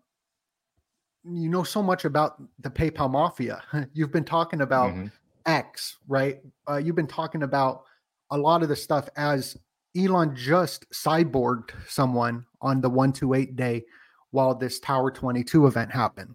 you 1.25 1.49
know 1.49 1.63
so 1.63 1.81
much 1.81 2.05
about 2.05 2.41
the 2.59 2.69
PayPal 2.69 3.09
mafia. 3.09 3.61
You've 3.93 4.11
been 4.11 4.25
talking 4.25 4.61
about 4.61 4.91
mm-hmm. 4.91 5.07
X, 5.45 5.97
right? 6.07 6.39
Uh, 6.69 6.77
you've 6.77 6.95
been 6.95 7.07
talking 7.07 7.43
about 7.43 7.83
a 8.31 8.37
lot 8.37 8.63
of 8.63 8.69
the 8.69 8.75
stuff 8.75 9.09
as 9.17 9.57
Elon 9.97 10.35
just 10.35 10.89
cyborged 10.91 11.71
someone 11.87 12.45
on 12.61 12.81
the 12.81 12.89
128 12.89 13.55
day 13.55 13.83
while 14.31 14.55
this 14.55 14.79
Tower 14.79 15.11
22 15.11 15.67
event 15.67 15.91
happened. 15.91 16.33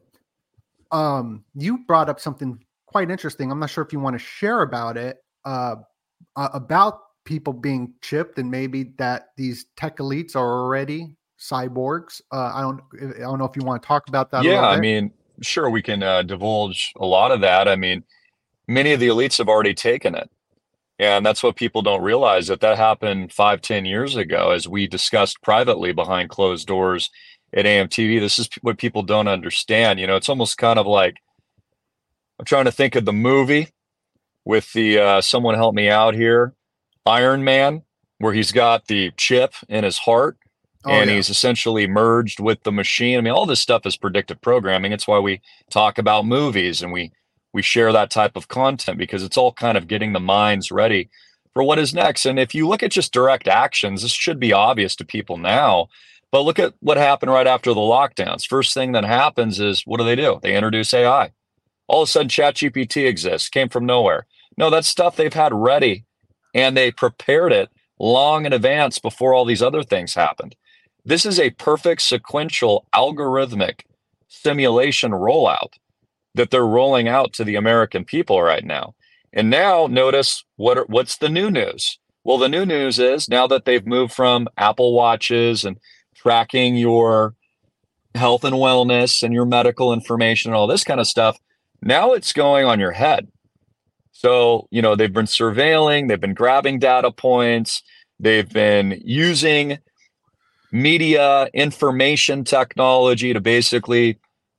Um, 0.92 1.44
you 1.54 1.78
brought 1.86 2.08
up 2.08 2.20
something 2.20 2.62
quite 2.86 3.10
interesting. 3.10 3.50
I'm 3.50 3.58
not 3.58 3.70
sure 3.70 3.84
if 3.84 3.92
you 3.92 4.00
want 4.00 4.14
to 4.14 4.18
share 4.18 4.62
about 4.62 4.96
it, 4.96 5.18
uh, 5.44 5.76
uh, 6.36 6.48
about 6.54 7.00
people 7.24 7.52
being 7.52 7.92
chipped 8.00 8.38
and 8.38 8.50
maybe 8.50 8.94
that 8.96 9.30
these 9.36 9.66
tech 9.76 9.98
elites 9.98 10.34
are 10.34 10.62
already 10.62 11.16
cyborgs. 11.38 12.20
Uh, 12.32 12.52
I 12.54 12.60
don't 12.62 12.80
I 13.16 13.20
don't 13.20 13.38
know 13.38 13.44
if 13.44 13.56
you 13.56 13.62
want 13.62 13.82
to 13.82 13.86
talk 13.86 14.08
about 14.08 14.30
that. 14.32 14.44
Yeah, 14.44 14.66
I 14.66 14.78
mean, 14.78 15.12
sure, 15.42 15.70
we 15.70 15.82
can 15.82 16.02
uh, 16.02 16.22
divulge 16.22 16.92
a 16.96 17.06
lot 17.06 17.30
of 17.30 17.40
that. 17.42 17.68
I 17.68 17.76
mean, 17.76 18.04
many 18.66 18.92
of 18.92 19.00
the 19.00 19.08
elites 19.08 19.38
have 19.38 19.48
already 19.48 19.74
taken 19.74 20.14
it. 20.14 20.30
And 21.00 21.24
that's 21.24 21.44
what 21.44 21.54
people 21.54 21.80
don't 21.80 22.02
realize 22.02 22.48
that 22.48 22.60
that 22.60 22.76
happened 22.76 23.32
five, 23.32 23.60
ten 23.60 23.84
years 23.84 24.16
ago, 24.16 24.50
as 24.50 24.66
we 24.66 24.88
discussed 24.88 25.40
privately 25.42 25.92
behind 25.92 26.28
closed 26.28 26.66
doors 26.66 27.10
at 27.52 27.66
AMTV. 27.66 28.18
This 28.18 28.38
is 28.38 28.48
what 28.62 28.78
people 28.78 29.02
don't 29.02 29.28
understand. 29.28 30.00
You 30.00 30.08
know, 30.08 30.16
it's 30.16 30.28
almost 30.28 30.58
kind 30.58 30.78
of 30.78 30.86
like 30.86 31.14
I'm 32.38 32.44
trying 32.44 32.64
to 32.64 32.72
think 32.72 32.96
of 32.96 33.04
the 33.04 33.12
movie 33.12 33.68
with 34.44 34.72
the 34.72 34.98
uh, 34.98 35.20
someone 35.20 35.54
help 35.54 35.74
me 35.74 35.88
out 35.88 36.14
here, 36.14 36.54
Iron 37.06 37.44
Man, 37.44 37.82
where 38.18 38.32
he's 38.32 38.50
got 38.50 38.86
the 38.86 39.12
chip 39.16 39.54
in 39.68 39.84
his 39.84 39.98
heart 39.98 40.37
Oh, 40.84 40.90
and 40.90 41.10
yeah. 41.10 41.16
he's 41.16 41.30
essentially 41.30 41.86
merged 41.86 42.40
with 42.40 42.62
the 42.62 42.72
machine. 42.72 43.18
I 43.18 43.20
mean, 43.20 43.32
all 43.32 43.46
this 43.46 43.60
stuff 43.60 43.84
is 43.84 43.96
predictive 43.96 44.40
programming. 44.40 44.92
It's 44.92 45.08
why 45.08 45.18
we 45.18 45.40
talk 45.70 45.98
about 45.98 46.26
movies 46.26 46.82
and 46.82 46.92
we 46.92 47.12
we 47.52 47.62
share 47.62 47.92
that 47.92 48.10
type 48.10 48.36
of 48.36 48.48
content 48.48 48.98
because 48.98 49.22
it's 49.22 49.36
all 49.36 49.52
kind 49.52 49.76
of 49.78 49.88
getting 49.88 50.12
the 50.12 50.20
minds 50.20 50.70
ready 50.70 51.08
for 51.54 51.62
what 51.62 51.78
is 51.78 51.94
next. 51.94 52.26
And 52.26 52.38
if 52.38 52.54
you 52.54 52.68
look 52.68 52.82
at 52.82 52.90
just 52.90 53.12
direct 53.12 53.48
actions, 53.48 54.02
this 54.02 54.12
should 54.12 54.38
be 54.38 54.52
obvious 54.52 54.94
to 54.96 55.04
people 55.04 55.38
now. 55.38 55.88
But 56.30 56.42
look 56.42 56.58
at 56.58 56.74
what 56.80 56.98
happened 56.98 57.32
right 57.32 57.46
after 57.46 57.72
the 57.72 57.80
lockdowns. 57.80 58.46
First 58.46 58.74
thing 58.74 58.92
that 58.92 59.04
happens 59.04 59.58
is 59.58 59.82
what 59.86 59.98
do 59.98 60.04
they 60.04 60.14
do? 60.14 60.38
They 60.42 60.54
introduce 60.54 60.92
AI. 60.92 61.32
All 61.88 62.02
of 62.02 62.08
a 62.08 62.12
sudden, 62.12 62.28
ChatGPT 62.28 63.06
exists, 63.06 63.48
came 63.48 63.70
from 63.70 63.86
nowhere. 63.86 64.26
No, 64.58 64.68
that's 64.68 64.86
stuff 64.86 65.16
they've 65.16 65.32
had 65.32 65.54
ready 65.54 66.04
and 66.54 66.76
they 66.76 66.90
prepared 66.90 67.52
it 67.52 67.70
long 67.98 68.46
in 68.46 68.52
advance 68.52 68.98
before 68.98 69.34
all 69.34 69.44
these 69.44 69.62
other 69.62 69.82
things 69.82 70.14
happened. 70.14 70.54
This 71.08 71.24
is 71.24 71.40
a 71.40 71.48
perfect 71.48 72.02
sequential 72.02 72.86
algorithmic 72.94 73.80
simulation 74.28 75.12
rollout 75.12 75.72
that 76.34 76.50
they're 76.50 76.66
rolling 76.66 77.08
out 77.08 77.32
to 77.32 77.44
the 77.44 77.54
American 77.54 78.04
people 78.04 78.42
right 78.42 78.62
now. 78.62 78.94
And 79.32 79.48
now 79.48 79.86
notice 79.86 80.44
what 80.56 80.76
are, 80.76 80.84
what's 80.84 81.16
the 81.16 81.30
new 81.30 81.50
news? 81.50 81.98
Well, 82.24 82.36
the 82.36 82.50
new 82.50 82.66
news 82.66 82.98
is 82.98 83.26
now 83.26 83.46
that 83.46 83.64
they've 83.64 83.86
moved 83.86 84.12
from 84.12 84.48
Apple 84.58 84.92
Watches 84.92 85.64
and 85.64 85.78
tracking 86.14 86.76
your 86.76 87.34
health 88.14 88.44
and 88.44 88.56
wellness 88.56 89.22
and 89.22 89.32
your 89.32 89.46
medical 89.46 89.94
information 89.94 90.50
and 90.50 90.56
all 90.56 90.66
this 90.66 90.84
kind 90.84 91.00
of 91.00 91.06
stuff, 91.06 91.38
now 91.80 92.12
it's 92.12 92.34
going 92.34 92.66
on 92.66 92.78
your 92.78 92.92
head. 92.92 93.28
So, 94.12 94.68
you 94.70 94.82
know, 94.82 94.94
they've 94.94 95.10
been 95.10 95.24
surveilling, 95.24 96.08
they've 96.08 96.20
been 96.20 96.34
grabbing 96.34 96.80
data 96.80 97.10
points, 97.10 97.82
they've 98.20 98.48
been 98.50 99.00
using 99.02 99.78
media 100.70 101.48
information 101.54 102.44
technology 102.44 103.32
to 103.32 103.40
basically 103.40 104.18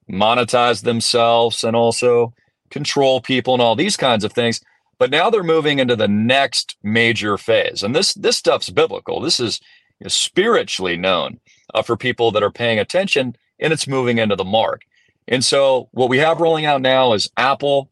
monetize 0.10 0.84
themselves 0.84 1.64
and 1.64 1.76
also 1.76 2.34
control 2.70 3.22
people 3.22 3.54
and 3.54 3.62
all 3.62 3.76
these 3.76 3.98
kinds 3.98 4.24
of 4.24 4.34
things. 4.34 4.62
But 4.98 5.12
now 5.12 5.30
they're 5.30 5.44
moving 5.44 5.80
into 5.80 5.96
the 5.96 6.08
next 6.08 6.76
major 6.84 7.38
phase. 7.38 7.84
And 7.84 7.96
this 7.96 8.14
this 8.16 8.38
stuff's 8.38 8.70
biblical. 8.70 9.22
This 9.22 9.40
is 9.40 9.62
you 10.00 10.06
know, 10.06 10.10
spiritually 10.10 10.98
known 10.98 11.40
uh, 11.74 11.82
for 11.82 11.96
people 11.96 12.32
that 12.32 12.44
are 12.44 12.52
paying 12.52 12.80
attention 12.80 13.36
and 13.60 13.74
it's 13.74 13.88
moving 13.88 14.18
into 14.18 14.36
the 14.36 14.44
mark. 14.44 14.84
And 15.28 15.44
so 15.44 15.90
what 15.92 16.10
we 16.10 16.18
have 16.18 16.42
rolling 16.42 16.66
out 16.66 16.82
now 16.82 17.14
is 17.14 17.30
apple 17.38 17.90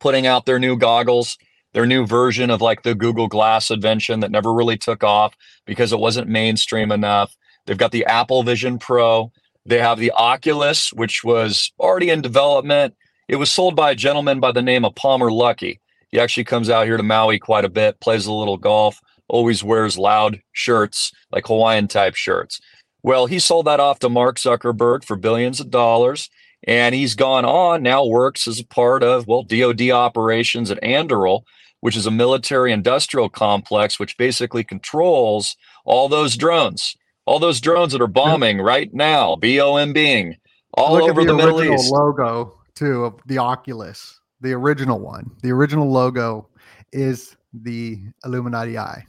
putting 0.00 0.26
out 0.26 0.46
their 0.46 0.58
new 0.58 0.76
goggles 0.76 1.38
their 1.76 1.84
new 1.84 2.06
version 2.06 2.48
of 2.48 2.62
like 2.62 2.84
the 2.84 2.94
Google 2.94 3.28
Glass 3.28 3.70
invention 3.70 4.20
that 4.20 4.30
never 4.30 4.54
really 4.54 4.78
took 4.78 5.04
off 5.04 5.36
because 5.66 5.92
it 5.92 5.98
wasn't 5.98 6.26
mainstream 6.26 6.90
enough. 6.90 7.36
They've 7.66 7.76
got 7.76 7.92
the 7.92 8.06
Apple 8.06 8.42
Vision 8.42 8.78
Pro. 8.78 9.30
They 9.66 9.78
have 9.78 9.98
the 9.98 10.10
Oculus, 10.12 10.90
which 10.94 11.22
was 11.22 11.70
already 11.78 12.08
in 12.08 12.22
development 12.22 12.94
It 13.28 13.36
was 13.36 13.50
sold 13.50 13.76
by 13.76 13.90
a 13.90 13.94
gentleman 13.94 14.40
by 14.40 14.52
the 14.52 14.62
name 14.62 14.86
of 14.86 14.94
Palmer 14.94 15.28
Luckey. 15.28 15.80
He 16.08 16.18
actually 16.18 16.44
comes 16.44 16.70
out 16.70 16.86
here 16.86 16.96
to 16.96 17.02
Maui 17.02 17.38
quite 17.38 17.66
a 17.66 17.68
bit, 17.68 18.00
plays 18.00 18.24
a 18.24 18.32
little 18.32 18.56
golf, 18.56 18.98
always 19.28 19.62
wears 19.62 19.98
loud 19.98 20.40
shirts, 20.52 21.12
like 21.30 21.46
Hawaiian 21.46 21.88
type 21.88 22.14
shirts. 22.14 22.58
Well, 23.02 23.26
he 23.26 23.38
sold 23.38 23.66
that 23.66 23.80
off 23.80 23.98
to 23.98 24.08
Mark 24.08 24.38
Zuckerberg 24.38 25.04
for 25.04 25.16
billions 25.16 25.60
of 25.60 25.70
dollars. 25.70 26.30
And 26.66 26.94
he's 26.94 27.14
gone 27.14 27.44
on 27.44 27.82
now, 27.82 28.06
works 28.06 28.48
as 28.48 28.58
a 28.60 28.66
part 28.66 29.02
of, 29.02 29.26
well, 29.26 29.42
DOD 29.42 29.90
operations 29.90 30.70
at 30.70 30.82
Anduril, 30.82 31.42
which 31.80 31.96
is 31.96 32.06
a 32.06 32.10
military 32.10 32.72
industrial 32.72 33.28
complex, 33.28 33.98
which 33.98 34.16
basically 34.16 34.64
controls 34.64 35.56
all 35.84 36.08
those 36.08 36.36
drones, 36.36 36.96
all 37.26 37.38
those 37.38 37.60
drones 37.60 37.92
that 37.92 38.02
are 38.02 38.06
bombing 38.06 38.60
right 38.60 38.92
now, 38.92 39.36
BOM 39.36 39.92
being 39.92 40.36
all 40.74 40.94
Look 40.94 41.10
over 41.10 41.20
at 41.20 41.26
the, 41.26 41.32
the, 41.32 41.36
Middle 41.36 41.58
original 41.58 41.80
East. 41.80 41.92
logo 41.92 42.58
too 42.74 43.04
of 43.04 43.20
the 43.26 43.38
Oculus, 43.38 44.20
the 44.40 44.52
original 44.52 45.00
one. 45.00 45.30
The 45.42 45.50
original 45.50 45.90
logo 45.90 46.48
is 46.92 47.36
the 47.52 47.98
Illuminati 48.24 48.78
eye. 48.78 49.06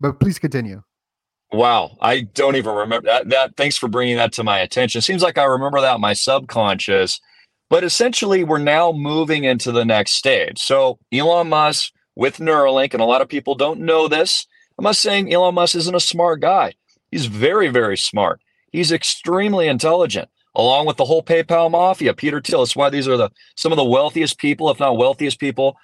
But 0.00 0.20
please 0.20 0.38
continue. 0.38 0.82
Wow, 1.52 1.96
I 2.00 2.22
don't 2.22 2.56
even 2.56 2.74
remember 2.74 3.06
that. 3.06 3.28
That 3.28 3.56
thanks 3.56 3.76
for 3.76 3.88
bringing 3.88 4.16
that 4.16 4.32
to 4.34 4.44
my 4.44 4.58
attention. 4.58 5.00
Seems 5.00 5.22
like 5.22 5.38
I 5.38 5.44
remember 5.44 5.80
that 5.80 5.94
in 5.94 6.00
my 6.00 6.12
subconscious, 6.12 7.20
but 7.70 7.84
essentially 7.84 8.42
we're 8.42 8.58
now 8.58 8.90
moving 8.90 9.44
into 9.44 9.70
the 9.70 9.84
next 9.84 10.12
stage. 10.12 10.58
So 10.58 10.98
Elon 11.12 11.48
Musk 11.48 11.92
with 12.16 12.38
Neuralink, 12.38 12.92
and 12.92 13.02
a 13.02 13.06
lot 13.06 13.22
of 13.22 13.28
people 13.28 13.54
don't 13.54 13.80
know 13.80 14.08
this. 14.08 14.46
I'm 14.78 14.84
not 14.84 14.96
saying 14.96 15.32
Elon 15.32 15.54
Musk 15.54 15.76
isn't 15.76 15.94
a 15.94 16.00
smart 16.00 16.40
guy. 16.40 16.74
He's 17.10 17.26
very, 17.26 17.68
very 17.68 17.96
smart. 17.96 18.40
He's 18.72 18.90
extremely 18.90 19.68
intelligent, 19.68 20.28
along 20.54 20.86
with 20.86 20.96
the 20.96 21.04
whole 21.04 21.22
PayPal 21.22 21.70
mafia. 21.70 22.12
Peter 22.14 22.40
Thiel. 22.40 22.60
That's 22.60 22.74
why 22.74 22.90
these 22.90 23.06
are 23.06 23.16
the 23.16 23.30
some 23.54 23.72
of 23.72 23.76
the 23.76 23.84
wealthiest 23.84 24.38
people, 24.38 24.70
if 24.70 24.80
not 24.80 24.96
wealthiest 24.96 25.38
people 25.38 25.76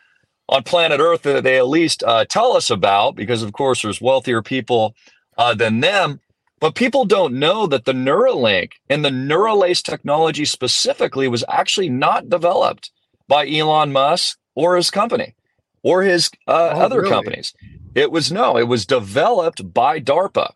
on 0.48 0.64
planet 0.64 0.98
Earth 0.98 1.22
that 1.22 1.44
they 1.44 1.58
at 1.58 1.68
least 1.68 2.02
uh, 2.02 2.24
tell 2.24 2.56
us 2.56 2.70
about, 2.70 3.14
because 3.14 3.42
of 3.42 3.52
course 3.52 3.82
there's 3.82 4.00
wealthier 4.00 4.42
people 4.42 4.94
uh, 5.38 5.54
than 5.54 5.80
them. 5.80 6.20
But 6.58 6.74
people 6.74 7.04
don't 7.04 7.34
know 7.34 7.66
that 7.68 7.84
the 7.84 7.92
Neuralink 7.92 8.72
and 8.90 9.04
the 9.04 9.10
Neuralace 9.10 9.82
technology 9.82 10.44
specifically 10.44 11.28
was 11.28 11.44
actually 11.48 11.88
not 11.88 12.28
developed 12.28 12.90
by 13.28 13.48
Elon 13.48 13.92
Musk 13.92 14.36
or 14.56 14.76
his 14.76 14.90
company 14.90 15.34
or 15.82 16.02
his 16.02 16.30
uh, 16.46 16.70
Oh, 16.74 16.80
other 16.80 16.98
really? 17.00 17.10
companies. 17.10 17.54
It 17.94 18.12
was 18.12 18.30
no, 18.30 18.56
it 18.56 18.68
was 18.68 18.86
developed 18.86 19.72
by 19.72 20.00
DARPA. 20.00 20.52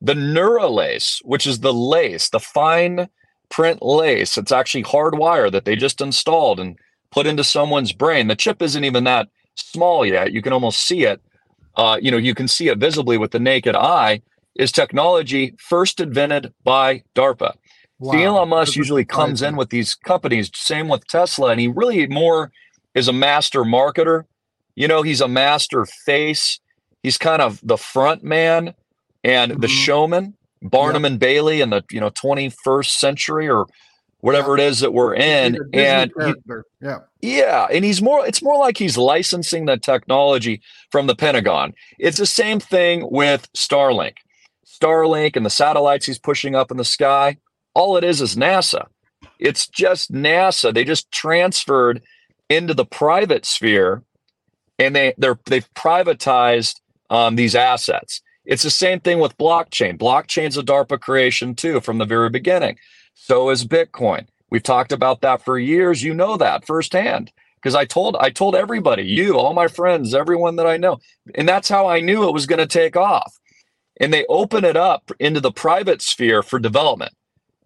The 0.00 0.14
Neuralace, 0.14 1.20
which 1.24 1.46
is 1.46 1.60
the 1.60 1.72
lace, 1.74 2.30
the 2.30 2.40
fine 2.40 3.08
print 3.50 3.82
lace, 3.82 4.38
it's 4.38 4.52
actually 4.52 4.84
hardwire 4.84 5.50
that 5.50 5.64
they 5.64 5.74
just 5.76 6.00
installed 6.00 6.60
and 6.60 6.78
put 7.10 7.26
into 7.26 7.42
someone's 7.44 7.92
brain. 7.92 8.28
The 8.28 8.36
chip 8.36 8.62
isn't 8.62 8.84
even 8.84 9.04
that 9.04 9.28
small 9.56 10.06
yet. 10.06 10.32
You 10.32 10.40
can 10.42 10.52
almost 10.52 10.80
see 10.82 11.04
it. 11.04 11.20
Uh, 11.76 11.98
you 12.00 12.10
know, 12.10 12.16
you 12.16 12.34
can 12.34 12.48
see 12.48 12.68
it 12.68 12.78
visibly 12.78 13.18
with 13.18 13.30
the 13.32 13.38
naked 13.40 13.74
eye. 13.74 14.22
Is 14.56 14.72
technology 14.72 15.54
first 15.58 16.00
invented 16.00 16.52
by 16.64 17.02
DARPA? 17.14 17.54
See, 18.12 18.22
Elon 18.22 18.48
Musk 18.48 18.76
usually 18.76 19.04
comes 19.04 19.42
in 19.42 19.56
with 19.56 19.70
these 19.70 19.94
companies, 19.94 20.50
same 20.54 20.88
with 20.88 21.06
Tesla, 21.08 21.50
and 21.50 21.60
he 21.60 21.66
really 21.68 22.06
more 22.06 22.52
is 22.94 23.08
a 23.08 23.12
master 23.12 23.62
marketer. 23.64 24.24
You 24.78 24.86
know, 24.86 25.02
he's 25.02 25.20
a 25.20 25.26
master 25.26 25.84
face. 26.06 26.60
He's 27.02 27.18
kind 27.18 27.42
of 27.42 27.60
the 27.64 27.76
front 27.76 28.22
man 28.22 28.74
and 29.24 29.60
the 29.60 29.66
Mhm. 29.66 29.84
showman, 29.84 30.34
Barnum 30.62 31.04
and 31.04 31.18
Bailey 31.18 31.60
in 31.60 31.70
the 31.70 31.82
you 31.90 31.98
know 32.00 32.10
21st 32.10 32.96
century 33.00 33.48
or 33.48 33.66
whatever 34.20 34.54
it 34.54 34.60
is 34.60 34.78
that 34.78 34.92
we're 34.92 35.14
in. 35.16 35.58
And 35.72 36.12
he, 36.24 36.34
yeah. 36.80 36.98
yeah, 37.20 37.66
and 37.72 37.84
he's 37.84 38.00
more 38.00 38.24
it's 38.24 38.40
more 38.40 38.56
like 38.56 38.78
he's 38.78 38.96
licensing 38.96 39.66
the 39.66 39.78
technology 39.78 40.60
from 40.92 41.08
the 41.08 41.16
Pentagon. 41.16 41.74
It's 41.98 42.18
the 42.18 42.26
same 42.26 42.60
thing 42.60 43.04
with 43.10 43.52
Starlink. 43.54 44.14
Starlink 44.64 45.34
and 45.34 45.44
the 45.44 45.50
satellites 45.50 46.06
he's 46.06 46.20
pushing 46.20 46.54
up 46.54 46.70
in 46.70 46.76
the 46.76 46.84
sky, 46.84 47.36
all 47.74 47.96
it 47.96 48.04
is 48.04 48.20
is 48.20 48.36
NASA. 48.36 48.86
It's 49.40 49.66
just 49.66 50.12
NASA. 50.12 50.72
They 50.72 50.84
just 50.84 51.10
transferred 51.10 52.00
into 52.48 52.74
the 52.74 52.84
private 52.86 53.44
sphere 53.44 54.04
and 54.78 54.94
they 54.94 55.14
they're 55.18 55.38
they've 55.46 55.68
privatized 55.74 56.80
um, 57.10 57.36
these 57.36 57.54
assets. 57.54 58.20
It's 58.44 58.62
the 58.62 58.70
same 58.70 59.00
thing 59.00 59.18
with 59.18 59.36
blockchain. 59.36 59.98
Blockchain's 59.98 60.56
a 60.56 60.62
DARPA 60.62 61.00
creation 61.00 61.54
too 61.54 61.80
from 61.80 61.98
the 61.98 62.06
very 62.06 62.30
beginning. 62.30 62.78
So 63.14 63.50
is 63.50 63.66
Bitcoin. 63.66 64.26
We've 64.50 64.62
talked 64.62 64.92
about 64.92 65.20
that 65.20 65.44
for 65.44 65.58
years. 65.58 66.02
You 66.02 66.14
know 66.14 66.36
that 66.38 66.66
firsthand 66.66 67.30
because 67.56 67.74
I 67.74 67.84
told 67.84 68.16
I 68.20 68.30
told 68.30 68.54
everybody, 68.54 69.02
you, 69.02 69.36
all 69.36 69.52
my 69.52 69.68
friends, 69.68 70.14
everyone 70.14 70.56
that 70.56 70.66
I 70.66 70.76
know, 70.76 70.98
and 71.34 71.48
that's 71.48 71.68
how 71.68 71.86
I 71.88 72.00
knew 72.00 72.26
it 72.26 72.32
was 72.32 72.46
going 72.46 72.60
to 72.60 72.66
take 72.66 72.96
off. 72.96 73.34
And 74.00 74.14
they 74.14 74.24
open 74.28 74.64
it 74.64 74.76
up 74.76 75.10
into 75.18 75.40
the 75.40 75.50
private 75.50 76.00
sphere 76.00 76.42
for 76.42 76.58
development, 76.58 77.12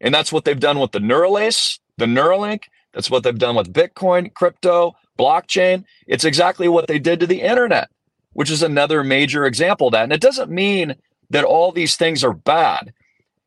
and 0.01 0.15
that's 0.15 0.33
what 0.33 0.45
they've 0.45 0.59
done 0.59 0.79
with 0.79 0.93
the 0.93 0.99
Neuralace, 0.99 1.79
the 1.99 2.07
Neuralink. 2.07 2.65
That's 2.93 3.11
what 3.11 3.23
they've 3.23 3.39
done 3.39 3.57
with 3.57 3.73
Bitcoin, 3.73 4.33
crypto, 4.35 4.95
blockchain. 5.19 5.85
It's 6.07 6.25
exactly 6.25 6.69
what 6.69 6.87
they 6.87 6.99
did 6.99 7.21
to 7.21 7.27
the 7.27 7.41
internet, 7.41 7.89
which 8.33 8.51
is 8.51 8.63
another 8.63 9.03
major 9.03 9.45
example 9.47 9.89
of 9.89 9.93
that. 9.93 10.05
And 10.05 10.13
it 10.13 10.21
doesn't 10.21 10.51
mean 10.51 10.95
that 11.31 11.45
all 11.45 11.73
these 11.73 11.97
things 11.97 12.23
are 12.23 12.35
bad. 12.35 12.93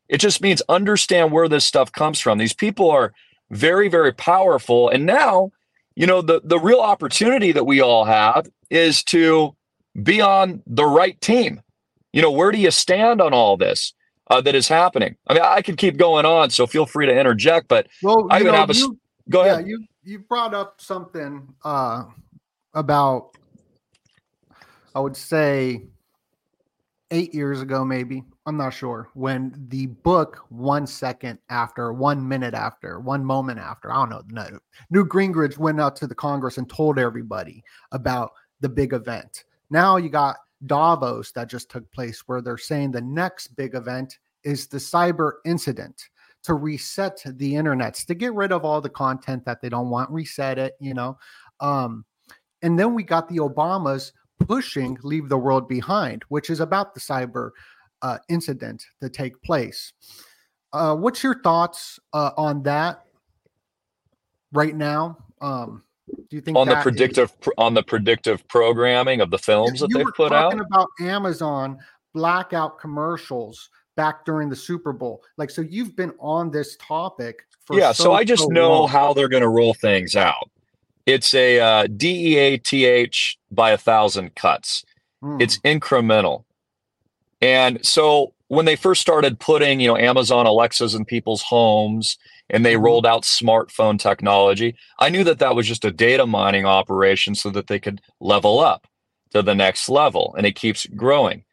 It 0.08 0.18
just 0.18 0.40
means 0.40 0.62
understand 0.68 1.32
where 1.32 1.48
this 1.48 1.64
stuff 1.64 1.92
comes 1.92 2.20
from. 2.20 2.38
These 2.38 2.54
people 2.54 2.90
are 2.90 3.12
very, 3.50 3.88
very 3.88 4.12
powerful. 4.12 4.88
And 4.88 5.06
now, 5.06 5.50
you 5.94 6.06
know, 6.06 6.22
the, 6.22 6.40
the 6.44 6.58
real 6.58 6.80
opportunity 6.80 7.52
that 7.52 7.64
we 7.64 7.80
all 7.80 8.04
have 8.04 8.48
is 8.70 9.02
to 9.04 9.56
be 10.02 10.20
on 10.20 10.62
the 10.66 10.84
right 10.84 11.20
team. 11.20 11.60
You 12.12 12.22
know, 12.22 12.30
where 12.30 12.50
do 12.50 12.58
you 12.58 12.70
stand 12.70 13.20
on 13.20 13.32
all 13.32 13.56
this 13.56 13.92
uh, 14.30 14.40
that 14.42 14.54
is 14.54 14.68
happening? 14.68 15.16
I 15.26 15.34
mean, 15.34 15.42
I 15.42 15.62
could 15.62 15.76
keep 15.76 15.96
going 15.96 16.24
on, 16.24 16.50
so 16.50 16.66
feel 16.66 16.86
free 16.86 17.06
to 17.06 17.18
interject, 17.18 17.68
but 17.68 17.86
Well, 18.02 18.26
I 18.30 18.40
even 18.40 18.52
know, 18.52 18.58
have 18.58 18.70
a. 18.70 18.74
you, 18.74 18.98
go 19.28 19.44
yeah, 19.44 19.54
ahead. 19.54 19.66
you 19.66 19.84
you 20.04 20.18
brought 20.20 20.54
up 20.54 20.80
something 20.80 21.54
uh, 21.64 22.04
about 22.74 23.36
I 24.94 25.00
would 25.00 25.16
say 25.16 25.82
eight 27.10 27.34
years 27.34 27.60
ago, 27.60 27.84
maybe 27.84 28.24
I'm 28.46 28.56
not 28.56 28.70
sure 28.70 29.08
when 29.14 29.54
the 29.68 29.86
book 29.86 30.44
one 30.48 30.86
second 30.86 31.38
after, 31.50 31.92
one 31.92 32.26
minute 32.26 32.54
after, 32.54 33.00
one 33.00 33.24
moment 33.24 33.58
after, 33.58 33.92
I 33.92 33.96
don't 33.96 34.10
know. 34.10 34.22
No, 34.28 34.58
Newt 34.90 35.08
Gingrich 35.10 35.58
went 35.58 35.80
out 35.80 35.96
to 35.96 36.06
the 36.06 36.14
Congress 36.14 36.58
and 36.58 36.68
told 36.68 36.98
everybody 36.98 37.62
about 37.92 38.32
the 38.60 38.68
big 38.68 38.92
event. 38.92 39.44
Now 39.70 39.96
you 39.96 40.08
got 40.08 40.36
Davos 40.64 41.32
that 41.32 41.48
just 41.48 41.70
took 41.70 41.90
place, 41.92 42.22
where 42.26 42.40
they're 42.40 42.56
saying 42.56 42.92
the 42.92 43.00
next 43.00 43.48
big 43.48 43.74
event 43.74 44.18
is 44.44 44.66
the 44.66 44.78
cyber 44.78 45.32
incident 45.44 46.08
to 46.46 46.54
reset 46.54 47.20
the 47.24 47.54
internets 47.54 48.06
to 48.06 48.14
get 48.14 48.32
rid 48.32 48.52
of 48.52 48.64
all 48.64 48.80
the 48.80 48.88
content 48.88 49.44
that 49.44 49.60
they 49.60 49.68
don't 49.68 49.90
want 49.90 50.08
reset 50.10 50.58
it 50.58 50.74
you 50.80 50.94
know 50.94 51.18
um 51.60 52.04
and 52.62 52.78
then 52.78 52.94
we 52.94 53.02
got 53.02 53.28
the 53.28 53.38
obamas 53.38 54.12
pushing 54.38 54.96
leave 55.02 55.28
the 55.28 55.36
world 55.36 55.68
behind 55.68 56.22
which 56.28 56.48
is 56.48 56.60
about 56.60 56.94
the 56.94 57.00
cyber 57.00 57.50
uh, 58.02 58.18
incident 58.28 58.84
to 59.00 59.08
take 59.08 59.40
place 59.42 59.92
uh 60.72 60.94
what's 60.94 61.24
your 61.24 61.40
thoughts 61.42 61.98
uh, 62.12 62.30
on 62.36 62.62
that 62.62 63.02
right 64.52 64.76
now 64.76 65.16
um 65.40 65.82
do 66.30 66.36
you 66.36 66.40
think 66.40 66.56
on 66.56 66.68
the 66.68 66.76
predictive 66.76 67.40
pr- 67.40 67.50
on 67.58 67.74
the 67.74 67.82
predictive 67.82 68.46
programming 68.46 69.20
of 69.20 69.30
the 69.30 69.38
films 69.38 69.80
that 69.80 69.88
they've 69.92 70.06
put 70.16 70.32
out. 70.32 70.54
about 70.60 70.86
Amazon 71.00 71.76
blackout 72.14 72.78
commercials 72.78 73.68
back 73.96 74.24
during 74.24 74.48
the 74.48 74.56
Super 74.56 74.92
Bowl. 74.92 75.22
Like, 75.36 75.50
so 75.50 75.62
you've 75.62 75.96
been 75.96 76.12
on 76.20 76.50
this 76.50 76.76
topic 76.76 77.46
for 77.64 77.76
yeah, 77.78 77.92
so, 77.92 78.04
so, 78.04 78.12
I 78.12 78.24
just 78.24 78.44
so 78.44 78.48
know 78.48 78.70
long. 78.80 78.88
how 78.88 79.12
they're 79.12 79.28
going 79.28 79.42
to 79.42 79.48
roll 79.48 79.74
things 79.74 80.14
out. 80.14 80.50
It's 81.06 81.34
a 81.34 81.58
uh, 81.60 81.86
DEATH 81.88 83.36
by 83.50 83.70
a 83.70 83.78
thousand 83.78 84.34
cuts. 84.34 84.84
Mm. 85.22 85.40
It's 85.40 85.58
incremental. 85.58 86.44
And 87.40 87.84
so 87.84 88.32
when 88.48 88.64
they 88.64 88.76
first 88.76 89.00
started 89.00 89.38
putting, 89.40 89.80
you 89.80 89.88
know, 89.88 89.96
Amazon 89.96 90.46
Alexas 90.46 90.94
in 90.94 91.04
people's 91.04 91.42
homes 91.42 92.16
and 92.50 92.64
they 92.64 92.74
Mhm. 92.74 92.82
rolled 92.84 93.06
out 93.06 93.22
smartphone 93.22 93.98
technology, 93.98 94.76
I 94.98 95.08
knew 95.08 95.24
that 95.24 95.38
that 95.40 95.54
was 95.56 95.66
just 95.66 95.84
a 95.84 95.90
data 95.90 96.26
mining 96.26 96.64
operation 96.64 97.34
so 97.34 97.50
that 97.50 97.66
they 97.66 97.78
could 97.80 98.00
level 98.20 98.60
up 98.60 98.86
to 99.32 99.42
the 99.42 99.54
next 99.54 99.88
level 99.88 100.34
and 100.38 100.46
it 100.46 100.54
keeps 100.54 100.86
growing. 100.86 101.44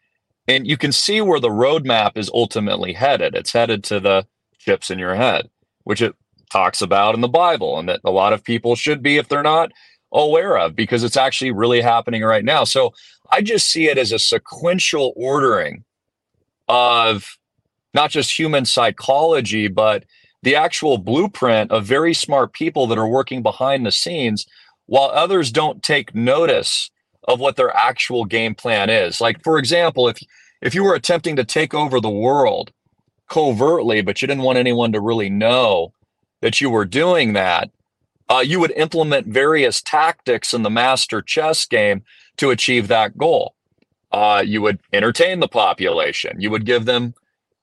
And 0.47 0.67
you 0.67 0.77
can 0.77 0.91
see 0.91 1.21
where 1.21 1.39
the 1.39 1.49
roadmap 1.49 2.17
is 2.17 2.29
ultimately 2.33 2.93
headed. 2.93 3.35
It's 3.35 3.53
headed 3.53 3.83
to 3.85 3.99
the 3.99 4.27
chips 4.57 4.89
in 4.91 4.99
your 4.99 5.15
head, 5.15 5.49
which 5.83 6.01
it 6.01 6.15
talks 6.49 6.81
about 6.81 7.15
in 7.15 7.21
the 7.21 7.27
Bible 7.27 7.79
and 7.79 7.89
that 7.89 8.01
a 8.03 8.11
lot 8.11 8.33
of 8.33 8.43
people 8.43 8.75
should 8.75 9.01
be 9.01 9.17
if 9.17 9.27
they're 9.27 9.41
not 9.41 9.71
aware 10.11 10.57
of 10.57 10.75
because 10.75 11.03
it's 11.03 11.17
actually 11.17 11.51
really 11.51 11.81
happening 11.81 12.23
right 12.23 12.45
now. 12.45 12.63
So 12.63 12.93
I 13.31 13.41
just 13.41 13.69
see 13.69 13.87
it 13.87 13.97
as 13.97 14.11
a 14.11 14.19
sequential 14.19 15.13
ordering 15.15 15.83
of 16.67 17.37
not 17.93 18.11
just 18.11 18.37
human 18.37 18.65
psychology, 18.65 19.67
but 19.67 20.03
the 20.43 20.55
actual 20.55 20.97
blueprint 20.97 21.71
of 21.71 21.85
very 21.85 22.13
smart 22.13 22.53
people 22.53 22.85
that 22.87 22.97
are 22.97 23.07
working 23.07 23.41
behind 23.41 23.85
the 23.85 23.91
scenes 23.91 24.45
while 24.85 25.09
others 25.09 25.51
don't 25.51 25.81
take 25.81 26.13
notice 26.13 26.91
of 27.26 27.39
what 27.39 27.55
their 27.55 27.76
actual 27.76 28.26
game 28.26 28.55
plan 28.55 28.89
is. 28.89 29.21
Like, 29.21 29.43
for 29.43 29.57
example, 29.57 30.07
if 30.07 30.19
if 30.61 30.74
you 30.74 30.84
were 30.84 30.95
attempting 30.95 31.36
to 31.36 31.43
take 31.43 31.74
over 31.74 31.99
the 31.99 32.09
world 32.09 32.71
covertly, 33.30 34.01
but 34.01 34.21
you 34.21 34.28
didn't 34.28 34.43
want 34.43 34.57
anyone 34.57 34.91
to 34.93 35.01
really 35.01 35.30
know 35.30 35.93
that 36.41 36.61
you 36.61 36.69
were 36.69 36.86
doing 36.86 37.34
that, 37.34 37.69
uh, 38.30 38.43
you 38.45 38.59
would 38.59 38.71
implement 38.71 39.28
various 39.28 39.82
tactics 39.82 40.53
in 40.53 40.63
the 40.63 40.69
master 40.69 41.21
chess 41.21 41.65
game 41.65 42.03
to 42.38 42.49
achieve 42.49 42.88
that 42.88 43.17
goal. 43.17 43.55
Uh, 44.11 44.43
you 44.45 44.61
would 44.61 44.80
entertain 44.93 45.39
the 45.39 45.47
population. 45.47 46.39
You 46.39 46.49
would 46.51 46.65
give 46.65 46.86
them 46.86 47.13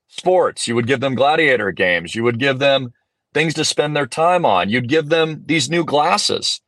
sports. 0.08 0.66
You 0.66 0.74
would 0.74 0.86
give 0.86 1.00
them 1.00 1.14
gladiator 1.14 1.72
games. 1.72 2.14
You 2.14 2.24
would 2.24 2.38
give 2.38 2.58
them 2.58 2.92
things 3.32 3.54
to 3.54 3.64
spend 3.64 3.96
their 3.96 4.06
time 4.06 4.44
on. 4.44 4.68
You'd 4.68 4.88
give 4.88 5.08
them 5.08 5.44
these 5.46 5.70
new 5.70 5.84
glasses 5.84 6.60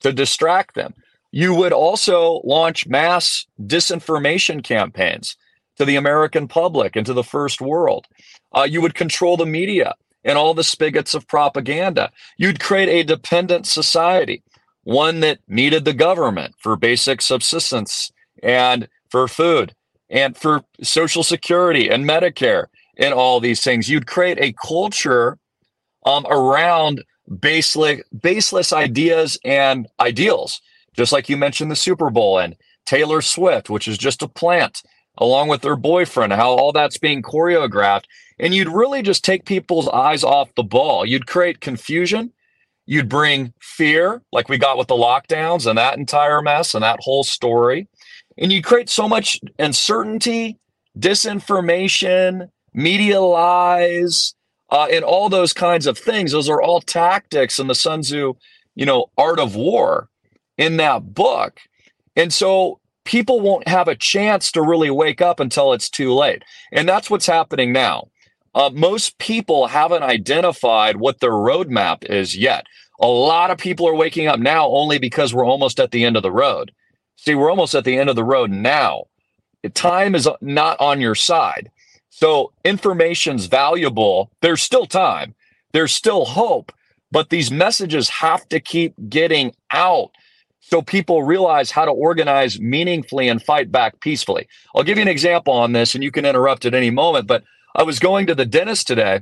to 0.00 0.12
distract 0.12 0.74
them. 0.74 0.94
You 1.30 1.54
would 1.54 1.72
also 1.72 2.40
launch 2.44 2.86
mass 2.86 3.46
disinformation 3.60 4.62
campaigns 4.62 5.36
to 5.76 5.84
the 5.84 5.96
American 5.96 6.48
public 6.48 6.96
and 6.96 7.06
to 7.06 7.14
the 7.14 7.24
first 7.24 7.60
world. 7.60 8.06
Uh, 8.52 8.66
you 8.68 8.80
would 8.80 8.94
control 8.94 9.36
the 9.36 9.46
media 9.46 9.94
and 10.24 10.38
all 10.38 10.54
the 10.54 10.64
spigots 10.64 11.14
of 11.14 11.26
propaganda. 11.28 12.10
You'd 12.36 12.60
create 12.60 12.88
a 12.88 13.04
dependent 13.04 13.66
society, 13.66 14.42
one 14.84 15.20
that 15.20 15.38
needed 15.48 15.84
the 15.84 15.94
government 15.94 16.54
for 16.58 16.76
basic 16.76 17.20
subsistence 17.20 18.10
and 18.42 18.88
for 19.10 19.28
food 19.28 19.74
and 20.10 20.36
for 20.36 20.62
social 20.82 21.22
security 21.22 21.88
and 21.88 22.04
Medicare 22.04 22.66
and 22.96 23.14
all 23.14 23.40
these 23.40 23.62
things. 23.62 23.88
You'd 23.88 24.06
create 24.06 24.38
a 24.40 24.52
culture 24.52 25.38
um, 26.04 26.26
around 26.26 27.04
baseless, 27.40 28.00
baseless 28.20 28.72
ideas 28.72 29.38
and 29.44 29.86
ideals, 30.00 30.60
just 30.94 31.12
like 31.12 31.28
you 31.28 31.36
mentioned 31.36 31.70
the 31.70 31.76
Super 31.76 32.10
Bowl 32.10 32.38
and 32.38 32.56
Taylor 32.86 33.20
Swift, 33.20 33.68
which 33.68 33.86
is 33.86 33.98
just 33.98 34.22
a 34.22 34.28
plant, 34.28 34.82
along 35.18 35.48
with 35.48 35.62
their 35.62 35.76
boyfriend, 35.76 36.32
how 36.32 36.50
all 36.50 36.72
that's 36.72 36.98
being 36.98 37.22
choreographed. 37.22 38.04
And 38.38 38.54
you'd 38.54 38.68
really 38.68 39.02
just 39.02 39.24
take 39.24 39.44
people's 39.44 39.88
eyes 39.88 40.24
off 40.24 40.54
the 40.54 40.62
ball. 40.62 41.04
You'd 41.04 41.26
create 41.26 41.60
confusion. 41.60 42.32
You'd 42.86 43.08
bring 43.08 43.52
fear, 43.60 44.22
like 44.32 44.48
we 44.48 44.56
got 44.56 44.78
with 44.78 44.88
the 44.88 44.94
lockdowns 44.94 45.66
and 45.66 45.76
that 45.76 45.98
entire 45.98 46.40
mess 46.40 46.72
and 46.72 46.82
that 46.82 47.00
whole 47.02 47.24
story. 47.24 47.86
And 48.38 48.50
you 48.50 48.62
create 48.62 48.88
so 48.88 49.06
much 49.06 49.38
uncertainty, 49.58 50.56
disinformation, 50.98 52.48
media 52.72 53.20
lies, 53.20 54.34
uh, 54.70 54.86
and 54.90 55.04
all 55.04 55.28
those 55.28 55.52
kinds 55.52 55.86
of 55.86 55.98
things. 55.98 56.32
Those 56.32 56.48
are 56.48 56.62
all 56.62 56.80
tactics 56.80 57.58
in 57.58 57.66
the 57.66 57.74
Sun 57.74 58.02
Tzu, 58.02 58.34
you 58.74 58.86
know, 58.86 59.06
art 59.18 59.38
of 59.38 59.54
war 59.54 60.08
in 60.58 60.76
that 60.76 61.14
book. 61.14 61.60
And 62.16 62.32
so 62.32 62.80
people 63.04 63.40
won't 63.40 63.66
have 63.68 63.88
a 63.88 63.94
chance 63.94 64.52
to 64.52 64.60
really 64.62 64.90
wake 64.90 65.22
up 65.22 65.40
until 65.40 65.72
it's 65.72 65.88
too 65.88 66.12
late. 66.12 66.42
And 66.72 66.86
that's 66.86 67.08
what's 67.08 67.26
happening 67.26 67.72
now. 67.72 68.08
Uh, 68.54 68.70
most 68.74 69.18
people 69.18 69.68
haven't 69.68 70.02
identified 70.02 70.96
what 70.96 71.20
their 71.20 71.32
roadmap 71.32 72.04
is 72.04 72.36
yet. 72.36 72.66
A 73.00 73.06
lot 73.06 73.50
of 73.50 73.58
people 73.58 73.88
are 73.88 73.94
waking 73.94 74.26
up 74.26 74.40
now 74.40 74.66
only 74.68 74.98
because 74.98 75.32
we're 75.32 75.46
almost 75.46 75.78
at 75.78 75.92
the 75.92 76.04
end 76.04 76.16
of 76.16 76.22
the 76.22 76.32
road. 76.32 76.72
See, 77.16 77.34
we're 77.34 77.50
almost 77.50 77.74
at 77.74 77.84
the 77.84 77.96
end 77.96 78.10
of 78.10 78.16
the 78.16 78.24
road 78.24 78.50
now. 78.50 79.04
Time 79.74 80.14
is 80.14 80.28
not 80.40 80.80
on 80.80 81.00
your 81.00 81.14
side. 81.14 81.70
So 82.10 82.52
information's 82.64 83.46
valuable. 83.46 84.30
There's 84.40 84.62
still 84.62 84.86
time. 84.86 85.34
There's 85.72 85.94
still 85.94 86.24
hope, 86.24 86.72
but 87.12 87.30
these 87.30 87.50
messages 87.50 88.08
have 88.08 88.48
to 88.48 88.60
keep 88.60 88.94
getting 89.08 89.54
out 89.70 90.10
so 90.68 90.82
people 90.82 91.22
realize 91.22 91.70
how 91.70 91.86
to 91.86 91.90
organize 91.90 92.60
meaningfully 92.60 93.28
and 93.28 93.42
fight 93.42 93.72
back 93.72 94.00
peacefully. 94.00 94.46
I'll 94.76 94.82
give 94.82 94.98
you 94.98 95.02
an 95.02 95.08
example 95.08 95.54
on 95.54 95.72
this 95.72 95.94
and 95.94 96.04
you 96.04 96.10
can 96.10 96.26
interrupt 96.26 96.66
at 96.66 96.74
any 96.74 96.90
moment, 96.90 97.26
but 97.26 97.42
I 97.74 97.84
was 97.84 97.98
going 97.98 98.26
to 98.26 98.34
the 98.34 98.44
dentist 98.44 98.86
today 98.86 99.20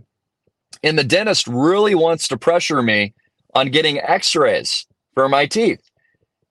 and 0.82 0.98
the 0.98 1.04
dentist 1.04 1.46
really 1.46 1.94
wants 1.94 2.26
to 2.28 2.36
pressure 2.36 2.82
me 2.82 3.14
on 3.54 3.70
getting 3.70 4.00
x-rays 4.00 4.86
for 5.14 5.28
my 5.28 5.46
teeth. 5.46 5.80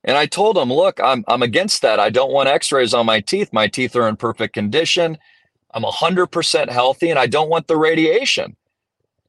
And 0.05 0.17
I 0.17 0.27
told 0.27 0.57
him, 0.57 0.71
look, 0.71 1.01
I'm, 1.03 1.25
I'm 1.27 1.43
against 1.43 1.81
that. 1.81 1.99
I 1.99 2.09
don't 2.09 2.31
want 2.31 2.47
x-rays 2.47 2.93
on 2.93 3.05
my 3.05 3.19
teeth. 3.19 3.51
My 3.51 3.67
teeth 3.67 3.97
are 3.97 4.07
in 4.07 4.15
perfect 4.15 4.53
condition. 4.53 5.17
I'm 5.73 5.83
100% 5.83 6.69
healthy 6.69 7.09
and 7.09 7.19
I 7.19 7.27
don't 7.27 7.49
want 7.49 7.67
the 7.67 7.75
radiation. 7.75 8.55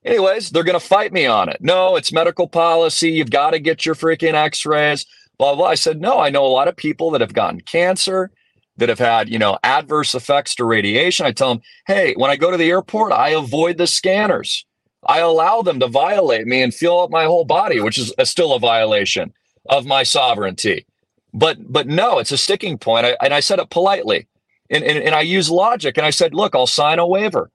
Anyways, 0.05 0.51
they're 0.51 0.63
going 0.63 0.79
to 0.79 0.87
fight 0.87 1.13
me 1.13 1.27
on 1.27 1.49
it. 1.49 1.57
No, 1.61 1.97
it's 1.97 2.13
medical 2.13 2.47
policy. 2.47 3.11
You've 3.11 3.31
got 3.31 3.51
to 3.51 3.59
get 3.59 3.85
your 3.85 3.97
freaking 3.97 4.35
x 4.35 4.65
rays, 4.65 5.05
blah, 5.39 5.55
blah. 5.55 5.67
I 5.67 5.75
said, 5.75 6.01
no, 6.01 6.19
I 6.19 6.31
know 6.31 6.45
a 6.45 6.49
lot 6.49 6.69
of 6.69 6.77
people 6.77 7.11
that 7.11 7.21
have 7.21 7.35
gotten 7.35 7.61
cancer, 7.61 8.31
that 8.79 8.89
have 8.89 8.99
had, 8.99 9.29
you 9.29 9.39
know, 9.39 9.59
adverse 9.63 10.15
effects 10.15 10.55
to 10.57 10.65
radiation. 10.65 11.27
I 11.27 11.33
tell 11.33 11.49
them, 11.49 11.63
hey, 11.87 12.15
when 12.17 12.31
I 12.31 12.37
go 12.37 12.51
to 12.51 12.57
the 12.57 12.71
airport, 12.71 13.13
I 13.13 13.31
avoid 13.31 13.79
the 13.79 13.87
scanners. 13.87 14.67
I 15.07 15.21
allow 15.21 15.63
them 15.63 15.81
to 15.81 15.89
violate 15.89 16.47
me 16.47 16.63
and 16.63 16.75
feel 16.75 16.99
up 16.99 17.11
my 17.11 17.25
whole 17.25 17.45
body, 17.45 17.81
which 17.81 17.97
is 17.97 18.13
a, 18.19 18.27
still 18.27 18.53
a 18.53 18.59
violation 18.59 19.33
of 19.69 19.87
my 19.87 20.03
sovereignty. 20.03 20.85
But 21.33 21.73
but 21.73 21.87
no, 21.87 22.19
it's 22.19 22.33
a 22.33 22.39
sticking 22.39 22.77
point. 22.79 23.07
I, 23.07 23.17
and 23.23 23.33
I 23.33 23.41
said 23.41 23.59
it 23.59 23.71
politely. 23.71 24.27
And, 24.69 24.83
and, 24.83 24.99
and 24.99 25.15
I 25.15 25.21
use 25.21 25.49
logic. 25.49 25.97
And 25.97 26.07
I 26.07 26.11
said, 26.11 26.35
look, 26.35 26.55
I'll 26.55 26.67
sign 26.67 26.99
a 26.99 27.07
waiver. 27.07 27.51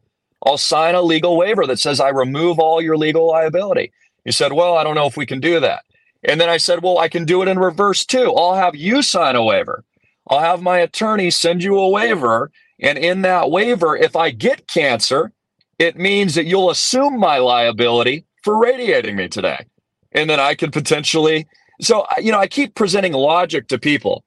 I'll 0.45 0.57
sign 0.57 0.95
a 0.95 1.01
legal 1.01 1.37
waiver 1.37 1.67
that 1.67 1.79
says 1.79 1.99
I 1.99 2.09
remove 2.09 2.57
all 2.57 2.81
your 2.81 2.97
legal 2.97 3.27
liability. 3.27 3.91
He 4.23 4.31
said, 4.31 4.53
well, 4.53 4.77
I 4.77 4.83
don't 4.83 4.95
know 4.95 5.07
if 5.07 5.17
we 5.17 5.25
can 5.25 5.39
do 5.39 5.59
that. 5.59 5.83
And 6.23 6.39
then 6.39 6.49
I 6.49 6.57
said, 6.57 6.83
well, 6.83 6.97
I 6.97 7.07
can 7.07 7.25
do 7.25 7.41
it 7.41 7.47
in 7.47 7.57
reverse 7.57 8.05
too. 8.05 8.33
I'll 8.33 8.55
have 8.55 8.75
you 8.75 9.01
sign 9.01 9.35
a 9.35 9.43
waiver. 9.43 9.83
I'll 10.29 10.39
have 10.39 10.61
my 10.61 10.77
attorney 10.79 11.31
send 11.31 11.63
you 11.63 11.77
a 11.79 11.89
waiver. 11.89 12.51
And 12.79 12.97
in 12.97 13.21
that 13.23 13.49
waiver, 13.49 13.95
if 13.95 14.15
I 14.15 14.31
get 14.31 14.67
cancer, 14.67 15.31
it 15.79 15.97
means 15.97 16.35
that 16.35 16.45
you'll 16.45 16.69
assume 16.69 17.19
my 17.19 17.39
liability 17.39 18.25
for 18.43 18.59
radiating 18.59 19.15
me 19.15 19.27
today. 19.27 19.65
And 20.11 20.29
then 20.29 20.39
I 20.39 20.55
could 20.55 20.73
potentially. 20.73 21.47
So, 21.81 22.05
you 22.19 22.31
know, 22.31 22.39
I 22.39 22.47
keep 22.47 22.75
presenting 22.75 23.13
logic 23.13 23.67
to 23.69 23.79
people. 23.79 24.23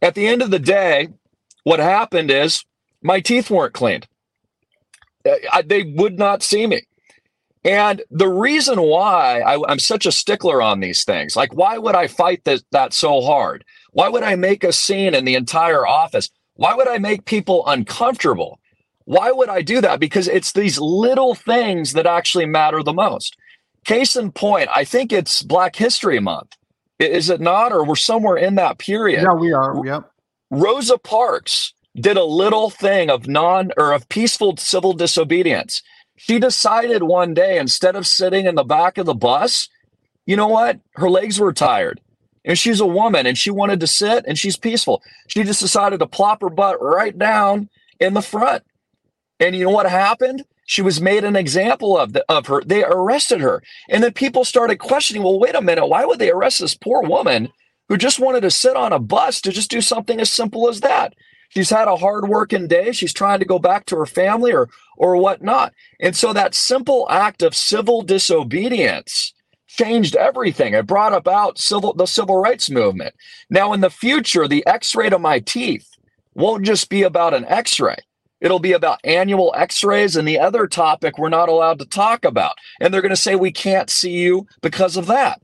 At 0.00 0.14
the 0.14 0.26
end 0.26 0.40
of 0.40 0.50
the 0.50 0.58
day, 0.58 1.08
what 1.64 1.80
happened 1.80 2.30
is 2.30 2.64
my 3.02 3.20
teeth 3.20 3.50
weren't 3.50 3.74
cleaned. 3.74 4.06
Uh, 5.28 5.34
I, 5.52 5.62
they 5.62 5.82
would 5.82 6.18
not 6.18 6.42
see 6.42 6.66
me. 6.66 6.82
And 7.64 8.02
the 8.10 8.28
reason 8.28 8.82
why 8.82 9.40
I, 9.40 9.72
am 9.72 9.78
such 9.78 10.04
a 10.04 10.12
stickler 10.12 10.60
on 10.60 10.80
these 10.80 11.04
things, 11.04 11.34
like 11.34 11.54
why 11.54 11.78
would 11.78 11.94
I 11.94 12.06
fight 12.08 12.44
that, 12.44 12.62
that 12.72 12.92
so 12.92 13.22
hard? 13.22 13.64
Why 13.92 14.08
would 14.08 14.22
I 14.22 14.36
make 14.36 14.64
a 14.64 14.72
scene 14.72 15.14
in 15.14 15.24
the 15.24 15.34
entire 15.34 15.86
office? 15.86 16.30
Why 16.54 16.74
would 16.74 16.88
I 16.88 16.98
make 16.98 17.24
people 17.24 17.66
uncomfortable? 17.66 18.60
Why 19.06 19.32
would 19.32 19.48
I 19.48 19.62
do 19.62 19.80
that? 19.80 19.98
Because 19.98 20.28
it's 20.28 20.52
these 20.52 20.78
little 20.78 21.34
things 21.34 21.94
that 21.94 22.06
actually 22.06 22.46
matter 22.46 22.82
the 22.82 22.92
most. 22.92 23.36
Case 23.84 24.16
in 24.16 24.32
point, 24.32 24.68
I 24.74 24.84
think 24.84 25.12
it's 25.12 25.42
Black 25.42 25.76
History 25.76 26.20
Month. 26.20 26.56
Is 26.98 27.28
it 27.28 27.40
not? 27.40 27.72
Or 27.72 27.84
we're 27.84 27.96
somewhere 27.96 28.36
in 28.36 28.54
that 28.54 28.78
period. 28.78 29.22
Yeah, 29.22 29.34
we 29.34 29.52
are. 29.52 29.84
Yep. 29.84 30.10
Rosa 30.50 30.96
Parks 30.98 31.74
did 31.96 32.16
a 32.16 32.24
little 32.24 32.70
thing 32.70 33.10
of 33.10 33.26
non 33.26 33.72
or 33.76 33.92
of 33.92 34.08
peaceful 34.08 34.56
civil 34.56 34.92
disobedience. 34.92 35.82
She 36.26 36.38
decided 36.38 37.02
one 37.02 37.34
day 37.34 37.58
instead 37.58 37.96
of 37.96 38.06
sitting 38.06 38.46
in 38.46 38.54
the 38.54 38.64
back 38.64 38.96
of 38.96 39.04
the 39.04 39.12
bus, 39.12 39.68
you 40.24 40.36
know 40.36 40.48
what? 40.48 40.80
Her 40.94 41.10
legs 41.10 41.38
were 41.38 41.52
tired. 41.52 42.00
And 42.46 42.58
she's 42.58 42.80
a 42.80 42.86
woman 42.86 43.26
and 43.26 43.36
she 43.36 43.50
wanted 43.50 43.78
to 43.80 43.86
sit 43.86 44.24
and 44.26 44.38
she's 44.38 44.56
peaceful. 44.56 45.02
She 45.28 45.42
just 45.42 45.60
decided 45.60 45.98
to 45.98 46.06
plop 46.06 46.40
her 46.40 46.48
butt 46.48 46.80
right 46.80 47.16
down 47.18 47.68
in 48.00 48.14
the 48.14 48.22
front. 48.22 48.64
And 49.38 49.54
you 49.54 49.64
know 49.64 49.70
what 49.70 49.84
happened? 49.84 50.46
She 50.64 50.80
was 50.80 50.98
made 50.98 51.24
an 51.24 51.36
example 51.36 51.98
of 51.98 52.14
the, 52.14 52.24
of 52.30 52.46
her. 52.46 52.62
They 52.64 52.84
arrested 52.84 53.42
her. 53.42 53.62
And 53.90 54.02
then 54.02 54.14
people 54.14 54.46
started 54.46 54.78
questioning, 54.78 55.22
well, 55.22 55.38
wait 55.38 55.54
a 55.54 55.60
minute, 55.60 55.86
why 55.86 56.06
would 56.06 56.20
they 56.20 56.30
arrest 56.30 56.60
this 56.60 56.74
poor 56.74 57.02
woman 57.02 57.50
who 57.90 57.98
just 57.98 58.18
wanted 58.18 58.40
to 58.40 58.50
sit 58.50 58.76
on 58.76 58.94
a 58.94 58.98
bus 58.98 59.42
to 59.42 59.52
just 59.52 59.70
do 59.70 59.82
something 59.82 60.20
as 60.20 60.30
simple 60.30 60.70
as 60.70 60.80
that. 60.80 61.12
She's 61.54 61.70
had 61.70 61.86
a 61.86 61.96
hard 61.96 62.28
working 62.28 62.66
day. 62.66 62.90
She's 62.90 63.12
trying 63.12 63.38
to 63.38 63.44
go 63.44 63.60
back 63.60 63.86
to 63.86 63.96
her 63.96 64.06
family 64.06 64.52
or 64.52 64.68
or 64.96 65.16
whatnot. 65.16 65.72
And 66.00 66.16
so 66.16 66.32
that 66.32 66.54
simple 66.54 67.06
act 67.10 67.42
of 67.42 67.54
civil 67.54 68.02
disobedience 68.02 69.32
changed 69.68 70.16
everything. 70.16 70.74
It 70.74 70.86
brought 70.86 71.14
about 71.14 71.58
civil 71.58 71.92
the 71.94 72.06
civil 72.06 72.36
rights 72.36 72.70
movement. 72.70 73.14
Now 73.50 73.72
in 73.72 73.80
the 73.80 73.90
future, 73.90 74.48
the 74.48 74.66
x-ray 74.66 75.10
to 75.10 75.18
my 75.18 75.38
teeth 75.38 75.88
won't 76.34 76.64
just 76.64 76.88
be 76.88 77.02
about 77.02 77.34
an 77.34 77.44
x-ray. 77.46 77.96
It'll 78.40 78.58
be 78.58 78.72
about 78.72 79.00
annual 79.04 79.54
x-rays 79.56 80.16
and 80.16 80.26
the 80.26 80.38
other 80.38 80.66
topic 80.66 81.18
we're 81.18 81.28
not 81.28 81.48
allowed 81.48 81.78
to 81.78 81.86
talk 81.86 82.24
about. 82.24 82.56
And 82.80 82.92
they're 82.92 83.00
going 83.00 83.10
to 83.10 83.16
say 83.16 83.36
we 83.36 83.52
can't 83.52 83.88
see 83.88 84.12
you 84.12 84.46
because 84.60 84.96
of 84.96 85.06
that. 85.06 85.40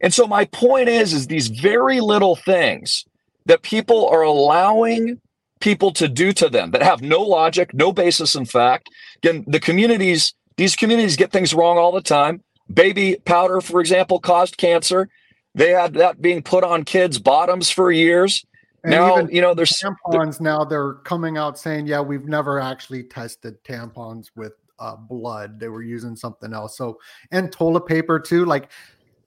And 0.00 0.12
so 0.12 0.26
my 0.26 0.46
point 0.46 0.88
is, 0.88 1.12
is 1.12 1.26
these 1.26 1.48
very 1.48 2.00
little 2.00 2.36
things 2.36 3.04
that 3.46 3.62
people 3.62 4.08
are 4.08 4.22
allowing 4.22 5.20
people 5.62 5.92
to 5.92 6.08
do 6.08 6.32
to 6.34 6.50
them 6.50 6.72
that 6.72 6.82
have 6.82 7.00
no 7.00 7.22
logic, 7.22 7.72
no 7.72 7.90
basis 7.92 8.34
in 8.34 8.44
fact. 8.44 8.90
Again, 9.22 9.44
the 9.48 9.60
communities 9.60 10.34
These 10.56 10.76
communities 10.76 11.16
get 11.16 11.32
things 11.32 11.54
wrong 11.54 11.78
all 11.78 11.92
the 11.92 12.02
time. 12.02 12.42
Baby 12.72 13.16
powder, 13.24 13.60
for 13.62 13.80
example, 13.80 14.20
caused 14.20 14.58
cancer. 14.58 15.08
They 15.54 15.70
had 15.70 15.94
that 15.94 16.20
being 16.20 16.42
put 16.42 16.62
on 16.62 16.84
kids' 16.84 17.18
bottoms 17.18 17.70
for 17.70 17.90
years. 17.90 18.44
And 18.84 18.90
now, 18.92 19.18
you 19.30 19.40
know, 19.40 19.54
there's 19.54 19.72
tampons 19.72 20.40
now 20.40 20.64
they're 20.64 20.94
coming 21.04 21.38
out 21.38 21.58
saying, 21.58 21.86
yeah, 21.86 22.00
we've 22.00 22.26
never 22.26 22.60
actually 22.60 23.04
tested 23.04 23.62
tampons 23.64 24.26
with 24.36 24.52
uh, 24.78 24.96
blood. 24.96 25.58
They 25.58 25.68
were 25.68 25.82
using 25.82 26.16
something 26.16 26.52
else. 26.52 26.76
So, 26.76 26.98
and 27.30 27.50
toilet 27.50 27.86
paper 27.86 28.20
too. 28.20 28.44
Like 28.44 28.70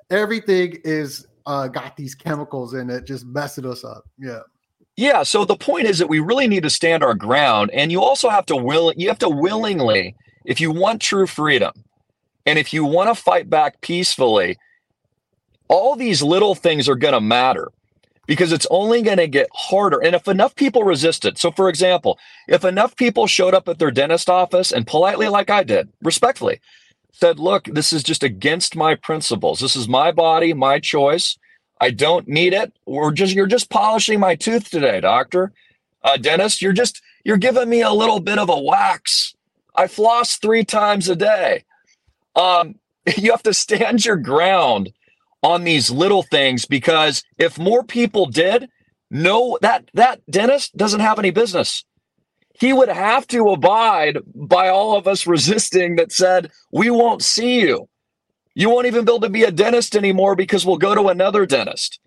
everything 0.10 0.78
is 0.84 1.26
uh, 1.46 1.68
got 1.70 1.96
these 1.98 2.14
chemicals 2.16 2.74
in 2.76 2.90
it, 2.90 3.06
just 3.06 3.26
messing 3.26 3.66
us 3.66 3.84
up. 3.84 4.04
Yeah. 4.20 4.42
Yeah. 4.96 5.24
So 5.24 5.46
the 5.46 5.58
point 5.58 5.88
is 5.88 6.00
that 6.00 6.10
we 6.10 6.20
really 6.20 6.48
need 6.48 6.64
to 6.64 6.70
stand 6.70 7.04
our 7.04 7.16
ground, 7.16 7.72
and 7.72 7.92
you 7.92 8.02
also 8.02 8.30
have 8.30 8.46
to 8.48 8.56
will 8.56 8.94
you 8.96 9.08
have 9.10 9.20
to 9.20 9.30
willingly, 9.30 10.16
if 10.46 10.62
you 10.62 10.72
want 10.72 11.02
true 11.02 11.28
freedom, 11.28 11.74
and 12.46 12.60
if 12.60 12.74
you 12.74 12.86
want 12.86 13.10
to 13.10 13.22
fight 13.22 13.50
back 13.50 13.82
peacefully, 13.82 14.58
all 15.68 15.96
these 15.96 16.22
little 16.22 16.56
things 16.56 16.88
are 16.88 16.96
going 16.96 17.14
to 17.14 17.22
matter 17.22 17.72
because 18.28 18.52
it's 18.52 18.68
only 18.72 19.02
going 19.02 19.18
to 19.18 19.28
get 19.28 19.48
harder. 19.54 20.00
And 20.04 20.16
if 20.16 20.28
enough 20.28 20.56
people 20.56 20.84
resist 20.84 21.26
it, 21.26 21.38
so 21.38 21.52
for 21.52 21.70
example, 21.70 22.18
if 22.48 22.64
enough 22.64 22.96
people 22.96 23.28
showed 23.28 23.54
up 23.54 23.68
at 23.68 23.80
their 23.80 23.92
dentist 23.92 24.30
office 24.30 24.72
and 24.72 24.88
politely, 24.88 25.28
like 25.28 25.50
I 25.50 25.64
did, 25.64 25.90
respectfully, 26.02 26.60
said, 27.12 27.40
Look, 27.40 27.66
this 27.66 27.94
is 27.94 28.04
just 28.04 28.24
against 28.24 28.76
my 28.76 28.96
principles. 28.96 29.60
This 29.60 29.76
is 29.76 29.88
my 29.88 30.12
body, 30.12 30.54
my 30.54 30.80
choice. 30.80 31.38
I 31.80 31.92
don't 31.92 32.28
need 32.28 32.54
it. 32.54 32.74
We're 32.86 33.12
just 33.12 33.34
you're 33.34 33.48
just 33.48 33.70
polishing 33.70 34.20
my 34.20 34.36
tooth 34.36 34.70
today, 34.70 35.02
doctor. 35.02 35.52
Uh, 36.04 36.18
dentist, 36.18 36.62
you're 36.62 36.74
just 36.74 37.02
you're 37.24 37.38
giving 37.38 37.70
me 37.70 37.82
a 37.82 37.92
little 37.92 38.20
bit 38.20 38.40
of 38.40 38.50
a 38.50 38.60
wax. 38.60 39.36
I 39.76 39.88
floss 39.88 40.38
three 40.38 40.64
times 40.64 41.10
a 41.10 41.16
day. 41.16 41.64
Um, 42.36 42.76
you 43.18 43.32
have 43.32 43.44
to 43.44 43.54
stand 43.54 44.06
your 44.06 44.18
ground 44.18 44.92
on 45.44 45.64
these 45.64 45.92
little 45.92 46.24
things 46.24 46.66
because 46.66 47.24
if 47.38 47.60
more 47.60 47.84
people 47.84 48.26
did, 48.26 48.70
no, 49.12 49.58
that 49.62 49.90
that 49.94 50.22
dentist 50.30 50.76
doesn't 50.78 51.02
have 51.02 51.20
any 51.20 51.32
business. 51.32 51.84
He 52.58 52.72
would 52.72 52.90
have 52.90 53.28
to 53.28 53.50
abide 53.50 54.20
by 54.34 54.70
all 54.70 54.98
of 54.98 55.08
us 55.08 55.28
resisting 55.28 55.98
that 55.98 56.12
said, 56.12 56.52
we 56.72 56.90
won't 56.90 57.22
see 57.22 57.62
you. 57.62 57.90
You 58.56 58.70
won't 58.70 58.88
even 58.88 59.06
be 59.06 59.12
able 59.12 59.22
to 59.22 59.30
be 59.30 59.44
a 59.44 59.52
dentist 59.52 59.96
anymore 59.96 60.36
because 60.36 60.66
we'll 60.66 60.78
go 60.78 60.96
to 60.96 61.10
another 61.10 61.46
dentist. 61.46 62.00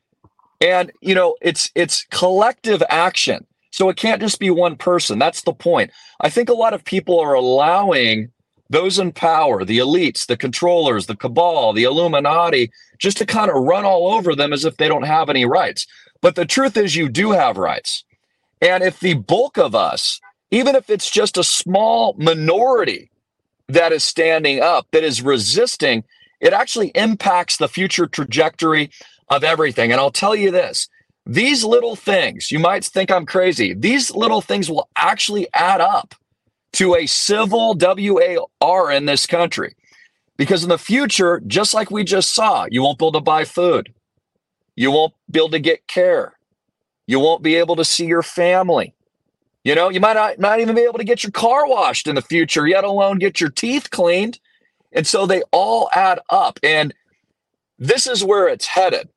And 0.61 0.90
you 1.01 1.14
know, 1.14 1.36
it's 1.40 1.70
it's 1.74 2.05
collective 2.11 2.82
action. 2.88 3.46
So 3.70 3.88
it 3.90 3.96
can't 3.96 4.20
just 4.20 4.40
be 4.40 4.51
one 4.51 4.76
person. 4.76 5.18
That's 5.18 5.42
the 5.42 5.53
point. 5.53 5.92
I 6.20 6.30
think 6.30 6.49
a 6.49 6.55
lot 6.55 6.74
of 6.74 6.84
people 6.84 7.20
are 7.20 7.34
allowing 7.34 8.32
those 8.70 8.99
in 8.99 9.12
power, 9.12 9.64
the 9.64 9.78
elites, 9.78 10.26
the 10.26 10.36
controllers, 10.36 11.07
the 11.07 11.16
cabal, 11.16 11.72
the 11.72 11.84
Illuminati, 11.84 12.70
just 12.99 13.18
to 13.18 13.26
kind 13.26 13.51
of 13.51 13.62
run 13.62 13.84
all 13.84 14.12
over 14.12 14.34
them 14.34 14.53
as 14.53 14.64
if 14.64 14.76
they 14.76 14.88
don't 14.88 15.05
have 15.05 15.30
any 15.30 15.44
rights. 15.44 15.86
But 16.20 16.34
the 16.34 16.44
truth 16.44 16.76
is, 16.76 16.96
you 16.96 17.09
do 17.09 17.30
have 17.30 17.57
rights. 17.57 18.05
And 18.61 18.82
if 18.82 19.01
the 19.01 19.14
bulk 19.14 19.57
of 19.57 19.74
us, 19.74 20.20
even 20.51 20.74
if 20.74 20.90
it's 20.90 21.11
just 21.11 21.36
a 21.36 21.44
small 21.44 22.14
minority 22.18 23.11
that 23.68 23.92
is 23.92 24.03
standing 24.03 24.61
up, 24.61 24.86
that 24.92 25.05
is 25.05 25.22
resisting, 25.22 26.05
it 26.41 26.53
actually 26.53 26.89
impacts 26.89 27.57
the 27.57 27.68
future 27.68 28.07
trajectory 28.07 28.91
of 29.28 29.45
everything. 29.45 29.93
And 29.93 30.01
I'll 30.01 30.11
tell 30.11 30.34
you 30.34 30.51
this 30.51 30.89
these 31.26 31.62
little 31.62 31.95
things, 31.95 32.51
you 32.51 32.59
might 32.59 32.84
think 32.84 33.11
I'm 33.11 33.26
crazy, 33.26 33.74
these 33.74 34.11
little 34.14 34.41
things 34.41 34.70
will 34.70 34.89
actually 34.97 35.47
add 35.53 35.80
up 35.80 36.14
to 36.72 36.95
a 36.95 37.07
civil 37.07 37.76
WAR 37.78 38.91
in 38.91 39.05
this 39.05 39.26
country. 39.26 39.74
Because 40.39 40.62
in 40.62 40.68
the 40.68 40.78
future, 40.78 41.43
just 41.47 41.74
like 41.74 41.91
we 41.91 42.05
just 42.05 42.32
saw, 42.32 42.66
you 42.70 42.82
won't 42.82 42.99
be 42.99 43.05
able 43.05 43.12
to 43.12 43.20
buy 43.20 43.45
food. 43.45 43.93
You 44.76 44.91
won't 44.91 45.12
be 45.30 45.41
able 45.41 45.51
to 45.51 45.59
get 45.59 45.86
care. 45.89 46.39
You 47.07 47.18
won't 47.18 47.43
be 47.43 47.57
able 47.57 47.76
to 47.76 47.84
see 47.84 48.07
your 48.07 48.22
family. 48.22 48.95
You 49.64 49.74
know, 49.74 49.89
you 49.89 50.01
might 50.01 50.14
not, 50.14 50.39
not 50.39 50.61
even 50.61 50.76
be 50.76 50.82
able 50.82 50.99
to 50.99 51.05
get 51.05 51.24
your 51.24 51.32
car 51.32 51.68
washed 51.68 52.07
in 52.07 52.14
the 52.14 52.22
future, 52.22 52.66
yet 52.66 52.84
alone 52.84 53.18
get 53.18 53.41
your 53.41 53.51
teeth 53.51 53.91
cleaned. 53.91 54.39
And 54.99 55.07
so 55.07 55.26
they 55.26 55.42
all 55.53 55.88
add 55.94 56.18
up. 56.28 56.59
And 56.64 56.92
this 57.78 58.09
is 58.09 58.24
where 58.24 58.49
it's 58.49 58.66
headed. 58.66 59.09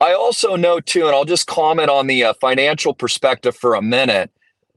I 0.00 0.12
also 0.12 0.54
know, 0.54 0.78
too, 0.78 1.06
and 1.06 1.16
I'll 1.16 1.24
just 1.24 1.48
comment 1.48 1.90
on 1.90 2.06
the 2.06 2.22
uh, 2.22 2.34
financial 2.34 2.94
perspective 2.94 3.56
for 3.56 3.74
a 3.74 3.82
minute. 3.82 4.30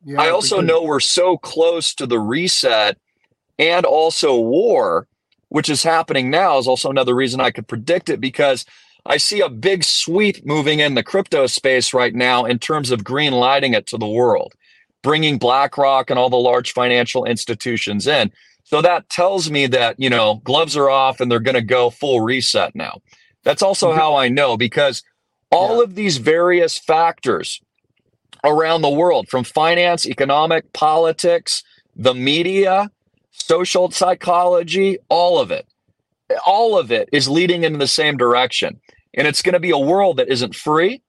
Yeah, 0.03 0.19
I 0.19 0.29
also 0.31 0.59
know 0.59 0.81
we're 0.81 1.01
so 1.01 1.37
close 1.37 1.93
to 1.93 2.07
the 2.07 2.19
reset 2.19 2.97
and 3.59 3.85
also 3.85 4.39
war, 4.39 5.07
which 5.49 5.69
is 5.69 5.83
happening 5.83 6.31
now, 6.31 6.57
is 6.57 6.67
also 6.67 6.89
another 6.89 7.13
reason 7.13 7.39
I 7.39 7.51
could 7.51 7.67
predict 7.67 8.09
it 8.09 8.19
because 8.19 8.65
I 9.05 9.17
see 9.17 9.41
a 9.41 9.49
big 9.49 9.83
sweep 9.83 10.43
moving 10.47 10.79
in 10.79 10.95
the 10.95 11.03
crypto 11.03 11.45
space 11.45 11.93
right 11.93 12.15
now 12.15 12.45
in 12.45 12.57
terms 12.57 12.89
of 12.89 13.03
green 13.03 13.33
lighting 13.33 13.75
it 13.75 13.85
to 13.87 13.99
the 13.99 14.07
world, 14.07 14.55
bringing 15.03 15.37
BlackRock 15.37 16.09
and 16.09 16.17
all 16.17 16.31
the 16.31 16.37
large 16.37 16.73
financial 16.73 17.23
institutions 17.23 18.07
in. 18.07 18.31
So 18.70 18.84
that 18.84 19.09
tells 19.09 19.49
me 19.49 19.65
that, 19.65 19.99
you 19.99 20.11
know, 20.11 20.41
gloves 20.43 20.78
are 20.78 20.91
off 20.91 21.20
and 21.20 21.32
they're 21.32 21.39
going 21.39 21.55
to 21.55 21.61
go 21.63 21.89
full 21.89 22.22
reset 22.22 22.76
now. 22.76 23.01
That's 23.43 23.63
also 23.63 23.93
how 23.93 24.15
I 24.15 24.30
know 24.30 24.57
because 24.57 25.01
all 25.49 25.78
yeah. 25.78 25.86
of 25.86 25.95
these 25.95 26.17
various 26.17 26.78
factors 26.78 27.61
around 28.43 28.84
the 28.84 28.89
world 28.91 29.28
from 29.28 29.43
finance, 29.43 30.05
economic, 30.05 30.72
politics, 30.72 31.63
the 31.95 32.13
media, 32.13 32.91
social 33.32 33.89
psychology, 33.89 34.99
all 35.09 35.39
of 35.39 35.49
it. 35.49 35.65
All 36.45 36.78
of 36.78 36.91
it 36.91 37.09
is 37.11 37.28
leading 37.28 37.63
in 37.63 37.80
the 37.80 37.88
same 37.88 38.17
direction. 38.17 38.80
And 39.15 39.26
it's 39.26 39.41
going 39.41 39.53
to 39.53 39.59
be 39.59 39.72
a 39.72 39.80
world 39.80 40.17
that 40.17 40.30
isn't 40.30 40.53
free. 40.53 41.01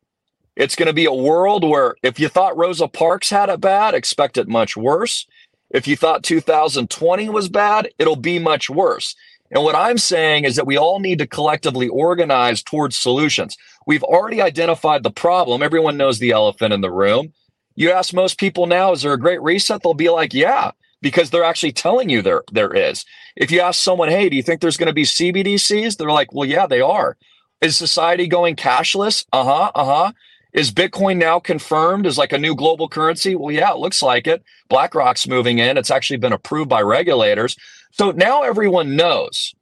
It's 0.57 0.77
going 0.77 0.87
to 0.87 0.95
be 0.95 1.05
a 1.05 1.13
world 1.13 1.69
where 1.69 1.95
if 2.03 2.19
you 2.19 2.29
thought 2.29 2.57
Rosa 2.57 2.89
Parks 2.89 3.29
had 3.29 3.51
it 3.51 3.61
bad, 3.61 3.93
expect 3.93 4.39
it 4.39 4.49
much 4.49 4.79
worse. 4.79 5.27
If 5.71 5.87
you 5.89 5.97
thought 5.97 6.25
2020 6.25 7.29
was 7.29 7.49
bad, 7.49 7.91
it'll 7.99 8.17
be 8.17 8.39
much 8.39 8.71
worse. 8.71 9.15
And 9.51 9.65
what 9.65 9.75
I'm 9.75 9.99
saying 9.99 10.45
is 10.45 10.57
that 10.57 10.67
we 10.67 10.77
all 10.79 11.01
need 11.01 11.19
to 11.19 11.27
collectively 11.27 11.89
organize 11.89 12.63
towards 12.63 12.99
solutions. 12.99 13.57
We've 13.87 14.03
already 14.05 14.41
identified 14.41 15.03
the 15.03 15.11
problem. 15.11 15.63
Everyone 15.63 15.97
knows 15.97 16.19
the 16.19 16.31
elephant 16.31 16.73
in 16.73 16.81
the 16.81 16.91
room. 16.91 17.33
You 17.75 17.91
ask 17.93 18.15
most 18.15 18.39
people 18.39 18.67
now, 18.67 18.93
is 18.93 19.03
there 19.03 19.13
a 19.13 19.19
great 19.19 19.43
reset? 19.43 19.83
They'll 19.83 19.95
be 19.95 20.11
like, 20.11 20.35
yeah, 20.35 20.73
because 21.03 21.31
they're 21.31 21.45
actually 21.45 21.73
telling 21.73 22.09
you 22.09 22.23
there 22.23 22.43
there 22.53 22.73
is. 22.75 23.05
If 23.37 23.51
you 23.51 23.61
ask 23.61 23.81
someone, 23.81 24.09
hey, 24.09 24.29
do 24.29 24.37
you 24.37 24.43
think 24.43 24.61
there's 24.61 24.77
going 24.77 24.89
to 24.89 24.93
be 24.93 25.05
CBDCs? 25.05 25.97
They're 25.97 26.11
like, 26.11 26.33
well, 26.33 26.49
yeah, 26.49 26.67
they 26.67 26.81
are. 26.81 27.17
Is 27.61 27.77
society 27.77 28.27
going 28.27 28.57
cashless? 28.57 29.25
Uh 29.33 29.45
huh. 29.45 29.73
Uh 29.75 29.85
huh. 29.85 30.13
Is 30.53 30.73
Bitcoin 30.73 31.19
now 31.19 31.39
confirmed 31.41 32.07
as 32.07 32.19
like 32.19 32.33
a 32.33 32.39
new 32.39 32.55
global 32.57 32.89
currency? 32.89 33.37
Well, 33.37 33.53
yeah, 33.53 33.73
it 33.73 33.79
looks 33.79 34.03
like 34.03 34.27
it. 34.27 34.43
BlackRock's 34.69 35.29
moving 35.29 35.59
in. 35.59 35.79
It's 35.79 35.91
actually 35.91 36.19
been 36.19 36.33
approved 36.33 36.69
by 36.69 36.83
regulators. 36.83 37.57
So 37.93 38.11
now 38.13 38.43
everyone 38.43 38.97
knows. 38.97 39.55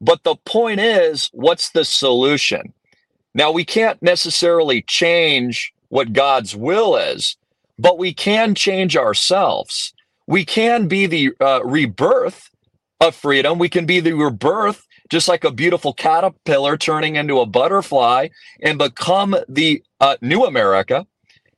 But 0.00 0.24
the 0.24 0.36
point 0.44 0.80
is, 0.80 1.30
what's 1.32 1.70
the 1.70 1.84
solution? 1.84 2.72
Now, 3.34 3.52
we 3.52 3.64
can't 3.64 4.02
necessarily 4.02 4.82
change 4.82 5.72
what 5.88 6.12
God's 6.12 6.56
will 6.56 6.96
is, 6.96 7.36
but 7.78 7.98
we 7.98 8.14
can 8.14 8.54
change 8.54 8.96
ourselves. 8.96 9.94
We 10.26 10.44
can 10.44 10.88
be 10.88 11.06
the 11.06 11.32
uh, 11.40 11.62
rebirth 11.64 12.50
of 13.00 13.14
freedom. 13.14 13.58
We 13.58 13.68
can 13.68 13.86
be 13.86 14.00
the 14.00 14.12
rebirth, 14.14 14.86
just 15.10 15.28
like 15.28 15.44
a 15.44 15.50
beautiful 15.50 15.92
caterpillar 15.92 16.76
turning 16.76 17.16
into 17.16 17.40
a 17.40 17.46
butterfly 17.46 18.28
and 18.62 18.78
become 18.78 19.36
the 19.48 19.82
uh, 20.00 20.16
new 20.20 20.44
America. 20.44 21.06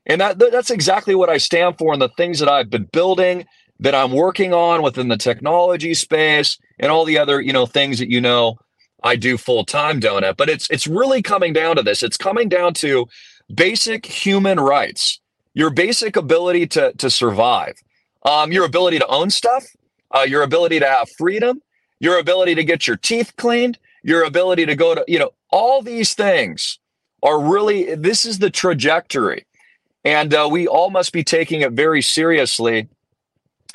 And 0.07 0.21
that, 0.21 0.39
that's 0.39 0.71
exactly 0.71 1.15
what 1.15 1.29
I 1.29 1.39
stand 1.39 1.79
for 1.79 1.93
and 1.93 2.01
the 2.01 2.09
things 2.11 2.39
that 2.39 2.49
I've 2.49 2.71
been 2.71 2.85
building, 2.85 3.45
that 3.81 3.95
I'm 3.95 4.13
working 4.13 4.55
on 4.55 4.83
within 4.83 5.09
the 5.09 5.17
technology 5.17 5.95
space 5.95 6.59
and 6.79 6.91
all 6.91 7.05
the 7.05 7.19
other, 7.19 7.41
you 7.41 7.53
know, 7.53 7.67
things 7.67 7.99
that 7.99 8.11
you 8.11 8.21
know 8.21 8.59
I 9.03 9.17
do 9.17 9.37
full 9.37 9.65
time, 9.65 10.01
donut. 10.01 10.37
But 10.37 10.49
it's 10.49 10.69
it's 10.71 10.87
really 10.87 11.23
coming 11.23 11.53
down 11.53 11.77
to 11.77 11.83
this. 11.83 12.03
It's 12.03 12.17
coming 12.17 12.49
down 12.49 12.75
to 12.75 13.07
basic 13.55 14.07
human 14.07 14.59
rights, 14.59 15.21
your 15.55 15.71
basic 15.71 16.17
ability 16.17 16.67
to 16.69 16.93
to 16.95 17.11
survive, 17.11 17.75
um, 18.25 18.53
your 18.53 18.65
ability 18.65 18.99
to 18.99 19.07
own 19.07 19.31
stuff, 19.31 19.65
uh, 20.15 20.23
your 20.23 20.43
ability 20.43 20.81
to 20.81 20.87
have 20.87 21.09
freedom, 21.19 21.61
your 22.01 22.19
ability 22.19 22.55
to 22.55 22.65
get 22.65 22.87
your 22.87 22.97
teeth 22.97 23.33
cleaned, 23.37 23.79
your 24.03 24.25
ability 24.25 24.67
to 24.67 24.75
go 24.75 24.95
to 24.95 25.05
you 25.09 25.19
know 25.19 25.31
all 25.51 25.83
these 25.83 26.15
things 26.15 26.79
are 27.23 27.41
really 27.41 27.95
this 27.95 28.25
is 28.25 28.39
the 28.39 28.51
trajectory, 28.51 29.47
and 30.05 30.35
uh, 30.35 30.49
we 30.51 30.67
all 30.67 30.91
must 30.91 31.13
be 31.13 31.25
taking 31.25 31.63
it 31.63 31.73
very 31.73 32.03
seriously. 32.03 32.89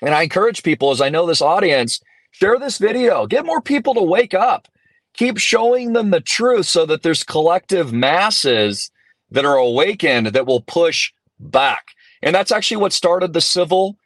And 0.03 0.15
I 0.15 0.23
encourage 0.23 0.63
people, 0.63 0.89
as 0.89 0.99
I 0.99 1.09
know 1.09 1.27
this 1.27 1.43
audience, 1.43 2.01
share 2.31 2.57
this 2.57 2.79
video, 2.79 3.27
get 3.27 3.45
more 3.45 3.61
people 3.61 3.93
to 3.93 4.01
wake 4.01 4.33
up 4.33 4.67
keep 5.13 5.37
showing 5.37 5.93
them 5.93 6.11
the 6.11 6.21
truth 6.21 6.65
so 6.65 6.85
that 6.85 7.03
there's 7.03 7.23
collective 7.23 7.91
masses 7.91 8.91
that 9.31 9.45
are 9.45 9.57
awakened 9.57 10.27
that 10.27 10.45
will 10.45 10.61
push 10.61 11.11
back. 11.39 11.87
And 12.21 12.35
that's 12.35 12.51
actually 12.51 12.77
what 12.77 12.93
started 12.93 13.33
the 13.33 13.41
civil 13.41 13.97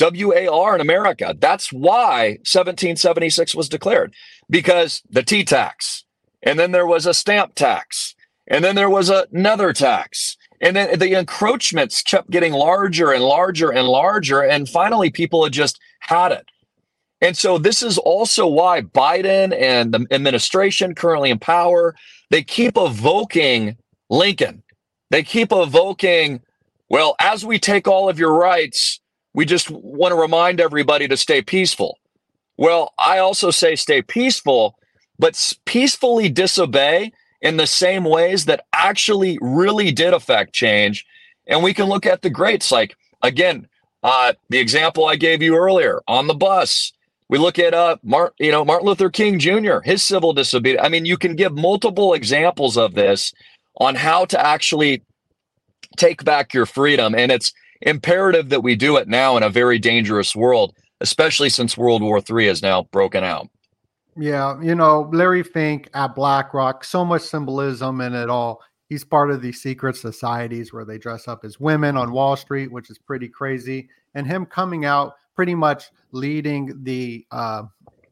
W 0.00 0.32
A 0.32 0.48
R 0.48 0.74
in 0.74 0.80
America. 0.80 1.36
That's 1.38 1.70
why 1.70 2.38
1776 2.48 3.54
was 3.54 3.68
declared 3.68 4.14
because 4.48 5.02
the 5.10 5.22
tea 5.22 5.44
tax, 5.44 6.04
and 6.42 6.58
then 6.58 6.72
there 6.72 6.86
was 6.86 7.04
a 7.04 7.12
stamp 7.12 7.54
tax, 7.54 8.14
and 8.46 8.64
then 8.64 8.76
there 8.76 8.88
was 8.88 9.10
another 9.10 9.72
tax. 9.74 10.38
And 10.62 10.74
then 10.76 10.98
the 10.98 11.18
encroachments 11.18 12.02
kept 12.02 12.30
getting 12.30 12.52
larger 12.52 13.12
and 13.12 13.24
larger 13.24 13.70
and 13.70 13.88
larger. 13.88 14.42
And 14.42 14.68
finally, 14.68 15.10
people 15.10 15.44
had 15.44 15.54
just 15.54 15.78
had 16.00 16.32
it. 16.32 16.46
And 17.22 17.36
so 17.36 17.56
this 17.56 17.82
is 17.82 17.96
also 17.96 18.46
why 18.46 18.82
Biden 18.82 19.58
and 19.58 19.92
the 19.92 20.06
administration 20.10 20.94
currently 20.94 21.30
in 21.30 21.38
power, 21.38 21.94
they 22.30 22.42
keep 22.42 22.74
evoking 22.76 23.76
Lincoln. 24.10 24.62
They 25.10 25.22
keep 25.22 25.50
evoking, 25.50 26.40
well, 26.90 27.16
as 27.20 27.44
we 27.44 27.58
take 27.58 27.88
all 27.88 28.08
of 28.10 28.18
your 28.18 28.34
rights, 28.34 28.99
we 29.34 29.44
just 29.44 29.70
want 29.70 30.12
to 30.12 30.20
remind 30.20 30.60
everybody 30.60 31.08
to 31.08 31.16
stay 31.16 31.42
peaceful. 31.42 31.98
Well, 32.56 32.92
I 32.98 33.18
also 33.18 33.50
say 33.50 33.76
stay 33.76 34.02
peaceful, 34.02 34.76
but 35.18 35.52
peacefully 35.64 36.28
disobey 36.28 37.12
in 37.40 37.56
the 37.56 37.66
same 37.66 38.04
ways 38.04 38.44
that 38.44 38.66
actually 38.72 39.38
really 39.40 39.92
did 39.92 40.12
affect 40.12 40.52
change. 40.52 41.06
And 41.46 41.62
we 41.62 41.72
can 41.72 41.86
look 41.86 42.06
at 42.06 42.22
the 42.22 42.30
greats, 42.30 42.70
like 42.70 42.96
again, 43.22 43.66
uh, 44.02 44.34
the 44.48 44.58
example 44.58 45.06
I 45.06 45.16
gave 45.16 45.42
you 45.42 45.56
earlier 45.56 46.00
on 46.06 46.26
the 46.26 46.34
bus. 46.34 46.92
We 47.28 47.38
look 47.38 47.58
at 47.58 47.74
uh, 47.74 47.96
Martin, 48.02 48.46
you 48.46 48.50
know, 48.50 48.64
Martin 48.64 48.88
Luther 48.88 49.10
King 49.10 49.38
Jr. 49.38 49.80
His 49.84 50.02
civil 50.02 50.32
disobedience. 50.32 50.84
I 50.84 50.88
mean, 50.88 51.04
you 51.06 51.16
can 51.16 51.36
give 51.36 51.52
multiple 51.52 52.14
examples 52.14 52.76
of 52.76 52.94
this 52.94 53.32
on 53.76 53.94
how 53.94 54.24
to 54.26 54.40
actually 54.44 55.02
take 55.96 56.24
back 56.24 56.52
your 56.52 56.66
freedom, 56.66 57.14
and 57.14 57.30
it's 57.30 57.52
imperative 57.82 58.48
that 58.50 58.62
we 58.62 58.76
do 58.76 58.96
it 58.96 59.08
now 59.08 59.36
in 59.36 59.42
a 59.42 59.50
very 59.50 59.78
dangerous 59.78 60.34
world, 60.36 60.76
especially 61.00 61.48
since 61.48 61.76
World 61.76 62.02
War 62.02 62.20
III 62.28 62.46
has 62.46 62.62
now 62.62 62.84
broken 62.84 63.24
out. 63.24 63.48
Yeah, 64.16 64.60
you 64.60 64.74
know, 64.74 65.08
Larry 65.12 65.42
Fink 65.42 65.88
at 65.94 66.14
BlackRock, 66.14 66.84
so 66.84 67.04
much 67.04 67.22
symbolism 67.22 68.00
in 68.00 68.14
it 68.14 68.28
all. 68.28 68.60
He's 68.88 69.04
part 69.04 69.30
of 69.30 69.40
these 69.40 69.62
secret 69.62 69.96
societies 69.96 70.72
where 70.72 70.84
they 70.84 70.98
dress 70.98 71.28
up 71.28 71.44
as 71.44 71.60
women 71.60 71.96
on 71.96 72.10
Wall 72.10 72.36
Street, 72.36 72.72
which 72.72 72.90
is 72.90 72.98
pretty 72.98 73.28
crazy. 73.28 73.88
And 74.14 74.26
him 74.26 74.46
coming 74.46 74.84
out 74.84 75.14
pretty 75.36 75.54
much 75.54 75.90
leading 76.10 76.82
the 76.82 77.24
uh, 77.30 77.62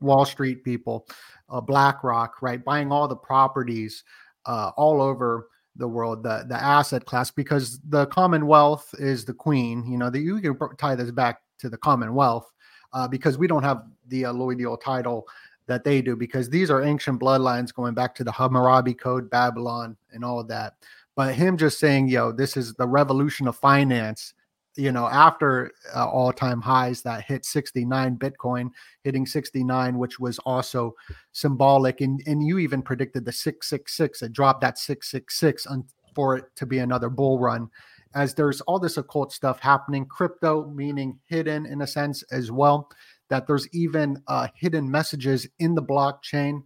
Wall 0.01 0.25
Street 0.25 0.63
people, 0.63 1.07
uh, 1.51 1.61
BlackRock, 1.61 2.41
right, 2.43 2.65
buying 2.65 2.93
all 2.93 3.09
the 3.09 3.17
properties 3.17 4.05
uh, 4.47 4.71
all 4.77 5.03
over 5.03 5.49
the 5.79 5.89
world, 5.89 6.23
the 6.23 6.45
the 6.49 6.63
asset 6.63 7.05
class, 7.07 7.31
because 7.31 7.81
the 7.89 8.07
Commonwealth 8.07 8.95
is 8.99 9.25
the 9.25 9.35
queen. 9.35 9.85
You 9.91 9.97
know, 9.97 10.11
the, 10.11 10.21
you 10.21 10.41
can 10.41 10.77
tie 10.77 10.95
this 10.95 11.11
back 11.11 11.41
to 11.61 11.69
the 11.69 11.79
Commonwealth 11.79 12.53
uh, 12.93 13.09
because 13.09 13.39
we 13.39 13.47
don't 13.47 13.63
have 13.63 13.85
the 14.09 14.25
allodial 14.25 14.81
title 14.81 15.27
that 15.67 15.85
they 15.85 16.03
do 16.03 16.17
because 16.17 16.49
these 16.49 16.71
are 16.71 16.83
ancient 16.83 17.21
bloodlines 17.21 17.73
going 17.73 17.95
back 17.95 18.15
to 18.17 18.25
the 18.25 18.33
Hammurabi 18.33 18.95
Code, 18.95 19.31
Babylon, 19.31 19.97
and 20.13 20.25
all 20.25 20.41
of 20.41 20.49
that. 20.49 20.75
But 21.15 21.35
him 21.35 21.57
just 21.57 21.79
saying, 21.79 22.09
yo, 22.09 22.33
this 22.33 22.57
is 22.57 22.75
the 22.75 22.87
revolution 22.87 23.47
of 23.47 23.57
finance, 23.57 24.35
you 24.79 24.93
know, 24.93 25.09
after 25.09 25.73
uh, 25.95 26.07
all 26.07 26.33
time 26.33 26.63
highs 26.63 27.03
that 27.03 27.25
hit 27.25 27.45
69 27.45 28.17
Bitcoin, 28.17 28.71
hitting 29.03 29.27
69, 29.27 29.99
which 29.99 30.21
was 30.21 30.39
also 30.41 30.95
symbolic. 31.33 32.01
And, 32.01 32.23
and 32.27 32.47
you 32.47 32.59
even 32.59 32.81
predicted 32.83 33.25
the 33.25 33.33
666, 33.33 34.23
it 34.23 34.33
dropped 34.33 34.61
that 34.61 34.79
666 34.79 35.67
un- 35.67 35.85
for 36.15 36.37
it 36.37 36.45
to 36.55 36.65
be 36.65 36.79
another 36.79 37.11
bull 37.11 37.41
run. 37.41 37.69
As 38.15 38.35
there's 38.35 38.61
all 38.63 38.79
this 38.79 38.97
occult 38.97 39.33
stuff 39.33 39.59
happening, 39.59 40.07
crypto 40.07 40.67
meaning 40.71 41.19
hidden 41.27 41.67
in 41.67 41.83
a 41.83 41.87
sense 41.87 42.23
as 42.31 42.53
well 42.53 42.89
that 43.31 43.49
there's 43.49 43.69
even 43.75 44.23
uh, 44.29 44.47
hidden 44.55 44.89
messages 44.89 45.47
in 45.59 45.75
the 45.75 45.83
blockchain. 45.83 46.63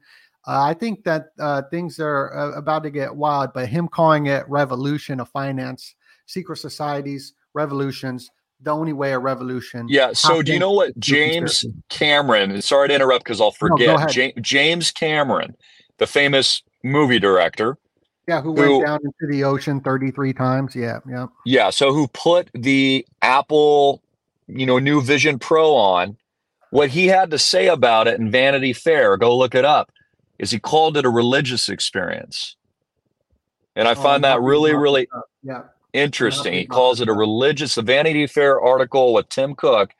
Uh, 0.46 0.62
I 0.62 0.74
think 0.74 1.02
that 1.04 1.28
uh, 1.40 1.62
things 1.70 1.98
are 1.98 2.36
uh, 2.36 2.58
about 2.58 2.82
to 2.82 2.90
get 2.90 3.16
wild, 3.16 3.54
but 3.54 3.68
him 3.68 3.88
calling 3.88 4.26
it 4.26 4.48
revolution 4.48 5.18
of 5.18 5.30
finance, 5.30 5.94
secret 6.26 6.58
societies, 6.58 7.32
revolutions, 7.54 8.30
the 8.60 8.70
only 8.70 8.92
way 8.92 9.12
a 9.12 9.18
revolution. 9.18 9.86
Yeah. 9.88 10.12
So 10.12 10.42
do 10.42 10.52
you 10.52 10.58
know 10.58 10.72
what 10.72 10.98
James 10.98 11.64
Cameron? 11.88 12.60
Sorry 12.62 12.88
to 12.88 12.94
interrupt 12.94 13.24
because 13.24 13.40
I'll 13.40 13.50
forget. 13.50 14.00
No, 14.00 14.06
James, 14.06 14.34
James 14.40 14.90
Cameron, 14.90 15.56
the 15.98 16.06
famous 16.06 16.62
movie 16.82 17.18
director. 17.18 17.76
Yeah, 18.28 18.40
who, 18.40 18.54
who 18.54 18.78
went 18.78 18.86
down 18.86 19.00
into 19.02 19.32
the 19.32 19.42
ocean 19.44 19.80
33 19.80 20.32
times. 20.32 20.76
Yeah, 20.76 21.00
yeah. 21.08 21.26
Yeah. 21.44 21.70
So 21.70 21.92
who 21.92 22.06
put 22.08 22.48
the 22.54 23.04
Apple, 23.20 24.00
you 24.46 24.64
know, 24.64 24.78
new 24.78 25.00
Vision 25.02 25.38
Pro 25.40 25.74
on 25.74 26.16
what 26.72 26.88
he 26.88 27.06
had 27.06 27.30
to 27.30 27.38
say 27.38 27.68
about 27.68 28.08
it 28.08 28.18
in 28.18 28.30
Vanity 28.30 28.72
Fair, 28.72 29.18
go 29.18 29.36
look 29.36 29.54
it 29.54 29.64
up, 29.64 29.92
is 30.38 30.50
he 30.50 30.58
called 30.58 30.96
it 30.96 31.04
a 31.04 31.10
religious 31.10 31.68
experience. 31.68 32.56
And 33.76 33.86
I 33.86 33.92
oh, 33.92 33.94
find 33.94 34.24
that 34.24 34.40
really, 34.40 34.74
really 34.74 35.06
yeah. 35.42 35.64
Interesting. 35.92 36.52
He 36.54 36.66
calls 36.66 37.00
it 37.00 37.08
a 37.08 37.12
religious, 37.12 37.76
a 37.76 37.82
Vanity 37.82 38.26
Fair 38.26 38.60
article 38.60 39.12
with 39.12 39.28
Tim 39.28 39.54
Cook. 39.54 39.94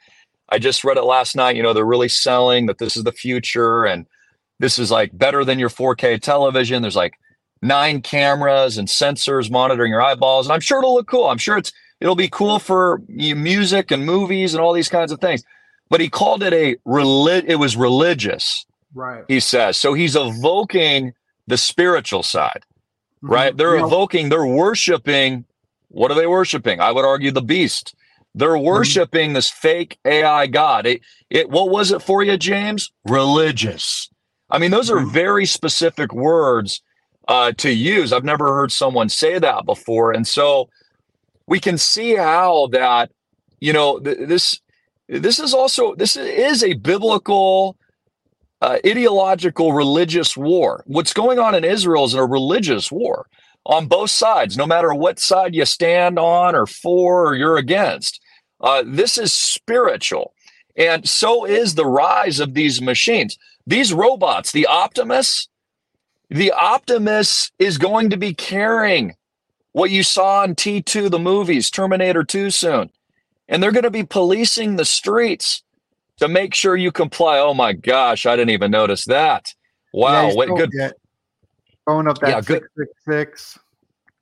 I 0.49 0.59
just 0.59 0.84
read 0.84 0.97
it 0.97 1.03
last 1.03 1.34
night. 1.36 1.57
You 1.57 1.62
know, 1.62 1.72
they're 1.72 1.84
really 1.84 2.09
selling 2.09 2.66
that 2.66 2.78
this 2.78 2.97
is 2.97 3.05
the 3.05 3.12
future 3.12 3.84
and 3.84 4.07
this 4.59 4.78
is 4.78 4.90
like 4.90 5.16
better 5.16 5.45
than 5.45 5.59
your 5.59 5.70
4K 5.70 6.20
television. 6.20 6.82
There's 6.82 6.97
like 6.97 7.14
nine 7.62 8.03
cameras 8.03 8.78
and 8.78 8.88
sensors 8.88 9.51
monitoring 9.51 9.90
your 9.90 10.03
eyeballs. 10.03 10.47
And 10.47 10.53
I'm 10.53 10.61
sure 10.61 10.78
it'll 10.78 10.95
look 10.95 11.09
cool. 11.09 11.26
I'm 11.26 11.38
sure 11.38 11.57
it's 11.57 11.72
it'll 12.03 12.16
be 12.16 12.28
cool 12.28 12.59
for 12.59 13.01
music 13.09 13.90
and 13.90 14.05
movies 14.05 14.55
and 14.55 14.61
all 14.61 14.72
these 14.72 14.88
kinds 14.88 15.12
of 15.12 15.20
things 15.20 15.45
but 15.88 16.01
he 16.01 16.09
called 16.09 16.43
it 16.43 16.55
a 16.55 16.76
relig- 16.84 17.45
it 17.47 17.57
was 17.57 17.76
religious 17.76 18.66
right 18.95 19.24
he 19.28 19.38
says 19.38 19.76
so 19.76 19.95
he's 19.95 20.16
evoking 20.16 21.12
the 21.47 21.57
spiritual 21.57 22.22
side 22.22 22.64
mm-hmm. 23.22 23.32
right 23.32 23.57
they're 23.57 23.76
you 23.76 23.86
evoking 23.86 24.28
they're 24.28 24.47
worshiping 24.47 25.45
what 25.93 26.11
are 26.11 26.14
they 26.14 26.26
worshiping? 26.26 26.80
I 26.80 26.90
would 26.90 27.05
argue 27.05 27.30
the 27.30 27.43
beast. 27.43 27.95
They're 28.34 28.51
mm-hmm. 28.51 28.64
worshiping 28.64 29.32
this 29.32 29.51
fake 29.51 29.99
ai 30.05 30.47
god. 30.47 30.86
It, 30.86 31.03
it 31.30 31.51
what 31.51 31.70
was 31.70 31.93
it 31.93 32.03
for 32.03 32.22
you 32.22 32.36
james? 32.36 32.90
Religious. 33.05 34.09
I 34.51 34.59
mean 34.59 34.70
those 34.70 34.90
are 34.90 34.97
mm-hmm. 34.97 35.12
very 35.12 35.47
specific 35.47 36.12
words 36.12 36.82
uh, 37.28 37.53
to 37.59 37.70
use. 37.70 38.12
I've 38.12 38.24
never 38.24 38.55
heard 38.55 38.72
someone 38.72 39.09
say 39.09 39.38
that 39.38 39.64
before. 39.64 40.12
And 40.12 40.26
so 40.26 40.68
we 41.47 41.61
can 41.61 41.78
see 41.78 42.16
how 42.16 42.68
that 42.72 43.11
you 43.61 43.72
know 43.72 44.01
th- 44.01 44.28
this 44.28 44.61
this 45.09 45.38
is 45.38 45.53
also 45.53 45.95
this 45.95 46.16
is 46.16 46.64
a 46.64 46.72
biblical 46.72 47.76
uh, 48.62 48.78
ideological 48.86 49.72
religious 49.74 50.36
war. 50.36 50.84
What's 50.86 51.12
going 51.12 51.38
on 51.38 51.55
in 51.55 51.64
israel 51.64 52.05
is 52.05 52.14
a 52.14 52.24
religious 52.24 52.90
war 52.90 53.26
on 53.65 53.87
both 53.87 54.11
sides 54.11 54.57
no 54.57 54.67
matter 54.67 54.93
what 54.95 55.19
side 55.19 55.55
you 55.55 55.65
stand 55.65 56.19
on 56.19 56.55
or 56.55 56.67
for 56.67 57.29
or 57.29 57.35
you're 57.35 57.57
against 57.57 58.21
uh, 58.61 58.83
this 58.87 59.19
is 59.19 59.33
spiritual 59.33 60.35
and 60.77 61.09
so 61.09 61.45
is 61.45 61.75
the 61.75 61.87
rise 61.87 62.41
of 62.41 62.55
these 62.55 62.81
machines 62.81 63.39
these 63.67 63.93
robots 63.93 64.53
the 64.53 64.67
optimus 64.67 65.49
the 66.29 66.53
optimus 66.53 67.51
is 67.59 67.79
going 67.79 68.11
to 68.11 68.17
be 68.17 68.35
carrying 68.35 69.15
what 69.73 69.91
you 69.91 70.03
saw 70.03 70.43
in 70.43 70.55
t2 70.55 71.11
the 71.11 71.19
movies 71.19 71.71
terminator 71.71 72.25
2 72.25 72.51
soon 72.51 72.91
and 73.49 73.63
they're 73.63 73.73
going 73.73 73.83
to 73.85 73.91
be 73.91 74.05
policing 74.05 74.77
the 74.77 74.85
streets 74.85 75.63
to 76.19 76.29
make 76.29 76.55
sure 76.55 76.77
you 76.77 76.93
comply. 76.93 77.39
Oh 77.39 77.53
my 77.53 77.73
gosh, 77.73 78.27
I 78.27 78.37
didn't 78.37 78.51
even 78.51 78.71
notice 78.71 79.05
that. 79.07 79.53
Wow, 79.93 80.29
yeah, 80.29 80.35
what 80.35 80.49
good. 80.57 80.95
Going 81.87 82.09
up 82.09 82.18
that 82.18 82.30
yeah, 82.30 82.41
good. 82.41 82.62
Six, 82.62 82.70
six, 82.76 82.91
six. 83.09 83.59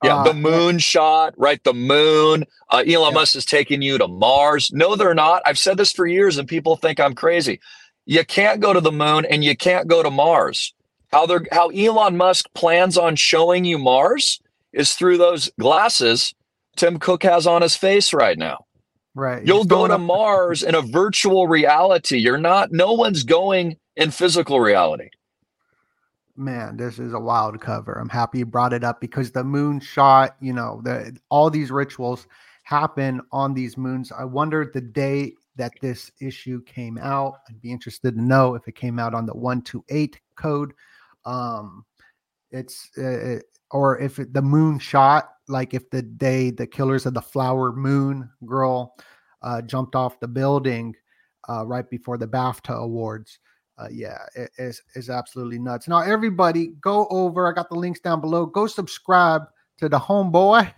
Yeah, 0.03 0.17
uh, 0.17 0.23
the 0.23 0.33
moon 0.33 0.75
yeah. 0.75 0.79
shot, 0.79 1.33
right? 1.37 1.63
The 1.63 1.73
moon. 1.73 2.45
Uh, 2.69 2.83
Elon 2.87 2.87
yeah. 2.87 3.09
Musk 3.11 3.35
is 3.35 3.45
taking 3.45 3.81
you 3.81 3.97
to 3.97 4.07
Mars. 4.07 4.71
No, 4.73 4.95
they're 4.95 5.13
not. 5.13 5.43
I've 5.45 5.59
said 5.59 5.77
this 5.77 5.91
for 5.91 6.07
years, 6.07 6.37
and 6.37 6.47
people 6.47 6.75
think 6.75 6.99
I'm 6.99 7.13
crazy. 7.13 7.59
You 8.05 8.25
can't 8.25 8.61
go 8.61 8.73
to 8.73 8.81
the 8.81 8.91
moon, 8.91 9.25
and 9.25 9.43
you 9.43 9.55
can't 9.55 9.87
go 9.87 10.01
to 10.01 10.09
Mars. 10.09 10.73
How 11.11 11.25
they're 11.25 11.45
how 11.51 11.69
Elon 11.69 12.17
Musk 12.17 12.47
plans 12.55 12.97
on 12.97 13.15
showing 13.15 13.65
you 13.65 13.77
Mars 13.77 14.41
is 14.73 14.93
through 14.93 15.17
those 15.17 15.51
glasses 15.59 16.33
Tim 16.75 16.99
Cook 16.99 17.23
has 17.23 17.45
on 17.45 17.61
his 17.61 17.75
face 17.75 18.13
right 18.13 18.37
now. 18.37 18.65
Right. 19.13 19.45
You'll 19.45 19.65
go 19.65 19.87
to 19.87 19.97
Mars 19.97 20.63
in 20.63 20.73
a 20.73 20.81
virtual 20.81 21.47
reality. 21.47 22.17
You're 22.17 22.37
not, 22.37 22.71
no 22.71 22.93
one's 22.93 23.23
going 23.23 23.77
in 23.95 24.11
physical 24.11 24.59
reality. 24.59 25.09
Man, 26.35 26.77
this 26.77 26.99
is 26.99 27.13
a 27.13 27.19
wild 27.19 27.59
cover. 27.59 27.93
I'm 27.93 28.09
happy 28.09 28.39
you 28.39 28.45
brought 28.45 28.73
it 28.73 28.83
up 28.83 29.01
because 29.01 29.31
the 29.31 29.43
moon 29.43 29.79
shot, 29.79 30.35
you 30.39 30.53
know, 30.53 30.81
the 30.83 31.17
all 31.29 31.49
these 31.49 31.71
rituals 31.71 32.27
happen 32.63 33.21
on 33.31 33.53
these 33.53 33.77
moons. 33.77 34.11
I 34.11 34.23
wonder 34.23 34.69
the 34.73 34.81
day 34.81 35.33
that 35.57 35.73
this 35.81 36.11
issue 36.21 36.63
came 36.63 36.97
out. 36.97 37.35
I'd 37.49 37.61
be 37.61 37.71
interested 37.71 38.15
to 38.15 38.21
know 38.21 38.55
if 38.55 38.67
it 38.67 38.75
came 38.75 38.97
out 38.97 39.13
on 39.13 39.25
the 39.25 39.35
128 39.35 40.19
code. 40.35 40.73
Um, 41.25 41.85
it's 42.51 42.89
uh, 42.97 43.39
or 43.71 43.99
if 43.99 44.19
it, 44.19 44.33
the 44.33 44.41
moon 44.41 44.79
shot 44.79 45.29
like 45.47 45.73
if 45.73 45.89
the 45.89 46.01
day 46.01 46.49
the 46.49 46.67
killers 46.67 47.05
of 47.05 47.13
the 47.13 47.21
flower 47.21 47.73
moon 47.73 48.29
girl 48.45 48.95
uh, 49.41 49.61
jumped 49.61 49.95
off 49.95 50.19
the 50.19 50.27
building 50.27 50.95
uh, 51.49 51.65
right 51.65 51.89
before 51.89 52.17
the 52.17 52.27
BAFTA 52.27 52.75
awards. 52.75 53.39
Uh, 53.81 53.87
yeah, 53.91 54.25
it 54.35 54.51
is 54.57 54.81
is 54.95 55.09
absolutely 55.09 55.57
nuts. 55.57 55.87
Now, 55.87 55.99
everybody, 56.01 56.73
go 56.81 57.07
over. 57.09 57.47
I 57.49 57.53
got 57.53 57.69
the 57.69 57.75
links 57.75 57.99
down 57.99 58.21
below. 58.21 58.45
Go 58.45 58.67
subscribe 58.67 59.43
to 59.77 59.89
the 59.89 59.97
homeboy, 59.97 60.71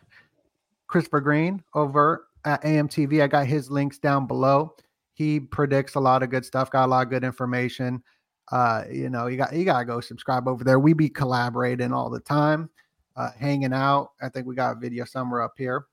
Christopher 0.87 1.19
Green, 1.19 1.61
over 1.73 2.27
at 2.45 2.61
AMTV. 2.63 3.21
I 3.21 3.27
got 3.27 3.45
his 3.45 3.69
links 3.69 3.97
down 3.97 4.25
below. 4.25 4.75
He 5.15 5.39
predicts 5.39 5.95
a 5.95 5.99
lot 5.99 6.23
of 6.23 6.29
good 6.29 6.45
stuff. 6.45 6.71
Got 6.71 6.85
a 6.85 6.87
lot 6.87 7.03
of 7.03 7.09
good 7.09 7.25
information. 7.25 8.01
Uh, 8.51 8.83
you 8.89 9.09
know, 9.09 9.27
you 9.27 9.35
got 9.35 9.53
you 9.53 9.65
gotta 9.65 9.85
go 9.85 9.99
subscribe 9.99 10.47
over 10.47 10.63
there. 10.63 10.79
We 10.79 10.93
be 10.93 11.09
collaborating 11.09 11.91
all 11.91 12.09
the 12.09 12.21
time, 12.21 12.69
uh, 13.17 13.31
hanging 13.37 13.73
out. 13.73 14.11
I 14.21 14.29
think 14.29 14.47
we 14.47 14.55
got 14.55 14.77
a 14.77 14.79
video 14.79 15.03
somewhere 15.03 15.41
up 15.41 15.55
here. 15.57 15.87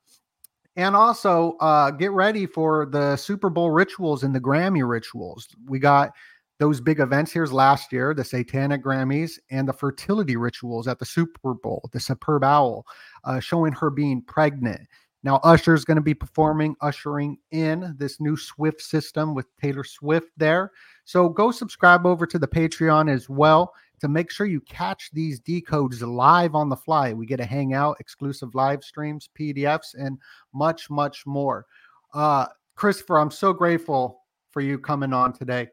And 0.77 0.95
also, 0.95 1.57
uh, 1.61 1.91
get 1.91 2.13
ready 2.13 2.47
for 2.47 2.87
the 2.87 3.17
Super 3.17 3.51
Bowl 3.51 3.73
rituals 3.73 4.23
and 4.23 4.33
the 4.33 4.41
Grammy 4.41 4.89
rituals. 4.89 5.49
We 5.67 5.81
got 5.81 6.13
those 6.61 6.79
big 6.79 7.01
events. 7.01 7.33
Here's 7.33 7.53
last 7.53 7.91
year 7.91 8.15
the 8.15 8.23
Satanic 8.23 8.85
Grammys 8.85 9.39
and 9.51 9.67
the 9.67 9.73
fertility 9.73 10.37
rituals 10.37 10.87
at 10.87 10.99
the 10.99 11.07
Super 11.07 11.55
Bowl, 11.55 11.89
the 11.93 11.99
Superb 11.99 12.45
Owl, 12.45 12.87
uh, 13.25 13.41
showing 13.41 13.73
her 13.73 13.91
being 13.91 14.23
pregnant. 14.23 14.83
Now, 15.23 15.41
Usher 15.43 15.75
is 15.75 15.85
going 15.85 15.97
to 15.97 16.03
be 16.03 16.15
performing, 16.15 16.77
ushering 16.83 17.39
in 17.51 17.95
this 17.99 18.21
new 18.21 18.37
Swift 18.37 18.81
system 18.81 19.35
with 19.35 19.47
Taylor 19.61 19.85
Swift 19.85 20.29
there. 20.37 20.71
So 21.05 21.31
go 21.31 21.51
subscribe 21.51 22.07
over 22.07 22.27
to 22.27 22.39
the 22.39 22.49
Patreon 22.49 23.11
as 23.11 23.29
well 23.29 23.73
to 24.01 24.09
make 24.09 24.31
sure 24.31 24.47
you 24.47 24.61
catch 24.63 25.11
these 25.13 25.41
decodes 25.41 26.07
live 26.07 26.55
on 26.55 26.69
the 26.69 26.77
fly. 26.77 27.13
We 27.15 27.27
get 27.27 27.39
to 27.39 27.45
hang 27.45 27.73
out, 27.73 27.97
exclusive 28.01 28.55
live 28.55 28.85
streams, 28.85 29.29
PDFs, 29.39 29.95
and 29.99 30.19
much, 30.55 30.91
much 30.91 31.27
more. 31.27 31.67
Uh, 32.13 32.47
Christopher, 32.77 33.19
I'm 33.19 33.31
so 33.31 33.53
grateful 33.53 34.23
for 34.51 34.61
you 34.61 34.79
coming 34.79 35.13
on 35.13 35.33
today 35.33 35.69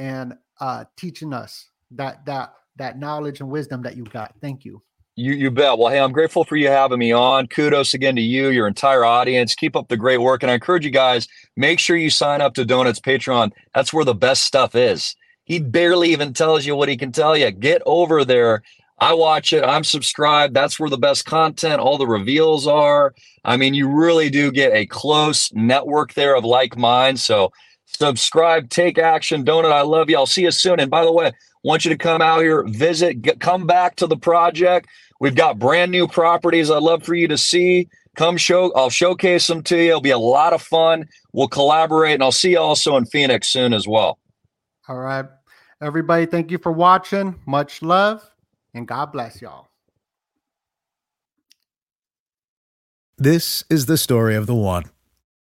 and 0.00 0.32
uh, 0.60 0.84
teaching 0.96 1.32
us 1.32 1.68
that 1.92 2.24
that 2.24 2.54
that 2.76 2.98
knowledge 2.98 3.40
and 3.40 3.50
wisdom 3.50 3.82
that 3.82 3.96
you 3.96 4.04
got. 4.04 4.34
Thank 4.40 4.64
you. 4.64 4.82
You 5.14 5.34
you 5.34 5.50
bet. 5.50 5.78
Well, 5.78 5.92
hey, 5.92 6.00
I'm 6.00 6.12
grateful 6.12 6.44
for 6.44 6.56
you 6.56 6.68
having 6.68 6.98
me 6.98 7.12
on. 7.12 7.46
Kudos 7.46 7.92
again 7.92 8.16
to 8.16 8.22
you, 8.22 8.48
your 8.48 8.66
entire 8.66 9.04
audience. 9.04 9.54
Keep 9.54 9.76
up 9.76 9.88
the 9.88 9.98
great 9.98 10.18
work, 10.18 10.42
and 10.42 10.50
I 10.50 10.54
encourage 10.54 10.86
you 10.86 10.90
guys 10.90 11.28
make 11.56 11.78
sure 11.78 11.96
you 11.96 12.08
sign 12.08 12.40
up 12.40 12.54
to 12.54 12.64
Donut's 12.64 13.00
Patreon. 13.00 13.52
That's 13.74 13.92
where 13.92 14.04
the 14.04 14.14
best 14.14 14.44
stuff 14.44 14.74
is. 14.74 15.14
He 15.44 15.58
barely 15.58 16.10
even 16.10 16.32
tells 16.32 16.64
you 16.64 16.74
what 16.74 16.88
he 16.88 16.96
can 16.96 17.12
tell 17.12 17.36
you. 17.36 17.50
Get 17.50 17.82
over 17.84 18.24
there. 18.24 18.62
I 18.98 19.14
watch 19.14 19.52
it. 19.52 19.64
I'm 19.64 19.84
subscribed. 19.84 20.54
That's 20.54 20.78
where 20.78 20.90
the 20.90 20.98
best 20.98 21.24
content, 21.24 21.80
all 21.80 21.98
the 21.98 22.06
reveals 22.06 22.66
are. 22.66 23.14
I 23.44 23.56
mean, 23.56 23.74
you 23.74 23.88
really 23.88 24.30
do 24.30 24.52
get 24.52 24.74
a 24.74 24.86
close 24.86 25.52
network 25.52 26.14
there 26.14 26.36
of 26.36 26.44
like 26.44 26.76
minds. 26.76 27.24
So 27.24 27.52
subscribe, 27.96 28.70
take 28.70 28.98
action. 28.98 29.44
Donut, 29.44 29.72
I 29.72 29.82
love 29.82 30.10
you. 30.10 30.16
I'll 30.16 30.26
see 30.26 30.42
you 30.42 30.50
soon. 30.50 30.80
And 30.80 30.90
by 30.90 31.04
the 31.04 31.12
way, 31.12 31.32
want 31.62 31.84
you 31.84 31.90
to 31.90 31.96
come 31.96 32.22
out 32.22 32.40
here, 32.40 32.64
visit, 32.64 33.22
get, 33.22 33.40
come 33.40 33.66
back 33.66 33.96
to 33.96 34.06
the 34.06 34.16
project. 34.16 34.88
We've 35.20 35.34
got 35.34 35.58
brand 35.58 35.90
new 35.90 36.08
properties 36.08 36.70
I'd 36.70 36.82
love 36.82 37.02
for 37.02 37.14
you 37.14 37.28
to 37.28 37.38
see. 37.38 37.88
Come 38.16 38.36
show, 38.36 38.72
I'll 38.74 38.90
showcase 38.90 39.46
them 39.46 39.62
to 39.64 39.76
you. 39.76 39.88
It'll 39.90 40.00
be 40.00 40.10
a 40.10 40.18
lot 40.18 40.52
of 40.52 40.62
fun. 40.62 41.06
We'll 41.32 41.48
collaborate, 41.48 42.14
and 42.14 42.22
I'll 42.22 42.32
see 42.32 42.52
you 42.52 42.58
also 42.58 42.96
in 42.96 43.06
Phoenix 43.06 43.48
soon 43.48 43.72
as 43.72 43.86
well. 43.86 44.18
All 44.88 44.98
right. 44.98 45.26
Everybody, 45.80 46.26
thank 46.26 46.50
you 46.50 46.58
for 46.58 46.72
watching. 46.72 47.36
Much 47.46 47.82
love, 47.82 48.28
and 48.74 48.86
God 48.88 49.12
bless 49.12 49.40
y'all. 49.40 49.68
This 53.16 53.64
is 53.70 53.86
the 53.86 53.98
story 53.98 54.34
of 54.34 54.46
the 54.46 54.54
one. 54.54 54.84